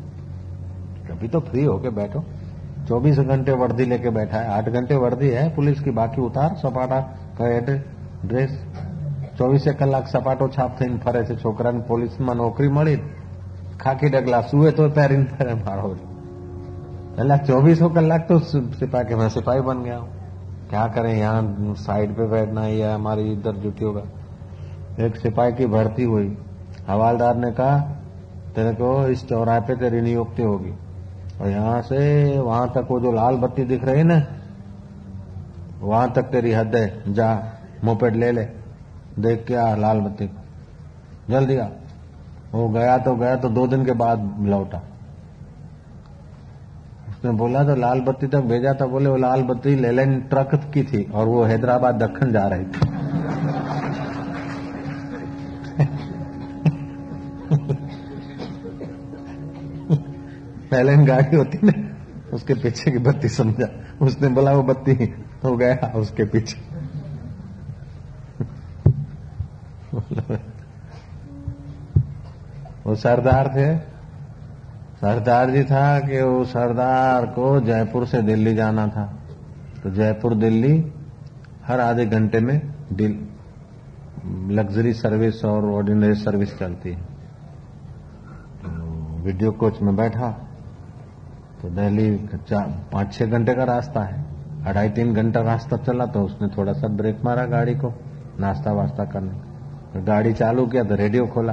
कभी 1.10 1.28
तो 1.28 1.40
फ्री 1.40 1.64
होके 1.64 1.90
बैठो। 1.90 2.24
चौबीस 2.87 3.19
घंटे 3.21 3.51
वर्दी 3.57 3.85
लेके 3.85 4.09
बैठा 4.11 4.39
है 4.39 4.51
आठ 4.51 4.69
घंटे 4.71 4.95
वर्दी 4.97 5.29
है 5.31 5.47
पुलिस 5.55 5.79
की 5.81 5.91
बाकी 5.93 6.21
उतार 6.23 6.55
सपाटा 6.57 6.99
करेट 7.37 7.69
ड्रेस 8.25 8.59
ચોવીસે 9.37 9.71
કલાક 9.73 10.07
સપાટો 10.09 10.45
છાપ 10.49 10.77
થઈને 10.77 10.99
ફરે 10.99 11.23
છે 11.23 11.35
છોકરાને 11.37 11.81
પોલીસમાં 11.87 12.37
નોકરી 12.37 12.69
મળી 12.71 12.99
ખાખી 13.79 14.09
ડગલા 14.09 14.39
સુએ 14.43 14.71
તો 14.71 14.87
પહેરીને 14.91 15.27
ફરે 15.33 15.57
મારો 15.57 15.91
पहला 17.17 17.35
चौबीसों 17.39 17.89
कलाक 17.91 18.25
तो 18.25 18.35
सिपाही 18.39 19.05
के 19.05 19.15
मैं 19.15 19.27
सिपाही 19.29 19.61
बन 19.63 19.79
गया 19.83 19.95
हूं 19.97 20.07
क्या 20.69 20.85
करें 20.87 21.13
यहाँ 21.13 21.73
साइड 21.77 22.11
पे 22.17 22.27
बैठना 22.27 22.63
ही 22.63 22.79
है 22.79 22.93
हमारी 22.93 23.31
इधर 23.31 23.55
ड्यूटी 23.57 23.83
होगा 23.83 24.03
एक 24.99 25.15
सिपाही 25.17 25.53
की 25.53 25.65
भर्ती 25.67 26.03
हुई 26.05 26.27
हवालदार 26.87 27.35
ने 27.37 27.51
कहा 27.53 27.79
तेरे 28.55 28.73
को 28.75 28.91
इस 29.09 29.25
चौराहे 29.29 29.61
पे 29.61 29.75
तेरी 29.75 30.01
नियुक्ति 30.01 30.43
होगी 30.43 30.73
और 31.42 31.48
यहाँ 31.48 31.82
से 31.82 32.38
वहाँ 32.38 32.68
तक 32.68 32.86
वो 32.90 33.00
जो 33.00 33.12
लाल 33.12 33.36
बत्ती 33.36 33.64
दिख 33.64 33.84
रही 33.84 34.02
ना, 34.02 34.22
वहाँ 35.80 36.12
तक 36.12 36.22
तेरी 36.22 36.52
हद 36.52 36.76
है, 36.76 37.14
जा 37.14 37.52
मोपेड 37.84 38.16
ले 38.16 38.32
ले, 38.32 38.44
देख 39.18 39.44
के 39.48 39.54
आ 39.54 39.74
लाल 39.76 40.00
बत्ती। 40.00 40.26
को 40.26 41.32
जल्दी 41.32 41.56
आ। 41.56 41.66
वो 42.52 42.68
गया 42.68 42.98
तो 42.98 43.14
गया 43.16 43.36
तो 43.36 43.48
दो 43.48 43.66
दिन 43.66 43.84
के 43.84 43.92
बाद 43.92 44.36
लौटा। 44.40 44.82
उसने 47.08 47.30
बोला 47.30 47.64
तो 47.64 47.76
लाल 47.76 48.00
बत्ती 48.00 48.26
तक 48.26 48.40
भेजा 48.40 48.74
था। 48.74 48.86
बोले, 48.86 49.10
वो 49.10 49.16
लाल 49.16 49.42
बत्ती 49.42 49.74
लेलेन 49.74 50.20
ट्रक 50.20 50.70
की 50.74 50.82
थी 50.82 51.10
और 51.14 51.26
वो 51.26 51.44
हैदराबाद 51.44 52.02
दखन 52.02 52.32
जा 52.32 52.46
रही 52.46 52.64
थी। 52.64 53.01
लेलेन 60.72 61.04
गाड़ी 61.04 61.36
होती 61.36 61.58
ना, 61.62 61.72
उसके 62.32 62.54
पीछे 62.54 62.90
की 62.90 62.98
बत्ती 62.98 63.28
समझा। 63.28 63.68
उसने 64.00 64.28
बोला, 64.28 64.52
वो 64.52 64.62
बत्ती 64.62 64.94
तो 65.42 65.56
गया, 65.56 65.92
उसके 65.96 66.24
पीछे। 66.24 66.60
वो 72.86 72.94
सरदार 72.94 73.48
थे। 73.48 73.76
सरदार 75.00 75.50
जी 75.50 75.62
था 75.64 75.98
कि 76.00 76.20
वो 76.22 76.44
सरदार 76.44 77.26
को 77.26 77.60
जयपुर 77.60 78.06
से 78.06 78.22
दिल्ली 78.22 78.54
जाना 78.54 78.86
था। 78.88 79.04
तो 79.82 79.90
जयपुर, 79.90 80.34
दिल्ली, 80.34 80.92
हर 81.66 81.80
आधे 81.80 82.06
घंटे 82.06 82.40
में 82.40 82.60
लग्जरी 84.50 84.92
सर्विस 84.92 85.44
और 85.44 85.64
ऑर्डिनरी 85.66 86.14
सर्विस 86.14 86.58
चलती 86.58 86.90
है। 86.90 87.00
तो 88.62 88.70
वीडियो 89.22 89.52
कोच 89.52 89.80
में 89.82 89.96
बैठा। 89.96 90.28
तो 91.62 91.68
दिल्ली 91.70 92.10
पाँच 92.50 93.12
छह 93.14 93.26
घंटे 93.26 93.54
का 93.54 93.64
रास्ता 93.64 94.00
है। 94.02 94.24
अढ़ाई 94.66 94.88
तीन 94.90 95.12
घंटा 95.14 95.40
रास्ता 95.42 95.76
चला 95.78 96.06
तो 96.06 96.22
उसने 96.22 96.48
थोड़ा 96.48 96.72
सा 96.72 96.88
ब्रेक 96.90 97.20
मारा 97.24 97.44
गाड़ी 97.46 97.74
को 97.74 97.92
नाश्ता 98.40 98.72
वास्ता 98.72 99.04
करने 99.04 99.32
तो 99.92 100.02
गाड़ी 100.04 100.32
चालू 100.32 100.66
किया 100.66 100.82
तो 100.84 100.94
रेडियो 100.94 101.26
खोला। 101.26 101.52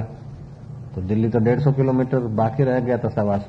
तो 0.94 1.02
दिल्ली 1.02 1.28
तो 1.28 1.38
डेढ़ 1.38 1.60
सौ 1.60 1.72
किलोमीटर 1.72 2.18
बाकी 2.36 2.64
रह 2.64 2.78
गया 2.80 2.98
था 2.98 3.08
सवास 3.10 3.48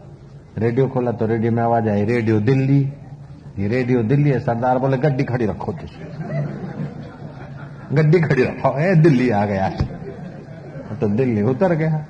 रेडियो 0.58 0.88
खोला 0.88 1.12
तो 1.12 1.26
रेडियो 1.26 1.52
में 1.52 1.62
आवाज़ 1.64 1.88
आई, 1.90 2.04
रेडियो 2.06 2.40
दिल्ली, 2.42 2.80
ये 3.60 3.68
रेडियो 3.68 4.02
दिल्ली 4.04 4.30
है। 4.30 4.40
सरदार 4.40 4.78
बोले, 4.78 4.98
गड्डी 4.98 5.24
खड़ी 5.24 5.46
रखो 5.46 5.72
तुम 5.72 5.90
गड्डी 7.94 8.20
खड़ी 8.20 8.44
रखो। 8.44 8.78
ए, 8.80 8.96
दिल्ली 8.98 9.30
आ 9.30 9.46
गया। 9.46 9.70
तो 11.02 11.08
दिल्ली 11.10 11.42
उतर 11.44 11.74
गया। 11.76 12.06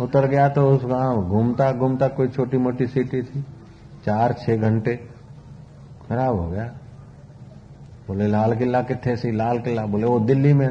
उतर 0.00 0.26
गया 0.26 0.48
तो 0.48 0.66
उस 0.68 0.84
गाँव 0.84 1.22
घूमता 1.22 1.70
घूमता 1.72 2.08
कोई 2.10 2.28
छोटी 2.28 2.58
मोटी 2.58 2.86
सिटी 2.86 3.22
थी। 3.22 3.44
चार 4.04 4.32
छह 4.32 4.56
घंटे 4.56 4.96
खराब 6.08 6.40
हो 6.40 6.50
गया। 6.50 6.64
बोले, 8.08 8.26
लाल 8.26 8.56
किला 8.56 8.82
कितने 8.82 9.16
सी? 9.16 9.32
लाल 9.32 9.58
किला। 9.58 9.86
बोले, 9.86 10.06
वो 10.06 10.20
दिल्ली 10.20 10.52
में 10.52 10.68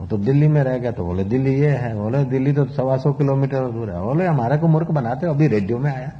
वो 0.00 0.06
तो 0.06 0.18
दिल्ली 0.18 0.48
में 0.48 0.64
रह 0.64 0.78
गया। 0.78 0.90
तो 0.90 1.04
बोले, 1.04 1.24
दिल्ली 1.24 1.60
ये 1.60 1.70
है। 1.70 1.94
बोले, 1.94 2.24
दिल्ली 2.24 2.52
तो 2.52 2.64
सवा 2.64 2.96
सौ 2.96 3.12
किलोमीटर 3.12 3.70
दूर 3.70 3.90
है। 3.90 4.02
बोले, 4.02 4.26
हमारे 4.26 4.58
को 4.58 4.68
मूर्ख 4.68 4.90
बनाते 4.90 5.26
हो? 5.26 5.34
अभी 5.34 5.46
रेडियो 5.46 5.78
में 5.78 5.96
आया। 5.96 6.12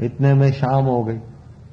इतने 0.00 0.34
में 0.34 0.52
शाम 0.52 0.84
हो 0.84 1.04
गई। 1.04 1.18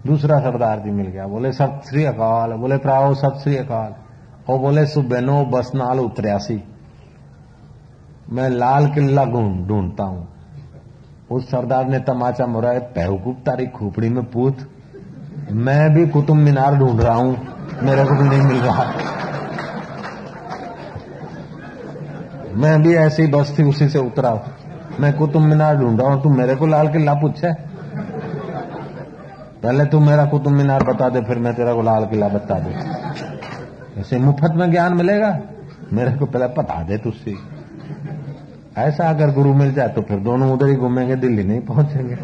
दूसरा 0.07 0.39
सरदार 0.39 0.79
जी 0.79 0.91
मिल 0.91 1.07
गया। 1.07 1.27
बोले 1.27 1.51
सत 1.51 1.81
श्री 1.89 2.03
अकाल। 2.03 2.53
बोले, 2.53 2.77
प्राओ 2.77 3.13
सत 3.13 3.39
श्री 3.43 3.57
अकाल। 3.57 3.93
और 4.53 4.59
बोले, 4.59 4.85
सुबेनो 4.85 5.45
बसनाल 5.45 5.99
उतरियासी। 5.99 6.63
मैं 8.29 8.49
लाल 8.49 8.87
किला 8.87 9.25
ढूंढता 9.67 10.03
हूँ। 10.03 10.34
उस 11.31 11.49
सरदार 11.51 11.85
ने 11.85 11.99
तमाचा 11.99 12.45
मुराए 12.45 12.79
बेवकूफ़ 12.95 13.37
तारी 13.37 13.65
खोपड़ी 13.67 14.09
में 14.09 14.23
पूछ 14.23 14.55
मैं 15.51 15.93
भी 15.93 16.07
कुतुब 16.07 16.37
मीनार 16.37 16.75
ढूंढ 16.75 17.01
रहा 17.01 17.13
हूँ, 17.13 17.37
मेरे 17.83 18.03
को 18.05 18.15
भी 18.15 18.29
नहीं 18.29 18.41
मिल 18.41 18.57
रहा। 18.57 18.83
मैं 22.55 22.81
भी 22.83 22.93
ऐसी 22.95 23.27
बस 23.27 23.55
थी 23.59 23.63
उसी 23.63 23.89
से 23.89 23.99
उतरा। 23.99 24.31
मैं 24.99 25.11
कुतुब 25.13 25.41
मीनार 25.41 25.77
ढूंढ 25.77 26.01
रहा 26.01 26.09
हूँ, 26.09 26.21
तू 26.23 26.29
मेरे 26.29 26.55
को 26.55 26.67
लाल 26.67 26.87
किला 26.87 27.13
पूछे 27.13 27.53
पहले 29.63 29.85
तू 29.85 29.99
मेरा 29.99 30.25
कुतुब 30.25 30.53
मीनार 30.53 30.83
बता 30.83 31.09
दे, 31.09 31.21
फिर 31.21 31.37
मैं 31.37 31.53
तेरा 31.53 31.73
को 31.73 31.81
लाल 31.81 32.05
किला 32.05 32.27
बता 32.27 32.59
दे। 32.59 34.01
ऐसे 34.01 34.17
मुफ़्त 34.19 34.53
में 34.55 34.71
ज्ञान 34.71 34.93
मिलेगा? 34.93 35.39
मेरे 35.93 36.11
को 36.11 36.25
पहले 36.25 36.47
बता 36.47 36.81
दे 36.83 36.97
तुझसे। 36.97 37.35
ऐसा 38.77 39.09
अगर 39.09 39.31
गुरु 39.33 39.53
मिल 39.53 39.71
जाए 39.73 39.89
तो 39.89 40.01
फिर 40.01 40.19
दोनों 40.19 40.51
उधर 40.53 40.67
ही 40.67 40.75
घूमेंगे, 40.75 41.15
दिल्ली 41.15 41.43
नहीं 41.43 41.59
पहुँचेंगे। 41.61 42.15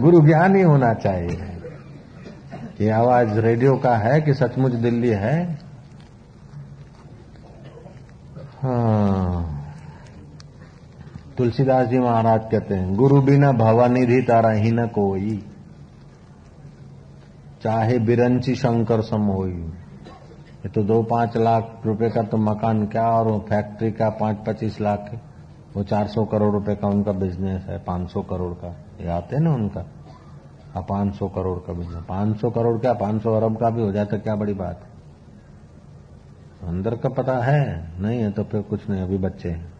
गुरु 0.00 0.20
ज्ञान 0.20 0.56
ही 0.56 0.62
होना 0.62 0.92
चाहिए। 0.94 1.48
ये 2.80 2.90
आवाज़ 2.90 3.38
रेडियो 3.38 3.74
का 3.76 3.96
है 3.96 4.20
कि 4.20 4.34
सचमुच 4.34 4.72
दिल्ली 4.72 5.08
है? 5.08 5.58
हाँ। 8.62 9.46
तुलसीदास 11.38 11.86
जी 11.88 11.98
महाराज 11.98 12.48
कहते 12.52 12.74
हैं, 12.74 12.94
गुरु 12.96 13.20
बिना 13.22 13.52
भवानिधि 13.54 14.20
तारा 14.22 14.50
ही 14.50 14.70
न 14.72 14.86
कोई। 14.88 15.36
चाहे 17.62 17.98
बिरंची 17.98 18.54
शंकर 18.54 19.00
सम 19.02 19.22
हो 19.22 19.46
ये 19.46 20.68
तो 20.68 20.82
दो 20.82 21.02
पाँच 21.02 21.36
लाख 21.36 21.82
रुपए 21.86 22.08
का 22.10 22.22
तो 22.22 22.36
मकान, 22.36 22.86
क्या 22.86 23.08
और 23.08 23.38
फैक्ट्री 23.40 23.90
का 23.92 24.08
पाँच 24.10 24.36
पच्चीस 24.46 24.80
लाख 24.80 25.10
वो 25.76 25.82
चार 25.82 26.06
सौ 26.06 26.24
करोड़ 26.24 26.52
रुपए 26.52 26.74
का 26.74 26.88
उनका 26.88 27.12
बिज़नेस 27.12 27.62
है, 27.62 27.78
पाँच 27.78 28.10
सौ 28.10 28.22
करोड़ 28.22 28.52
का। 28.54 28.68
ये 29.00 29.08
आते 29.08 29.36
हैं 29.36 29.42
ना 29.42 29.54
उनका। 29.54 29.80
पाँच 30.80 31.14
सौ 31.14 31.28
करोड़ 31.28 31.58
का 31.58 31.72
बिज़नेस 31.72 32.04
पाँच 32.08 32.40
सौ 32.40 32.50
करोड़ 32.50 32.78
क्या? 32.78 32.92
पाँच 32.94 33.22
सौ 33.22 33.34
अरब 33.34 33.56
का 33.56 33.70
भी 33.70 33.82
हो 33.82 33.92
जाता 33.92 34.16
क्या 34.16 34.34
बड़ी 34.36 34.54
बात? 34.54 34.80
है 36.62 36.68
अंदर 36.68 36.96
का 36.96 37.08
पता 37.08 37.38
है। 37.38 37.90
नहीं 38.00 38.20
है 38.20 38.30
तो 38.30 38.44
फिर 38.44 38.62
कुछ 38.62 38.88
नहीं, 38.90 39.02
अभी 39.02 39.18
बच्चे 39.18 39.50
हैं। 39.50 39.72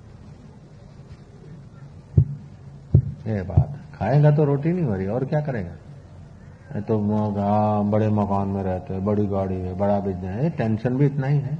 ये 3.26 3.42
बात। 3.42 3.78
खाएगा 3.94 4.30
तो 4.30 4.44
रोटी 4.44 4.72
नहीं 4.72 4.84
हो 4.84 4.94
रही 4.94 5.06
और 5.06 5.24
क्या 5.24 5.40
करेगा? 5.40 6.80
तो 6.80 6.98
बड़े 7.82 8.08
मकान 8.08 8.48
में 8.48 8.62
रहते 8.62 8.94
हैं, 8.94 9.04
बड़ी 9.04 9.26
गाड़ी 9.26 9.54
है, 9.54 9.74
बड़ा 9.74 9.98
बिज़नेस 10.00 10.42
है। 10.42 10.50
टेंशन 10.50 10.96
भी 10.96 11.06
इतना 11.06 11.26
ही 11.26 11.38
है। 11.38 11.58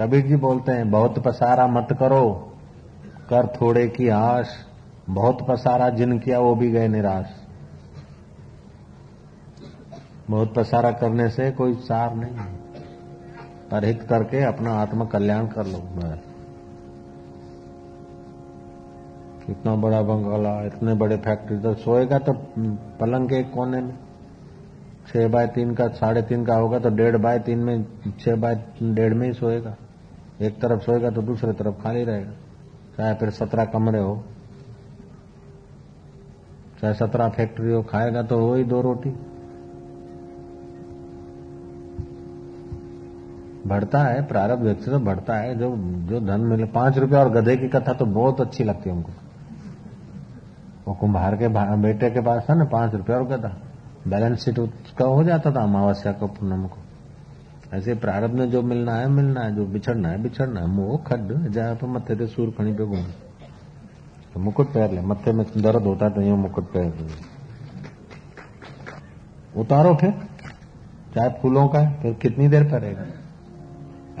कबीर 0.00 0.26
जी 0.26 0.36
बोलते 0.36 0.72
हैं, 0.72 0.90
बहुत 0.90 1.18
पसारा 1.18 1.66
मत 1.66 1.88
करो। 2.00 2.53
कर 3.30 3.46
थोड़े 3.46 3.88
की 3.88 4.08
आश, 4.08 4.48
बहुत 5.10 5.46
पसारा 5.48 5.88
जिन 5.88 6.18
किया 6.18 6.38
वो 6.40 6.54
भी 6.54 6.70
गए 6.70 6.88
निराश। 6.88 7.26
बहुत 10.30 10.54
पसारा 10.54 10.90
करने 10.90 11.28
से 11.28 11.50
कोई 11.50 11.74
सार 11.74 12.14
नहीं 12.14 12.36
है। 12.36 12.54
पर 13.70 13.84
हित 13.84 14.02
करके 14.02 14.44
अपना 14.44 14.74
आत्म 14.74 15.04
कल्याण 15.04 15.46
कर 15.46 15.66
लो 15.66 15.78
मैं। 15.78 16.20
कितना 19.46 19.74
बड़ा 19.74 20.02
बंगाला 20.02 20.64
इतने 20.64 20.94
बड़े 20.94 21.16
फैक्ट्री 21.16 21.58
तो 21.58 21.74
सोएगा 21.74 22.18
तो 22.18 22.32
पलंग 23.00 23.28
के 23.28 23.42
कोने 23.42 23.80
में। 23.80 23.98
छह 25.06 25.28
बाय 25.28 25.46
तीन 25.46 25.74
का, 25.74 25.88
साढ़े 25.88 26.22
तीन 26.22 26.44
का 26.44 26.54
होगा 26.54 26.78
तो 26.78 26.88
डेढ़ 26.88 27.16
बाय 27.16 27.38
तीन 27.38 27.58
में, 27.58 27.84
छह 28.20 28.36
बाय 28.36 28.64
डेढ़ 28.82 29.14
में 29.14 29.26
ही 29.26 29.32
सोएगा। 29.32 29.76
एक 30.40 30.60
तरफ़ 30.60 30.80
सोएगा 30.80 31.10
तो 31.10 31.22
दूसरे 31.22 31.52
तरफ़ 31.52 31.82
खाली 31.82 32.04
रहेगा। 32.04 32.32
चाहे 32.98 33.14
फिर 33.14 33.30
सत्रह 33.32 33.64
कमरे 33.66 33.98
हो, 33.98 34.22
चाहे 36.80 36.94
सत्रह 36.94 37.28
फैक्ट्री 37.28 37.72
हो, 37.72 37.82
खाएगा 37.82 38.22
तो 38.22 38.38
हो 38.38 38.54
ही 38.54 38.64
दो 38.64 38.80
रोटी। 38.80 39.10
बढ़ता 43.66 43.98
है, 43.98 44.26
प्रारब्ध 44.26 44.62
व्यक्ति 44.62 44.90
तो 44.90 44.98
बढ़ता 45.00 45.36
है, 45.36 45.54
जो 45.58 45.70
जो 46.08 46.20
धन 46.20 46.40
मिले। 46.40 46.64
पाँच 46.72 46.98
रुपया 46.98 47.20
और 47.20 47.30
गधे 47.32 47.56
की 47.56 47.68
कथा 47.68 47.92
तो 47.92 48.06
बहुत 48.06 48.40
अच्छी 48.40 48.64
लगती 48.64 48.90
है 48.90 48.96
उनको 48.96 49.12
वो 50.86 50.94
कुंभार 50.94 51.36
के 51.36 51.48
बेटे 51.48 52.10
के 52.10 52.20
पास 52.20 52.46
था 52.50 52.54
ना, 52.54 52.64
पाँच 52.64 52.94
रुपया 52.94 53.16
और 53.16 53.24
गधा। 53.26 53.56
बैलेंस 54.08 54.44
शीट 54.44 54.58
उसका 54.58 55.04
हो 55.04 55.22
जाता 55.24 55.50
था, 55.50 55.62
अमावस्या 55.62 56.12
को 56.12 56.26
पूनम 56.28 56.66
को। 56.66 56.83
ऐसे 57.72 57.94
प्रारब्ध 57.96 58.34
में 58.34 58.50
जो 58.50 58.62
मिलना 58.62 58.94
है 58.94 59.08
मिलना 59.10 59.40
है, 59.40 59.54
जो 59.56 59.64
बिछड़ना 59.66 60.08
है 60.08 60.22
बिछड़ना 60.22 60.60
है। 60.60 60.66
मुँह 60.66 60.96
खड 61.06 61.50
जाए 61.52 61.74
तो 61.76 61.86
मत्थे 61.86 62.14
ते 62.16 62.26
सूर 62.26 62.50
खड़ी 62.58 62.72
पे 62.72 62.84
घूम। 62.84 63.04
तो 64.34 64.40
मुकुट 64.40 64.68
पहन 64.68 64.94
ले, 64.94 65.00
मत्थे 65.02 65.32
में 65.32 65.44
दर्द 65.56 65.82
होता 65.84 66.06
है 66.06 66.12
तो 66.12 66.22
यूँ 66.22 66.38
मुकुट 66.38 66.64
पहन 66.72 66.92
उतारो 69.56 69.94
फिर, 69.94 70.10
चाहे 71.14 71.28
फूलों 71.42 71.66
का 71.68 71.84
फिर 72.02 72.12
कितनी 72.22 72.48
देर 72.48 72.64
पड़ेगा 72.70 73.04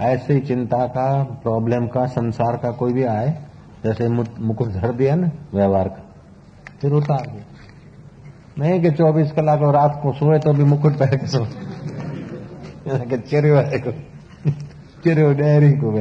ऐसे 0.02 0.34
ही 0.34 0.40
चिंता 0.40 0.86
का 0.88 1.22
प्रॉब्लम 1.42 1.86
का, 1.86 2.04
संसार 2.08 2.56
का 2.56 2.70
कोई 2.72 2.92
भी 2.92 3.02
आए, 3.04 3.30
जैसे 3.84 4.08
मुकुट 4.08 4.68
धर 4.68 4.92
दिया 4.92 5.14
ना, 5.14 5.30
व्यवहार 5.54 5.88
का, 5.88 6.02
फिर 6.80 6.92
उतार 6.92 7.26
दिया। 7.26 7.44
नहीं 8.58 8.80
कि 8.82 8.90
24 8.92 9.32
कलाक 9.32 9.62
और 9.62 9.74
रात 9.74 10.00
को 10.02 10.12
सोए 10.12 10.38
तो 10.38 10.52
भी 10.52 10.64
मुकुट 10.64 10.92
पहन 10.92 11.16
के 11.18 11.26
सो 12.88 13.16
चेरियो 13.16 13.62
चेरियो 15.04 15.32
डेयरी 15.32 15.72
को 15.72 15.98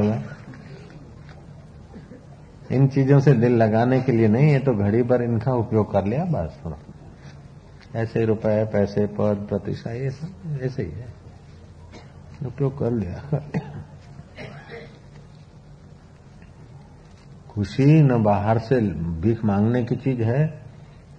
इन 2.75 2.87
चीज़ों 2.87 3.19
से 3.19 3.33
दिल 3.33 3.51
लगाने 3.51 4.01
के 4.01 4.11
लिए 4.11 4.27
नहीं 4.27 4.49
है 4.49 4.59
तो 4.59 4.75
घड़ी 4.75 5.03
पर 5.03 5.21
इनका 5.21 5.53
उपयोग 5.53 5.91
कर 5.91 6.05
लिया 6.05 6.25
बस 6.25 6.59
थोड़ा 6.65 6.77
ऐसे 7.95 8.25
रुपए, 8.25 8.65
पैसे 8.65 9.05
पद 9.05 9.45
प्रतिष्ठा 9.49 9.91
ये 9.91 10.09
सब, 10.09 10.59
ऐसे 10.61 10.83
ही 10.83 10.91
है। 10.91 11.05
उपयोग 12.45 12.79
कर 12.79 12.91
लिया। 12.91 13.43
खुशी 17.49 18.01
न 18.01 18.23
बाहर 18.23 18.59
से 18.59 18.81
भीख 19.21 19.45
मांगने 19.45 19.83
की 19.83 19.95
चीज़ 19.95 20.21
है, 20.21 20.61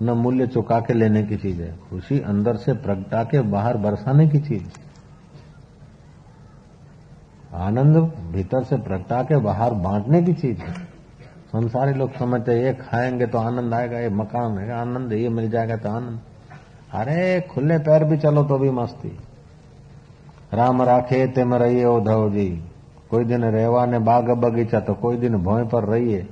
न 0.03 0.11
मूल्य 0.11 0.47
चुका 0.47 0.81
के 0.81 0.95
लेने 0.95 1.23
की 1.23 1.37
चीज़ 1.37 1.63
है। 1.63 1.77
खुशी 1.77 2.21
अंदर 2.21 2.57
से 2.57 2.73
प्रगटा 2.73 3.25
के 3.25 3.41
बाहर 3.41 3.77
बरसाने 3.77 4.29
की 4.29 4.39
चीज़। 4.39 4.84
आनंद 7.55 7.97
भीतर 8.33 8.63
से 8.63 8.77
प्रगटा 8.77 9.23
के 9.23 9.37
बाहर 9.37 9.75
बांटने 9.75 10.23
की 10.23 10.33
चीज़ 10.33 10.59
है। 10.59 10.73
संसारी 11.49 11.95
लोग 11.95 12.17
समझते 12.17 12.63
ये 12.63 12.75
खाएँगे 12.75 13.27
तो 13.27 13.39
आनंद 13.39 13.75
आएगा, 13.75 13.99
ये 13.99 14.09
मकान 14.09 14.59
है, 14.59 14.73
आनंद 14.73 15.13
ये 15.13 15.29
मिल 15.29 15.51
जाएगा 15.51 15.77
तो 15.77 15.91
आनंद। 15.91 16.21
अरे, 16.93 17.41
खुले 17.41 17.79
पैर 17.79 18.05
भी 18.05 18.17
चलो 18.19 18.45
तो 18.45 18.59
भी 18.59 18.71
मस्ती। 18.71 19.19
राम 20.55 20.83
राखे, 20.83 21.27
तेम 21.27 21.55
रहिए 21.55 21.85
उद्धव 21.85 22.31
जी। 22.31 22.65
कोई 23.11 23.25
दिन 23.25 23.45
रेवा 23.45 23.87
ने 23.87 23.99
बाग 23.99 24.31
बगीचा 24.31 24.81
तो 24.81 24.95
कोई 24.95 25.17
दिन 25.17 25.37
भोए 25.37 25.65
पर 25.65 25.85
रहिए। 25.85 26.27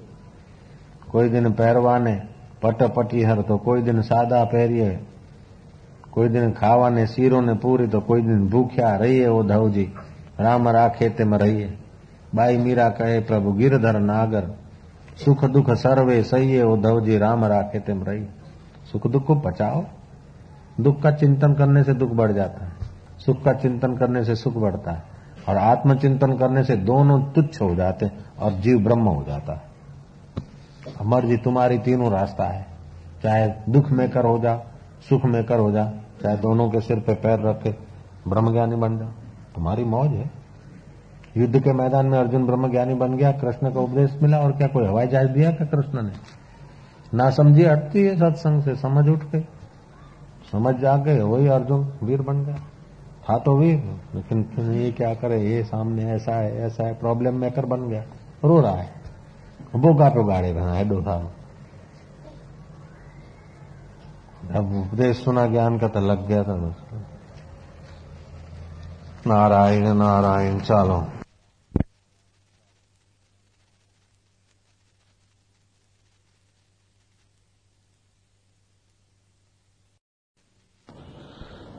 कोई 1.12 1.28
दिन 1.28 1.52
पहरवाने 1.52 2.22
पट 2.62 2.82
पटीहर 2.82 3.42
तो 3.42 3.56
कोई 3.56 3.82
दिन 3.82 4.02
सादा 4.02 4.44
पहरिए 4.44 5.00
कोई 6.12 6.28
दिन 6.28 6.52
खावाने 6.52 7.06
सीरो 7.06 7.40
ने 7.40 7.54
पूरी 7.54 7.86
तो 7.86 8.00
कोई 8.00 8.22
दिन 8.22 8.48
भूख्या 8.48 8.96
रहिए 8.96 9.26
उद्धव 9.26 9.70
जी। 9.70 9.92
राम 10.40 10.88
तेम 10.88 11.34
रहिए 11.34 11.78
बाई 12.34 12.56
मीरा 12.56 12.88
कहे, 12.88 13.20
प्रभु, 13.20 13.52
गिरधर 13.52 13.98
नागर 14.00 14.50
सुख 15.24 15.44
दुख 15.44 15.70
सर्वे 15.70 16.22
सही 16.22 16.62
उद्धव 16.62 17.00
जी 17.00 17.18
राम 17.18 17.44
राखे 17.44 17.80
तेम 17.80 18.04
रहिए 18.04 18.28
सुख 18.92 19.06
दुख 19.06 19.26
को 19.26 19.34
बचाओ 19.34 19.84
दुख 20.80 21.02
का 21.02 21.10
चिंतन 21.10 21.54
करने 21.54 21.84
से 21.84 21.94
दुख 21.94 22.10
बढ़ 22.10 22.32
जाता 22.32 22.64
है। 22.64 22.72
सुख 23.26 23.42
का 23.42 23.52
चिंतन 23.52 23.96
करने 23.96 24.24
से 24.24 24.36
सुख 24.36 24.54
बढ़ता 24.54 24.92
है। 24.92 25.02
और 25.48 25.56
आत्मचिंतन 25.56 26.38
करने 26.38 26.64
से 26.64 26.76
दोनों 26.76 27.22
तुच्छ 27.22 27.62
हो 27.62 27.74
जाते 27.74 28.10
और 28.38 28.52
जीव 28.52 28.78
ब्रह्म 28.78 29.02
हो 29.02 29.24
जाता 29.28 29.52
है। 29.52 29.62
मर्ज़ी 31.06 31.36
तुम्हारी 31.36 31.78
तीनों 31.78 32.12
रास्ता 32.12 32.44
है। 32.44 32.66
चाहे 33.22 33.52
दुख 33.68 33.90
में 33.90 34.10
कर 34.10 34.24
हो 34.24 34.38
जा 34.38 34.56
सुख 35.08 35.24
में 35.24 35.44
कर 35.44 35.58
हो 35.58 35.72
जा 35.72 35.92
चाहे 36.22 36.36
दोनों 36.36 36.70
के 36.70 36.80
सिर 36.80 37.00
पे 37.00 37.14
पैर 37.14 37.40
रख 37.40 37.76
ब्रह्म 38.28 38.52
ज्ञानी 38.52 38.76
बन 38.76 38.98
जा 38.98 39.06
तुम्हारी 39.54 39.84
मौज 39.84 40.10
है। 40.10 40.30
युद्ध 41.36 41.60
के 41.60 41.72
मैदान 41.72 42.06
में 42.06 42.18
अर्जुन 42.18 42.46
ब्रह्म 42.46 42.70
ज्ञानी 42.70 42.94
बन 42.94 43.16
गया, 43.16 43.32
कृष्ण 43.32 43.70
का 43.70 43.80
उपदेश 43.80 44.18
मिला 44.22 44.38
और 44.38 44.52
क्या 44.52 44.66
कोई 44.66 44.86
हवाई 44.86 45.06
जहाज़ 45.06 45.28
दिया 45.28 45.50
क्या 45.50 45.66
कृष्ण 45.66 46.02
ने? 46.02 46.12
ना 47.14 47.30
समझी 47.30 47.64
हटती 47.64 48.02
है 48.02 48.16
सत्संग 48.16 48.62
से, 48.62 48.76
समझ 48.76 49.08
उठ 49.08 49.24
गई। 49.24 49.40
समझ 50.52 50.74
जा 50.74 50.96
गए, 50.96 51.20
वही 51.20 51.46
अर्जुन 51.46 51.92
वीर 52.02 52.22
बन 52.22 52.44
गया। 52.44 52.56
था 53.30 53.38
तो 53.38 53.56
वीर, 53.56 53.78
लेकिन 54.14 54.70
ये 54.72 54.92
क्या 54.92 55.14
करे, 55.14 55.40
ये 55.40 55.62
सामने 55.64 56.04
ऐसा 56.12 56.34
है 56.34 56.56
ऐसा 56.56 56.86
है 56.86 56.94
प्रॉब्लम 56.94 57.34
मेकर 57.34 57.66
बन 57.66 57.88
गया। 57.88 58.04
रो 58.44 58.60
रहा 58.60 58.72
है। 58.72 58.90
बोगा 59.76 60.08
पे 60.08 60.24
गाड़े 60.24 60.52
बना 60.52 60.72
है 60.72 60.88
डोसा 60.88 61.32
अब 64.54 64.72
उपदेश 64.76 65.24
सुना, 65.24 65.46
ज्ञान 65.46 65.78
का 65.78 65.88
तो 65.88 66.00
लग 66.00 66.26
गया 66.26 66.42
था। 66.42 66.56
दोस्तों 66.56 66.98
नारायण 69.25 69.85
नारायण 69.97 70.59
चलो 70.61 70.99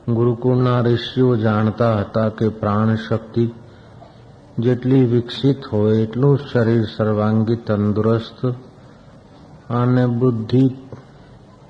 ગુરુકુળના 0.09 0.81
ઋષિઓ 0.83 1.31
જાણતા 1.35 1.95
હતા 1.95 2.29
કે 2.29 2.47
પ્રાણ 2.59 2.91
શક્તિ 2.97 3.43
જેટલી 4.59 5.01
વિકસિત 5.05 5.67
હોય 5.73 5.97
એટલું 6.03 6.37
શરીર 6.45 6.85
સર્વાંગી 6.95 7.59
તંદુરસ્ત 7.67 8.39
અને 9.71 10.05
બુદ્ધિ 10.19 10.63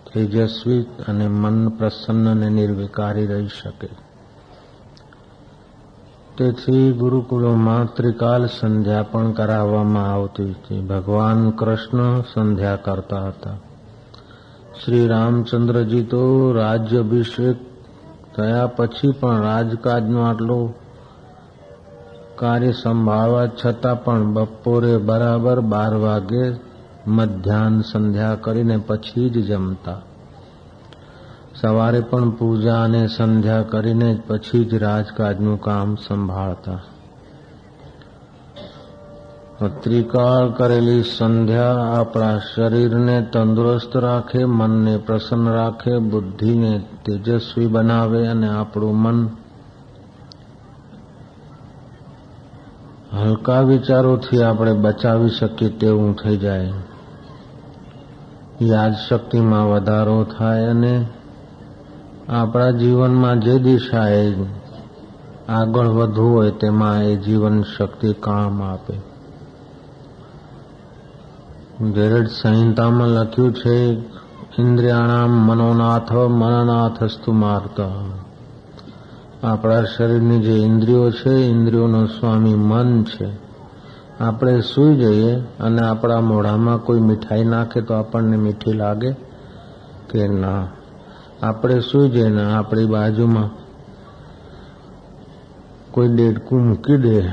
તેજસ્વી 0.06 0.84
અને 1.08 1.28
મન 1.28 1.58
પ્રસન્ન 1.78 2.28
અને 2.28 2.50
નિર્વિકારી 2.50 3.28
રહી 3.28 3.52
શકે 3.56 3.90
તેથી 6.39 6.93
ગુરુકુળોમાં 6.93 7.95
ત્રિકાલ 7.95 8.47
સંધ્યા 8.47 9.03
પણ 9.03 9.33
કરાવવામાં 9.33 10.13
આવતી 10.13 10.51
હતી. 10.51 10.81
ભગવાન 10.81 11.51
કૃષ્ણ 11.51 12.21
સંધ્યા 12.21 12.77
કરતા 12.77 13.27
હતા. 13.29 13.57
શ્રી 14.85 15.07
રામચંદ્રજી 15.07 16.03
તો 16.03 16.53
રાજ્યાભિષેક 16.53 17.57
થયા 18.37 18.67
પછી 18.67 19.13
પણ 19.13 19.41
રાજકાજનો 19.41 20.23
આટલો 20.23 20.75
કાર્ય 22.37 22.73
સંભાળવા 22.73 23.47
છતાં 23.47 24.05
પણ 24.05 24.33
બપોરે 24.33 24.97
બરાબર 24.97 25.61
બાર 25.61 25.95
વાગે 25.95 26.53
મધ્યાહન 27.07 27.81
સંધ્યા 27.81 28.35
કરીને 28.35 28.77
પછી 28.77 29.31
જ 29.31 29.47
જમતા. 29.47 30.01
સવારે 31.65 32.01
પણ 32.01 32.31
પૂજા 32.31 32.83
અને 32.83 33.07
સંધ્યા 33.07 33.63
કરીને 33.63 34.23
પછી 34.27 34.65
જ 34.65 34.75
રાજકાજનું 34.75 35.61
કામ 35.61 35.95
સંભાળતા. 35.95 36.81
ત્રિકાળ 39.83 40.51
કરેલી 40.51 41.03
સંધ્યા 41.03 41.75
આપણા 42.01 42.39
શરીરને 42.39 43.27
તંદુરસ્ત 43.33 43.97
રાખે, 43.97 44.45
મનને 44.45 44.97
પ્રસન્ન 44.97 45.49
રાખે, 45.49 45.99
બુદ્ધિને 45.99 46.83
તેજસ્વી 47.05 47.67
બનાવે 47.67 48.27
અને 48.27 48.49
આપણું 48.49 48.97
મન 48.97 49.29
હલકા 53.13 53.61
વિચારોથી 53.61 54.43
આપણે 54.43 54.73
બચાવી 54.73 55.31
શકીએ 55.31 55.69
તેવું 55.69 56.17
થઈ 56.17 56.37
જાય. 56.37 56.73
યાદશક્તિમાં 58.63 59.69
વધારો 59.71 60.25
થાય 60.25 60.65
અને 60.65 61.07
આપણા 62.29 62.71
જીવનમાં 62.71 63.41
જે 63.41 63.59
દિશાએ 63.59 64.35
આગળ 65.49 65.87
વધવું 65.87 66.35
હોય 66.35 66.51
તેમાં 66.51 67.05
એ 67.05 67.17
જીવન 67.17 67.63
શક્તિ 67.63 68.13
કામ 68.13 68.63
આપે. 68.63 68.95
ગેરડ 71.91 72.27
સંહિતામાં 72.27 73.09
લખ્યું 73.09 73.53
છે, 73.53 73.93
ઇન્દ્રિયાણામ 74.59 75.31
મનોનાથ, 75.31 76.13
મનનાથસ્તુ 76.13 77.33
મારતા 77.33 77.85
આપણા 79.43 79.83
શરીરની 79.83 80.41
જે 80.41 80.53
ઇન્દ્રિયો 80.53 81.11
છે, 81.11 81.31
ઇન્દ્રિયોનો 81.31 82.07
સ્વામી 82.07 82.55
મન 82.55 83.05
છે. 83.05 83.45
આપણે 84.21 84.61
સૂઈ 84.61 84.95
જઈએ 84.95 85.35
અને 85.35 85.83
આપણા 85.83 86.21
મોઢામાં 86.21 86.79
કોઈ 86.79 87.01
મીઠાઈ 87.01 87.45
નાખે 87.45 87.81
તો 87.81 87.95
આપણને 87.95 88.37
મીઠી 88.37 88.73
લાગે 88.73 89.13
કે 90.11 90.29
ના? 90.29 90.67
આપણે 91.43 91.81
સુઈ 91.81 92.09
જઈએ 92.09 92.29
ને 92.29 92.55
આપણી 92.55 92.87
બાજુમાં 92.87 93.51
કોઈ 95.91 96.09
દેડકું 96.09 96.67
મૂકી 96.67 96.97
દે, 96.97 97.31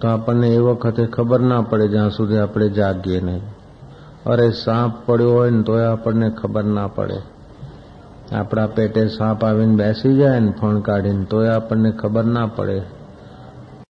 તો 0.00 0.08
આપણને 0.08 0.48
એ 0.48 0.58
વખતે 0.58 1.06
ખબર 1.06 1.40
ના 1.40 1.60
પડે 1.60 1.88
જ્યાં 1.88 2.10
સુધી 2.10 2.36
આપણે 2.36 2.68
જાગીએ 2.68 3.20
નહીં. 3.20 3.42
અરે 4.26 4.50
સાપ 4.50 5.06
પડ્યો 5.06 5.32
હોય 5.32 5.50
ને 5.50 5.62
તોય 5.62 5.84
આપણને 5.84 6.30
ખબર 6.30 6.64
ના 6.64 6.86
પડે. 6.86 7.14
આપણા 8.34 8.66
પેટે 8.66 9.06
સાપ 9.06 9.44
આવીને 9.44 9.76
બેસી 9.76 10.16
જાય 10.16 10.40
ને 10.40 10.50
ફોન 10.50 10.80
કાઢીને, 10.80 11.24
તોય 11.24 11.48
આપણને 11.48 11.90
ખબર 11.90 12.24
ના 12.24 12.46
પડે. 12.46 12.82